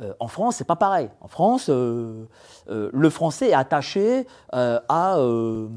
[0.00, 1.10] Euh, en France, c'est pas pareil.
[1.20, 2.24] En France, euh,
[2.70, 5.68] euh, le français est attaché euh, à, euh,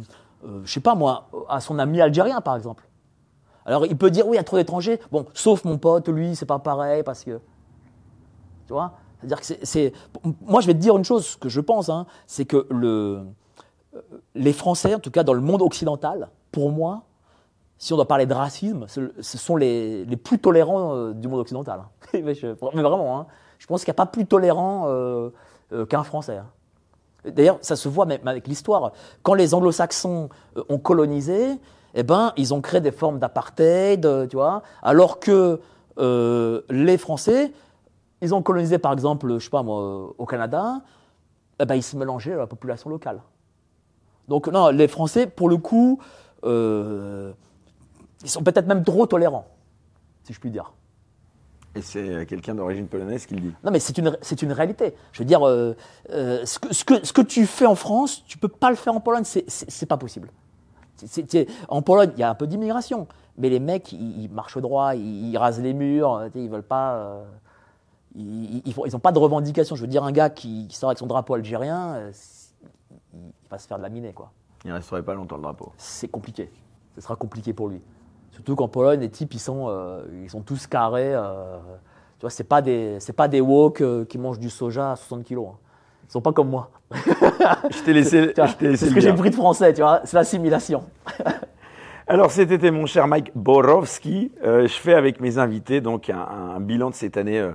[0.46, 2.88] euh, je sais pas moi, à son ami algérien, par exemple.
[3.66, 5.02] Alors, il peut dire, oui, il y a trop d'étrangers.
[5.12, 7.42] Bon, sauf mon pote, lui, c'est pas pareil parce que.
[8.68, 9.94] Tu vois C'est-à-dire que c'est-.
[10.42, 13.24] Moi, je vais te dire une chose que je pense, hein, c'est que euh,
[14.34, 17.04] les Français, en tout cas dans le monde occidental, pour moi,
[17.78, 21.82] si on doit parler de racisme, ce sont les, plus tolérants euh, du monde occidental.
[21.82, 22.20] hein.
[22.24, 23.28] mais, vraiment, hein.
[23.60, 25.30] je pense qu'il n'y a pas plus tolérant euh,
[25.90, 26.40] qu'un Français.
[27.26, 28.92] D'ailleurs, ça se voit même avec l'histoire.
[29.24, 30.30] Quand les anglo-saxons
[30.70, 31.60] ont colonisé,
[31.96, 35.60] eh ben, ils ont créé des formes d'apartheid, tu vois, alors que
[35.98, 37.52] les Français,
[38.22, 40.82] ils ont colonisé, par exemple, je sais pas moi, euh, au Canada,
[41.60, 43.22] eh ben, ils se mélangeaient à la population locale.
[44.28, 46.00] Donc, non, les Français, pour le coup,
[46.44, 47.32] euh,
[48.24, 49.48] ils sont peut-être même trop tolérants,
[50.24, 50.72] si je puis dire.
[51.76, 53.54] Et c'est euh, quelqu'un d'origine polonaise qui le dit.
[53.64, 54.96] Non, mais c'est une, c'est une réalité.
[55.12, 55.76] Je veux dire, euh,
[56.12, 58.78] euh, ce, que, ce, que, ce que tu fais en France, tu peux pas le
[58.78, 60.30] faire en Pologne, c'est, c'est, pas possible.
[61.68, 63.08] En Pologne, il y a un peu d'immigration,
[63.38, 67.26] mais les mecs, ils, ils marchent droit, ils, ils rasent les murs, ils veulent pas.
[68.16, 69.76] Ils, ils, font- ils ont pas de revendication.
[69.76, 72.12] Je veux dire, un gars qui, qui sort avec son drapeau algérien, euh,
[73.14, 74.32] il, il va se faire de la miner, quoi.
[74.64, 75.72] Il ne resterait pas longtemps le drapeau.
[75.78, 76.50] C'est compliqué.
[76.96, 77.82] Ce sera compliqué pour lui.
[78.32, 81.14] Surtout qu'en Pologne, les types, ils sont, euh, ils sont tous carrés.
[81.14, 81.58] euh,
[82.18, 84.96] tu vois, c'est pas des, c'est pas des woke euh, qui mangent du soja à
[84.96, 85.48] 60 kilos.
[85.52, 85.58] hein.
[86.08, 86.70] Ils sont pas comme moi.
[86.94, 90.02] Je t'ai laissé, c'est ce que j'ai pris de français, tu vois.
[90.04, 90.84] C'est l'assimilation.
[92.08, 96.20] Alors cet été, mon cher Mike Borowski, euh, je fais avec mes invités donc un,
[96.20, 97.54] un bilan de cette année euh,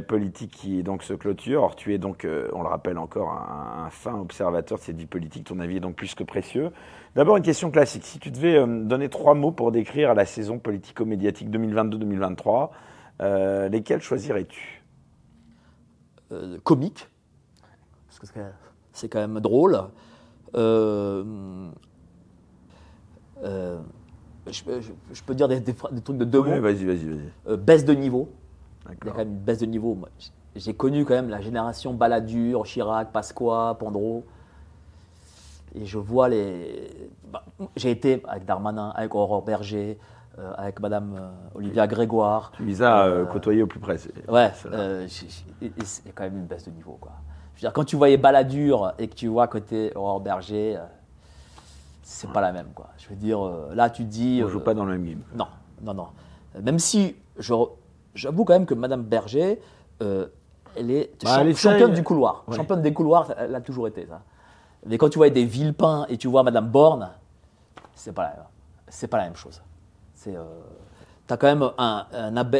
[0.00, 1.62] politique qui donc se clôture.
[1.62, 4.96] Or, tu es donc, euh, on le rappelle encore, un, un fin observateur de cette
[4.96, 5.44] vie politique.
[5.44, 6.70] Ton avis est donc plus que précieux.
[7.14, 8.04] D'abord, une question classique.
[8.04, 12.70] Si tu devais euh, donner trois mots pour décrire la saison politico-médiatique 2022-2023,
[13.20, 14.82] euh, lesquels choisirais-tu?
[16.32, 17.08] Euh, comique.
[18.08, 18.40] Parce que
[18.92, 19.78] c'est- quand même drôle.
[20.54, 21.70] Euh,
[23.44, 23.78] euh,
[24.50, 26.60] je, peux- je- je peux dire des, des phra- des trucs de deux mots.
[26.60, 27.30] Vas-y, vas-y, vas-y.
[27.48, 28.30] Euh, baisse de niveau.
[28.88, 29.96] Il y a quand même une baisse de niveau.
[30.56, 34.24] J'ai connu quand même la génération Balladur, Chirac, Pasqua, Pandro.
[35.74, 37.10] Et je vois les.
[37.32, 37.44] bah,
[37.76, 39.98] J'ai été avec Darmanin, avec Aurore Berger,
[40.38, 42.52] euh, avec Madame euh, Olivia Grégoire.
[42.56, 43.96] Tu les as euh, Euh, côtoyés au plus près.
[44.28, 44.52] Ouais,
[45.62, 46.98] il y a quand même une baisse de niveau.
[47.00, 47.12] Quoi.
[47.54, 50.78] Je veux dire, quand tu voyais Balladur et que tu vois côté Aurore Berger,
[52.02, 52.68] c'est pas la même.
[52.74, 52.88] Quoi.
[52.98, 53.40] Je veux dire,
[53.72, 54.42] là tu dis.
[54.44, 55.22] On joue pas dans le même game.
[55.34, 55.46] non,
[55.82, 56.08] non, non.
[56.62, 57.54] Même si je
[58.14, 59.60] j'avoue quand même que Madame Berger,
[60.02, 60.26] euh,
[60.76, 61.72] elle est Bah, champ- elle essaye.
[61.72, 62.44] championne du couloir.
[62.48, 62.56] Ouais.
[62.56, 64.22] Championne des couloirs, elle a toujours été ça.
[64.86, 67.10] Mais quand tu vois des Villepin et tu vois Madame Borne,
[67.94, 69.62] c'est pas la, pas la même chose.
[70.14, 70.42] C'est, euh,
[71.26, 72.06] t'as quand même un,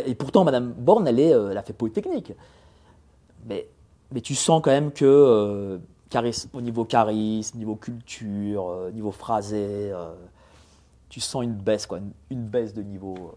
[0.06, 2.32] et pourtant Madame Borne, elle est, euh, elle a fait Polytechnique.
[3.46, 3.66] Mais,
[4.12, 5.80] mais tu sens quand même que
[6.52, 9.92] au niveau charisme, niveau culture, niveau phrasé,
[11.08, 13.34] tu sens une baisse, quoi, une, une baisse de niveau.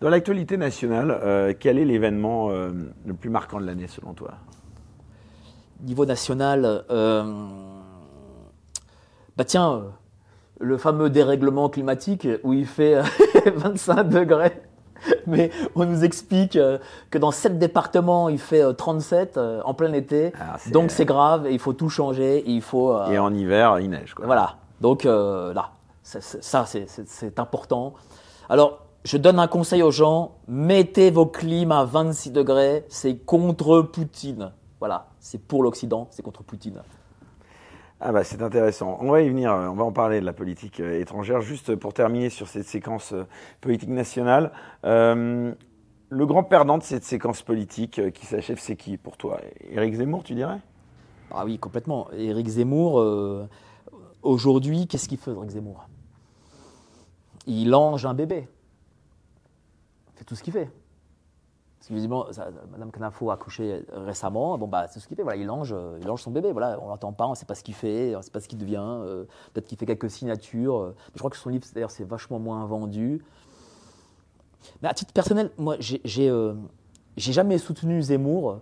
[0.00, 2.70] Dans l'actualité nationale, euh, quel est l'événement euh,
[3.04, 4.34] le plus marquant de l'année selon toi?
[5.82, 7.24] Niveau national, euh,
[9.36, 9.82] bah tiens,
[10.60, 13.02] le fameux dérèglement climatique où il fait euh,
[13.56, 14.62] 25 degrés,
[15.26, 16.78] mais on nous explique euh,
[17.10, 21.04] que dans 7 départements il fait euh, 37 euh, en plein été, Ah, donc c'est
[21.06, 22.96] grave et il faut tout changer, et il faut...
[23.10, 24.14] Et en hiver, il neige.
[24.14, 24.26] Quoi.
[24.26, 24.58] Voilà.
[24.80, 25.72] Donc là,
[26.04, 27.94] ça, c'est important.
[28.48, 32.84] Alors, je donne un conseil aux gens mettez vos clims à 26 degrés.
[32.88, 34.52] C'est contre Poutine.
[34.80, 35.08] Voilà.
[35.20, 36.82] C'est pour l'Occident, c'est contre Poutine.
[38.00, 38.96] Ah bah c'est intéressant.
[39.00, 41.40] On va y venir, on va en parler de la politique euh, étrangère.
[41.40, 43.24] Juste pour terminer sur cette séquence euh,
[43.60, 44.52] politique nationale,
[44.84, 45.52] euh,
[46.08, 49.40] le grand perdant de cette séquence politique qui s'achève, c'est qui pour toi?
[49.68, 50.58] Éric Zemmour, tu dirais?
[51.32, 52.08] Ah oui, complètement.
[52.12, 53.04] Éric Zemmour,
[54.22, 55.86] aujourd'hui, qu'est-ce qu'il fait, Éric Zemmour?
[57.46, 58.48] Il lange un bébé.
[60.18, 60.68] C'est tout ce qu'il fait.
[61.90, 62.26] Visiblement,
[62.72, 64.58] Madame Canafo a accouché récemment.
[64.58, 65.22] Bon, bah, c'est ce qu'il fait.
[65.22, 66.52] Voilà, il lange, il lange son bébé.
[66.52, 68.40] Voilà, on l'entend pas, on ne sait pas ce qu'il fait, on ne sait pas
[68.40, 68.82] ce qu'il devient.
[68.82, 70.92] Euh, peut-être qu'il fait quelques signatures.
[71.14, 73.24] je crois que son livre, d'ailleurs, c'est vachement moins vendu.
[74.82, 76.54] Mais à titre personnel, moi, j'ai, euh,
[77.16, 78.60] jamais soutenu Zemmour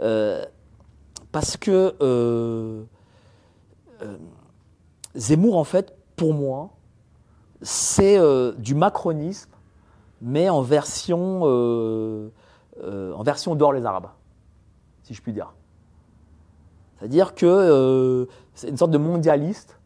[0.00, 0.44] euh,
[1.32, 1.96] parce que
[5.16, 6.70] Zemmour, en fait, pour moi,
[7.62, 8.18] c'est
[8.58, 9.50] du macronisme,
[10.20, 11.42] mais en version
[12.82, 14.08] euh, en version dehors les Arabes,
[15.02, 15.52] si je puis dire.
[16.96, 19.78] C'est-à-dire que euh, c'est une sorte de mondialiste,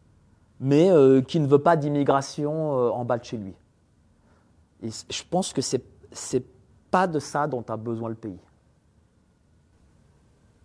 [0.59, 3.53] mais euh, qui ne veut pas d'immigration en bas de chez lui.
[4.81, 5.83] Et je pense que c'est
[6.33, 6.43] n'est
[6.91, 8.39] pas de ça dont a besoin le pays.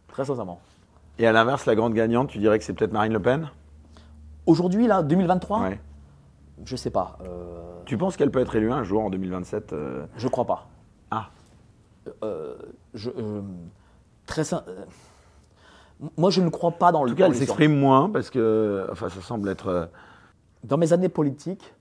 [0.08, 0.60] Très sincèrement.
[1.18, 3.50] Et à l'inverse, la grande gagnante, tu dirais que c'est peut-être Marine Le Pen?
[4.46, 5.80] Aujourd'hui, là, 2023 ouais.
[6.64, 7.18] Je sais pas.
[7.86, 9.74] Tu penses qu'elle peut être élue un jour en 2027
[10.16, 10.68] Je crois pas.
[11.10, 11.30] Ah.
[12.22, 12.56] Euh,
[12.94, 13.42] je, euh,
[14.26, 14.58] très, euh,
[16.16, 17.10] moi, je ne crois pas dans le.
[17.10, 19.90] En tout cas, elle s'exprime moins parce que, enfin, ça semble être.
[20.64, 21.74] Dans mes années politiques,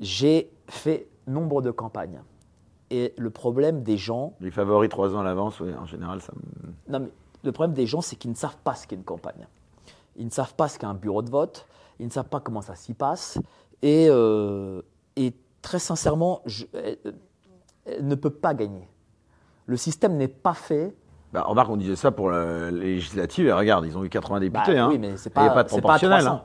[0.00, 2.20] j'ai fait nombre de campagnes.
[2.90, 4.34] Et le problème des gens.
[4.40, 6.32] Les favoris trois ans à l'avance, oui, en général, ça.
[6.88, 7.10] Non, mais
[7.44, 9.46] le problème des gens, c'est qu'ils ne savent pas ce qu'est une campagne.
[10.16, 11.66] Ils ne savent pas ce qu'est un bureau de vote.
[12.00, 13.38] Ils ne savent pas comment ça s'y passe.
[13.82, 14.08] Et,
[15.16, 18.88] et très sincèrement, je, elle ne peut pas gagner
[19.68, 20.94] le système n'est pas fait.
[21.32, 24.74] Bah, remarque, on disait ça pour la législative, et regarde, ils ont eu 80 députés.
[24.74, 24.88] Bah, hein.
[24.90, 26.24] Oui, mais c'est pas, il n'y a pas de proportionnel.
[26.24, 26.42] Pas hein.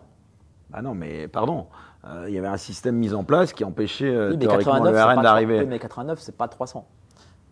[0.70, 1.68] Bah non, mais pardon.
[2.06, 5.22] Euh, il y avait un système mis en place qui empêchait euh, théoriquement le RN
[5.22, 5.60] d'arriver.
[5.60, 6.86] Oui, mais 89, c'est pas 300.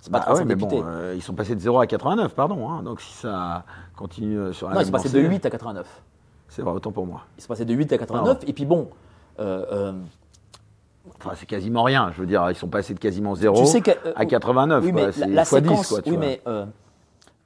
[0.02, 2.70] C'est pas 300 bah, mais bon, euh, ils sont passés de 0 à 89, pardon.
[2.70, 2.84] Hein.
[2.84, 3.64] donc si ça
[3.96, 5.88] continue sur la Non, ils sont passés de 8 à 89.
[6.50, 7.22] C'est vrai, autant pour moi.
[7.38, 8.90] Ils sont passés de 8 à 89, et puis bon,
[11.18, 12.12] Enfin, c'est quasiment rien.
[12.14, 13.64] Je veux dire, ils sont passés de quasiment 0
[14.16, 14.84] à 89.
[14.84, 16.66] Oui, mais la, séquence, oui, mais euh,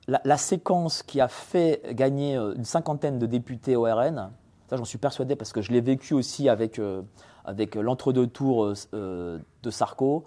[0.07, 4.29] la, séquence qui a fait gagner euh, une cinquantaine de députés au RN,
[4.69, 7.01] ça j'en suis persuadé parce que je l'ai vécu aussi avec, euh,
[7.45, 10.25] avec l'entre-deux tours de Sarko.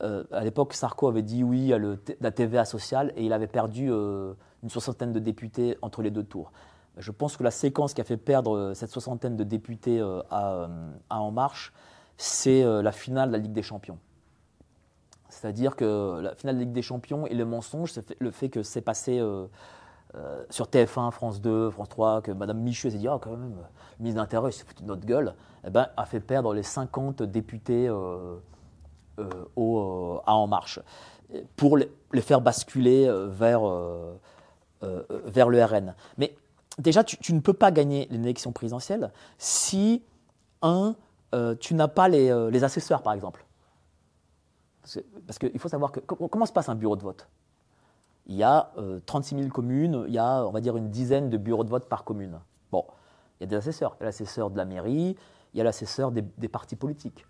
[0.00, 3.88] à l'époque, Sarko avait dit oui à le, la TVA sociale et il avait perdu
[3.90, 6.52] une soixantaine de députés entre les deux tours.
[6.98, 10.00] Je pense que la séquence qui a fait perdre cette soixantaine de députés
[10.30, 10.68] à,
[11.10, 11.72] à En Marche,
[12.18, 13.98] c'est euh, la finale de la Ligue des Champions.
[15.30, 18.48] C'est-à-dire que la finale de la Ligue des Champions et le mensonge, c'est le fait
[18.48, 19.46] que c'est passé euh,
[20.16, 23.50] euh, sur TF1, France 2, France 3, que Mme Michu s'est dit Ah, quand même,
[23.50, 25.34] le ministre de l'Intérieur, il foutu notre gueule,
[25.64, 27.92] eh ben, a fait perdre les 50 députés à
[30.26, 30.80] En Marche
[31.56, 33.60] pour les, faire basculer vers,
[34.80, 35.94] vers le RN.
[36.78, 40.02] Déjà, tu, ne peux pas gagner l'élection présidentielle si,
[40.62, 40.94] un,
[41.34, 43.44] euh, tu n'as pas euh, les, assesseurs, par exemple.
[45.26, 47.28] Parce qu'il faut savoir que comment se passe un bureau de vote?
[48.26, 48.72] Il y a
[49.06, 51.70] 36 euh, 000 communes, il y a, on va dire, une dizaine de bureaux de
[51.70, 52.38] vote par commune.
[52.70, 52.84] Bon,
[53.38, 53.96] il y a des assesseurs.
[53.98, 55.16] Il y a l'assesseur de la mairie,
[55.52, 57.26] il y a l'assesseur des, partis politiques.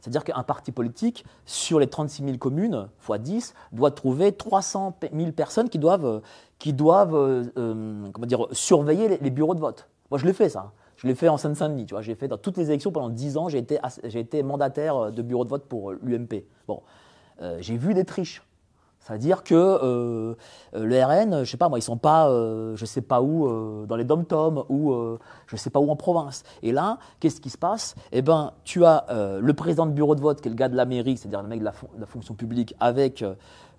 [0.00, 5.32] C'est-à-dire qu'un parti politique, sur les 36 000 communes, x 10, doit trouver 300 000
[5.32, 6.22] personnes qui doivent,
[6.58, 9.88] qui doivent comment dire, surveiller les, bureaux de vote.
[10.10, 10.72] Moi, je l'ai fait, ça.
[10.96, 12.02] Je l'ai fait en Seine-Saint-Denis, tu vois.
[12.02, 15.10] J'ai fait dans toutes les élections pendant 10 ans, j'ai été, j'ai été mandataire euh,
[15.10, 16.44] de bureau de vote pour euh, l'UMP.
[16.68, 16.82] Bon,
[17.42, 18.42] euh, j'ai vu des triches.
[19.04, 20.34] C'est-à-dire que euh,
[20.72, 23.96] le RN, je sais pas moi, ils sont pas, euh, je sais pas où, dans
[23.96, 24.94] les dom-toms ou
[25.46, 26.42] je sais pas où en province.
[26.62, 27.94] Et là, qu'est-ce qui se passe?
[28.12, 29.06] Eh ben, tu as
[29.40, 31.48] le président de bureau de vote, qui est le gars de la mairie, c'est-à-dire le
[31.48, 33.24] mec de la, fonction publique, avec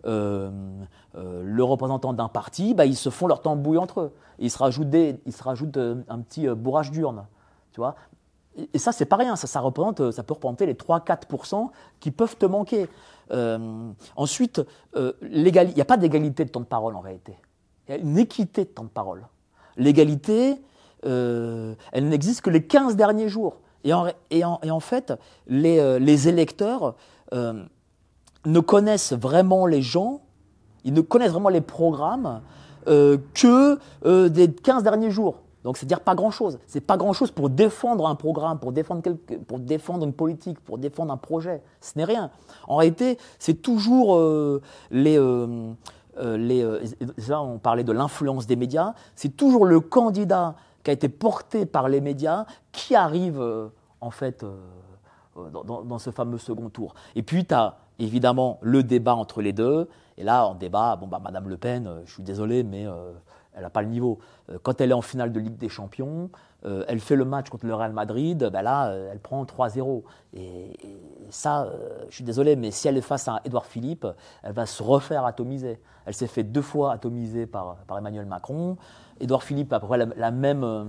[0.06, 4.88] le représentant d'un parti, bah, ils se font leur tambouille entre eux il se rajoute,
[4.94, 7.26] il se rajoute euh, un petit euh, bourrage d'urne.
[7.72, 7.96] Tu vois?
[8.74, 9.36] Et ça, c'est pas rien.
[9.36, 11.70] Ça, ça, représente, ça peut représenter les 3-4%
[12.00, 12.88] qui peuvent te manquer.
[13.32, 14.62] Euh, ensuite,
[14.96, 17.36] il n'y a pas d'égalité de temps de parole en réalité.
[17.88, 19.26] Il y a une équité de temps de parole.
[19.78, 20.56] L'égalité,
[21.04, 21.76] elle
[22.10, 23.58] n'existe que les 15 derniers jours.
[23.84, 25.14] Et en, fait,
[25.48, 26.96] les, électeurs
[27.32, 30.22] ne connaissent vraiment les gens,
[30.84, 32.42] ils ne connaissent vraiment les programmes
[32.88, 35.42] euh, que euh, des 15 derniers jours.
[35.66, 36.60] Donc c'est dire pas grand-chose.
[36.68, 39.02] C'est pas grand-chose pour défendre un programme, pour défendre,
[39.48, 41.62] pour défendre une politique, pour défendre un projet.
[41.82, 42.32] Ce n'est rien.
[42.70, 44.62] En réalité, c'est toujours euh,
[44.92, 45.20] les...
[46.22, 46.66] les
[47.32, 50.56] on parlait de l'influence des médias, c'est toujours le candidat
[50.86, 53.68] qui a été porté par les médias, qui arrive euh,
[54.00, 54.56] en fait euh,
[55.38, 56.94] euh, dans, dans, ce fameux second tour.
[57.16, 59.90] Et puis tu as évidemment le débat entre les deux.
[60.18, 62.86] Et là, en débat, bon, bah, Madame Le Pen, je suis désolé, mais
[63.56, 64.20] elle n'a pas le niveau.
[64.64, 66.30] Quand elle est en finale de Ligue des Champions,
[66.64, 70.04] elle fait le match contre le Real Madrid, bah là, elle prend 3-0.
[70.34, 70.72] Et,
[71.30, 71.72] ça,
[72.10, 74.06] je suis désolé, mais si elle est face à Édouard Philippe,
[74.44, 75.80] elle va se refaire atomiser.
[76.06, 78.78] Elle s'est fait deux fois atomiser par, par Emmanuel Macron.
[79.20, 80.64] Édouard Philippe, à peu près la, même.
[80.64, 80.86] Euh,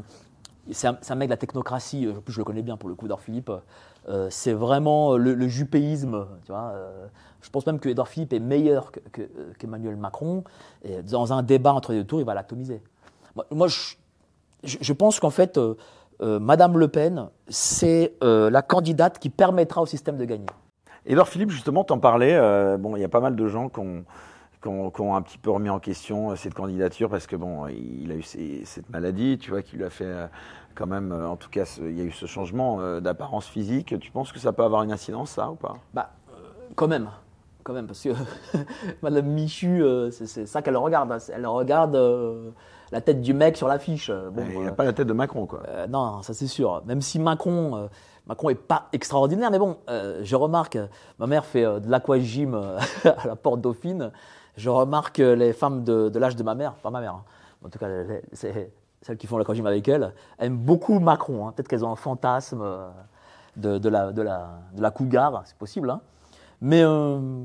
[0.72, 3.50] c'est un, mec de la technocratie, je le connais bien pour le coup, Édouard Philippe.
[4.08, 6.26] Euh, c'est vraiment le, jupéisme.
[6.44, 7.06] Tu vois, euh,
[7.40, 8.92] je pense même que Édouard Philippe est meilleur
[9.58, 10.44] qu'Emmanuel Macron.
[10.84, 12.82] Et dans un débat entre les deux tours, il va l'atomiser.
[13.50, 13.66] Moi,
[14.62, 15.60] je, pense qu'en fait,
[16.20, 20.46] Madame Le Pen, c'est la candidate qui permettra au système de gagner.
[21.04, 22.38] Édouard Philippe, justement, t'en parlais.
[22.78, 24.04] bon, il y a pas mal de gens qui ont
[24.92, 28.10] qui ont, un petit peu remis en question euh, cette candidature parce que bon, il
[28.10, 28.22] a eu
[28.64, 30.26] cette maladie, tu vois, qui lui a fait euh,
[30.76, 33.98] quand même, euh, en tout cas, il y a eu ce changement d'apparence physique.
[33.98, 35.76] Tu penses que ça peut avoir une incidence, ça, ou pas?
[35.92, 36.10] Bah,
[36.74, 37.08] quand même,
[37.62, 38.10] quand même, parce que
[39.02, 41.10] Madame Michu, c'est ça qu'elle regarde.
[41.10, 41.18] Hein.
[41.32, 41.98] Elle regarde
[42.92, 44.10] la tête du mec sur l'affiche.
[44.10, 45.62] Bon, il n'y a pas la tête de Macron, quoi.
[45.88, 46.82] non, ça c'est sûr.
[46.86, 47.88] Même si Macron.
[48.28, 50.76] Macron est pas extraordinaire, mais bon, je remarque,
[51.20, 52.54] ma mère fait de l'aquagym
[53.04, 54.10] à la Porte Dauphine
[54.56, 57.24] je remarque les femmes de, l'âge de ma mère, pas ma mère, hein.
[57.64, 57.88] en tout cas
[58.32, 58.70] c'est
[59.06, 61.46] celles qui font la l'aquagym avec elle, aiment beaucoup Macron.
[61.46, 61.52] Hein.
[61.52, 62.88] Peut-être qu'elles ont un fantasme euh,
[63.56, 65.90] de, la, de, de la cougar, c'est possible.
[65.90, 66.00] Hein.
[66.60, 67.44] Mais euh,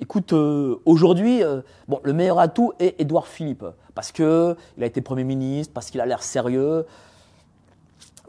[0.00, 1.42] écoute, euh, aujourd'hui,
[1.88, 3.64] bon, le meilleur atout est Édouard Philippe,
[3.94, 6.84] parce qu'il a été Premier ministre, parce qu'il a l'air sérieux.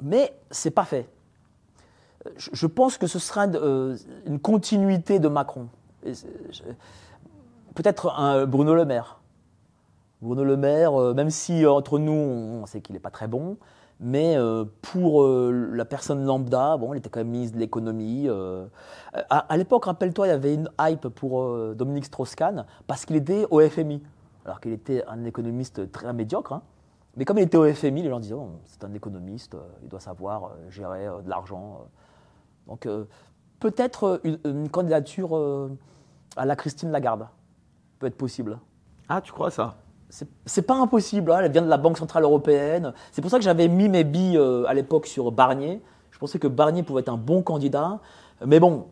[0.02, 1.10] Mais c'est pas fait.
[2.38, 5.68] Je, pense que ce sera une continuité de Macron
[7.76, 9.19] peut-être un Bruno Le Maire.
[10.22, 13.28] Bruno Le Maire, euh, même si euh, entre nous, on sait qu'il n'est pas très
[13.28, 13.58] bon,
[14.02, 18.28] mais euh, pour la personne lambda, bon, il était quand même ministre de l'économie.
[19.30, 23.60] à, l'époque, rappelle-toi, il y avait une hype pour Dominique Strauss-Kahn parce qu'il était au
[23.60, 24.02] FMI,
[24.46, 26.54] alors qu'il était un économiste très médiocre.
[26.54, 26.62] Hein.
[27.18, 30.00] Mais comme il était au FMI, les gens disaient oh, c'est un économiste, il doit
[30.00, 31.82] savoir gérer de l'argent.
[32.68, 32.88] Donc
[33.60, 35.38] peut-être une, candidature
[36.38, 37.28] à la Christine Lagarde
[38.00, 38.60] peut être possible.
[39.10, 39.76] Ah, tu crois ça?
[40.10, 41.41] C'est pas impossible, hein.
[41.44, 42.94] elle vient de la Banque Centrale Européenne.
[43.11, 45.81] C'est pour ça que j'avais mis mes billes euh, à l'époque sur Barnier.
[46.11, 47.99] Je pensais que Barnier pouvait être un bon candidat.
[48.45, 48.88] Mais bon,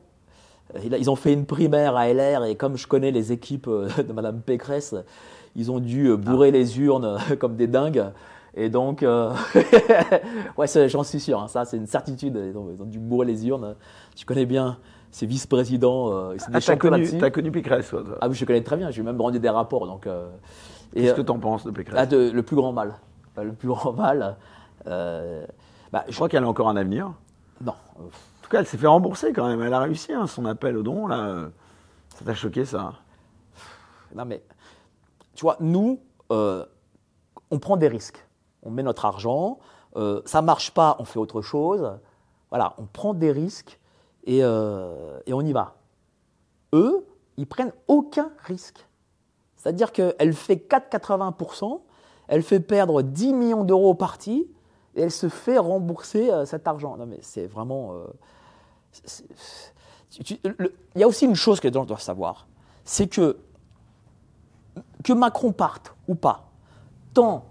[0.75, 3.89] euh, ils ont fait une primaire à LR et comme je connais les équipes euh,
[4.07, 4.93] de Madame Pécresse,
[5.55, 8.05] ils ont dû bourrer les urnes comme des dingues.
[8.59, 9.05] Et donc,
[10.57, 11.47] ouais, j'en suis sûr, hein.
[11.47, 12.35] ça c'est une certitude.
[12.35, 13.75] Ils ont, ils ont, dû bourrer les urnes.
[14.15, 14.77] Tu connais bien
[15.11, 16.11] c'est vice-président.
[16.11, 18.91] Euh, ah, t'as connu, as connu Pécresse, toi, Ah oui, je connais très bien.
[18.91, 19.87] J'ai même rendu des rapports.
[19.87, 20.07] Donc.
[20.07, 20.29] Euh,
[20.93, 21.95] Qu'est-ce que tu en penses de Pécresse?
[21.97, 22.95] ah, Le plus grand mal.
[23.37, 24.37] Le plus grand mal.
[24.87, 25.45] Euh,
[25.91, 27.13] bah, je crois qu'elle a encore un avenir.
[27.61, 27.73] Non.
[27.99, 28.09] En
[28.41, 29.61] tout cas, elle s'est fait rembourser quand même.
[29.61, 31.07] Elle a réussi hein, son appel au don.
[31.07, 31.49] Là,
[32.15, 32.93] ça t'a choqué ça?
[34.15, 34.41] Non mais,
[35.35, 35.99] tu vois, nous,
[36.29, 38.25] on prend des risques.
[38.63, 39.59] On met notre argent.
[40.25, 41.91] ça marche pas, on fait autre chose.
[42.49, 43.79] Voilà, on prend des risques
[44.29, 45.75] euh, et, on y va.
[46.73, 47.05] Eux,
[47.37, 48.85] ils prennent aucun risque.
[49.67, 51.81] C'est-à-dire qu'elle fait 4,80%,
[52.29, 54.47] elle fait perdre 10 millions d'euros au parti,
[54.95, 56.95] et elle se fait rembourser euh, cet argent.
[56.95, 57.91] Non mais c'est vraiment...
[57.91, 58.05] Euh,
[60.29, 62.47] il y a aussi une chose que les gens doivent savoir,
[62.85, 63.37] c'est que
[65.03, 66.47] que Macron parte ou pas,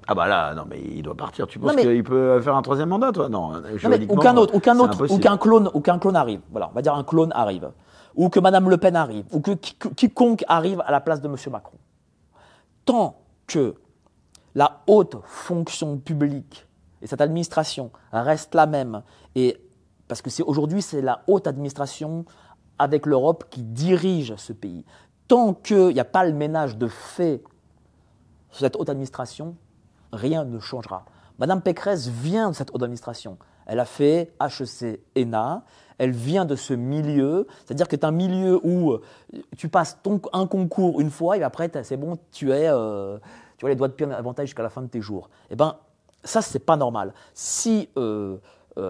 [0.07, 1.47] ah bah là, non, mais il doit partir.
[1.47, 3.29] Tu penses qu'il peut faire un troisième mandat, toi?
[3.29, 3.53] Non,
[4.09, 6.41] aucun autre, aucun autre, aucun clone, aucun clone arrive.
[6.51, 7.71] Voilà, on va dire un clone arrive,
[8.15, 11.51] ou que Madame Le Pen arrive, ou que quiconque arrive à la place de Monsieur
[11.51, 11.79] Macron.
[12.87, 13.75] Tant que
[14.55, 16.67] la haute fonction publique
[17.03, 19.03] et cette administration reste la même,
[19.35, 19.61] et
[20.09, 22.25] parce que c'est aujourd'hui c'est la haute administration
[22.79, 24.85] avec l'Europe qui dirige ce pays.
[25.29, 27.43] Tant qu'il n'y a pas le ménage de fait
[28.51, 29.57] cette haute administration,
[30.13, 31.05] rien ne changera.
[31.39, 33.37] Madame Pécresse vient de cette haute administration.
[33.67, 35.65] Elle a fait HEC ENA,
[35.99, 39.03] elle vient de ce milieu, c'est-à-dire que c'est un milieu où euh,
[39.57, 43.19] tu passes ton, un concours une fois et après c'est bon, tu es, euh,
[43.57, 45.31] tu as les doigts de pied en avantage jusqu'à la fin de tes jours.
[45.51, 45.77] Eh ben,
[46.25, 47.15] ça c'est pas normal.
[47.35, 48.39] Si euh,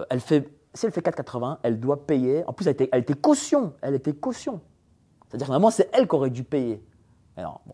[0.09, 2.43] elle fait, si elle fait 4,80, elle doit payer.
[2.45, 4.59] En plus, elle était, caution, elle était caution.
[5.27, 6.83] C'est-à-dire que normalement c'est elle qui aurait dû payer.
[7.37, 7.73] Alors, bon,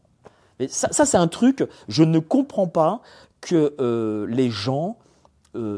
[0.59, 3.01] mais ça, c'est un truc, je ne comprends pas
[3.41, 4.97] que les gens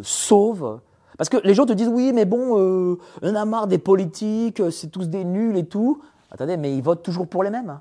[0.03, 0.81] sauvent.
[1.17, 4.61] Parce que les gens te disent oui, mais bon, euh, on a marre des politiques,
[4.71, 6.01] c'est tous des nuls et tout.
[6.31, 7.79] Attendez, mais ils votent toujours pour les mêmes.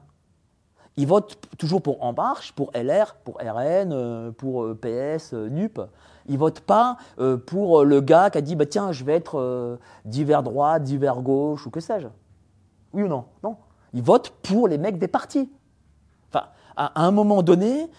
[0.97, 5.49] Ils votent toujours pour En Marche, pour LR, pour RN, euh, pour euh, PS, euh,
[5.49, 5.81] NUP.
[6.27, 6.97] Ils votent pas
[7.47, 11.67] pour le gars qui a dit bah, tiens, je vais être divers droite, divers gauche
[11.67, 12.09] ou que sais-je.
[12.95, 13.27] Oui ou non?
[13.43, 13.57] Non.
[13.93, 15.53] Ils votent pour les mecs des partis.
[16.31, 16.47] Enfin,
[16.77, 17.91] à un moment donné,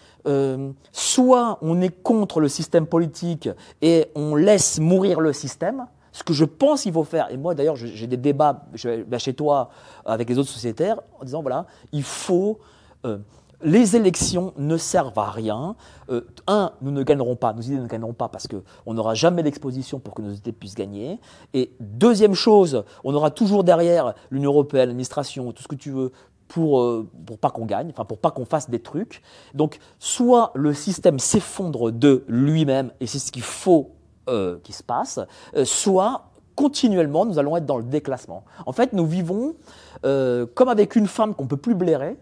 [0.92, 3.48] soit on est contre le système politique
[3.82, 7.54] et on laisse mourir le système, ce que je pense qu'il faut faire, et moi
[7.54, 9.70] d'ailleurs j'ai des débats chez toi
[10.04, 12.58] avec les autres sociétaires en disant voilà, il faut
[13.04, 13.18] euh,
[13.62, 15.76] les élections ne servent à rien.
[16.10, 19.42] Euh, un, nous ne gagnerons pas, nos idées ne gagneront pas parce qu'on n'aura jamais
[19.42, 21.18] d'exposition pour que nos idées puissent gagner.
[21.54, 26.12] Et deuxième chose, on aura toujours derrière l'Union européenne, l'administration, tout ce que tu veux,
[26.48, 29.22] pour, euh, pour pas qu'on gagne, enfin pour pas qu'on fasse des trucs.
[29.54, 33.92] Donc, soit le système s'effondre de lui-même, et c'est ce qu'il faut
[34.28, 35.20] euh, qu'il se passe,
[35.64, 38.44] soit continuellement nous allons être dans le déclassement.
[38.64, 39.56] En fait, nous vivons
[40.02, 42.16] comme avec une femme qu'on peut plus blairer,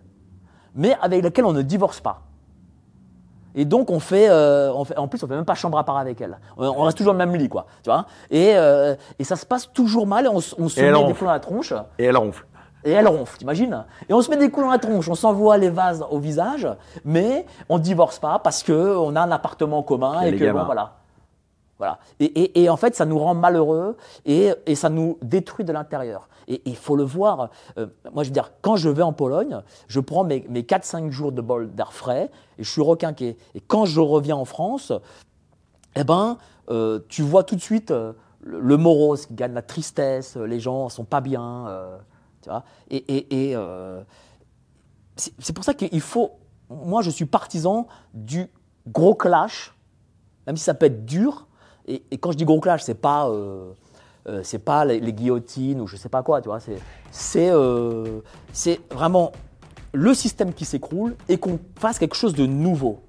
[0.75, 2.23] mais avec laquelle on ne divorce pas.
[3.55, 5.85] Et donc on fait, euh, on fait, en plus on fait même pas chambre à
[5.85, 6.39] part avec elle.
[6.57, 7.67] On, reste toujours dans le même lit, quoi.
[7.83, 10.27] Tu vois et, euh, et ça se passe toujours mal.
[10.29, 11.73] On, on se met des coups dans la tronche.
[11.99, 12.47] Et elle ronfle.
[12.85, 13.85] Et elle ronfle, t'imagines?
[14.09, 16.69] Et on se met des coups dans la tronche, on s'envoie les vases au visage,
[17.05, 20.97] mais on divorce pas parce que on a un appartement commun et, que bon, voilà.
[21.79, 21.99] Voilà.
[22.21, 25.73] Et, et, et, en fait, ça nous rend malheureux et, et ça nous détruit de
[25.73, 26.29] l'intérieur.
[26.47, 27.51] Et il faut le voir.
[27.79, 31.11] Euh, moi, je veux dire, quand je vais en Pologne, je prends mes, mes 4-5
[31.11, 33.37] jours de bol d'air frais et je suis requinqué.
[33.55, 34.93] Et quand je reviens en France,
[35.97, 36.39] eh ben,
[36.71, 40.89] euh, tu vois tout de suite euh, le, morose qui gagne la tristesse, les gens
[40.89, 41.67] sont pas bien.
[42.91, 43.57] Et, et
[45.17, 46.33] c'est pour ça qu'il faut.
[46.71, 48.47] Moi, je suis partisan du
[48.87, 49.75] gros clash,
[50.47, 51.47] même si ça peut être dur
[51.87, 53.73] et, quand je dis gros clash, c'est pas, euh,
[54.29, 56.59] euh, c'est pas les, guillotines ou je sais pas quoi, tu vois.
[57.37, 58.21] Euh,
[58.53, 59.33] c'est vraiment
[59.93, 63.03] le système qui s'écroule et qu'on fasse quelque chose de nouveau.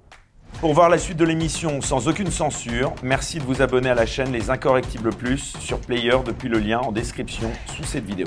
[0.60, 4.06] Pour voir la suite de l'émission sans aucune censure, merci de vous abonner à la
[4.06, 8.26] chaîne Les Incorrectibles Plus sur Player depuis le lien en description sous cette vidéo.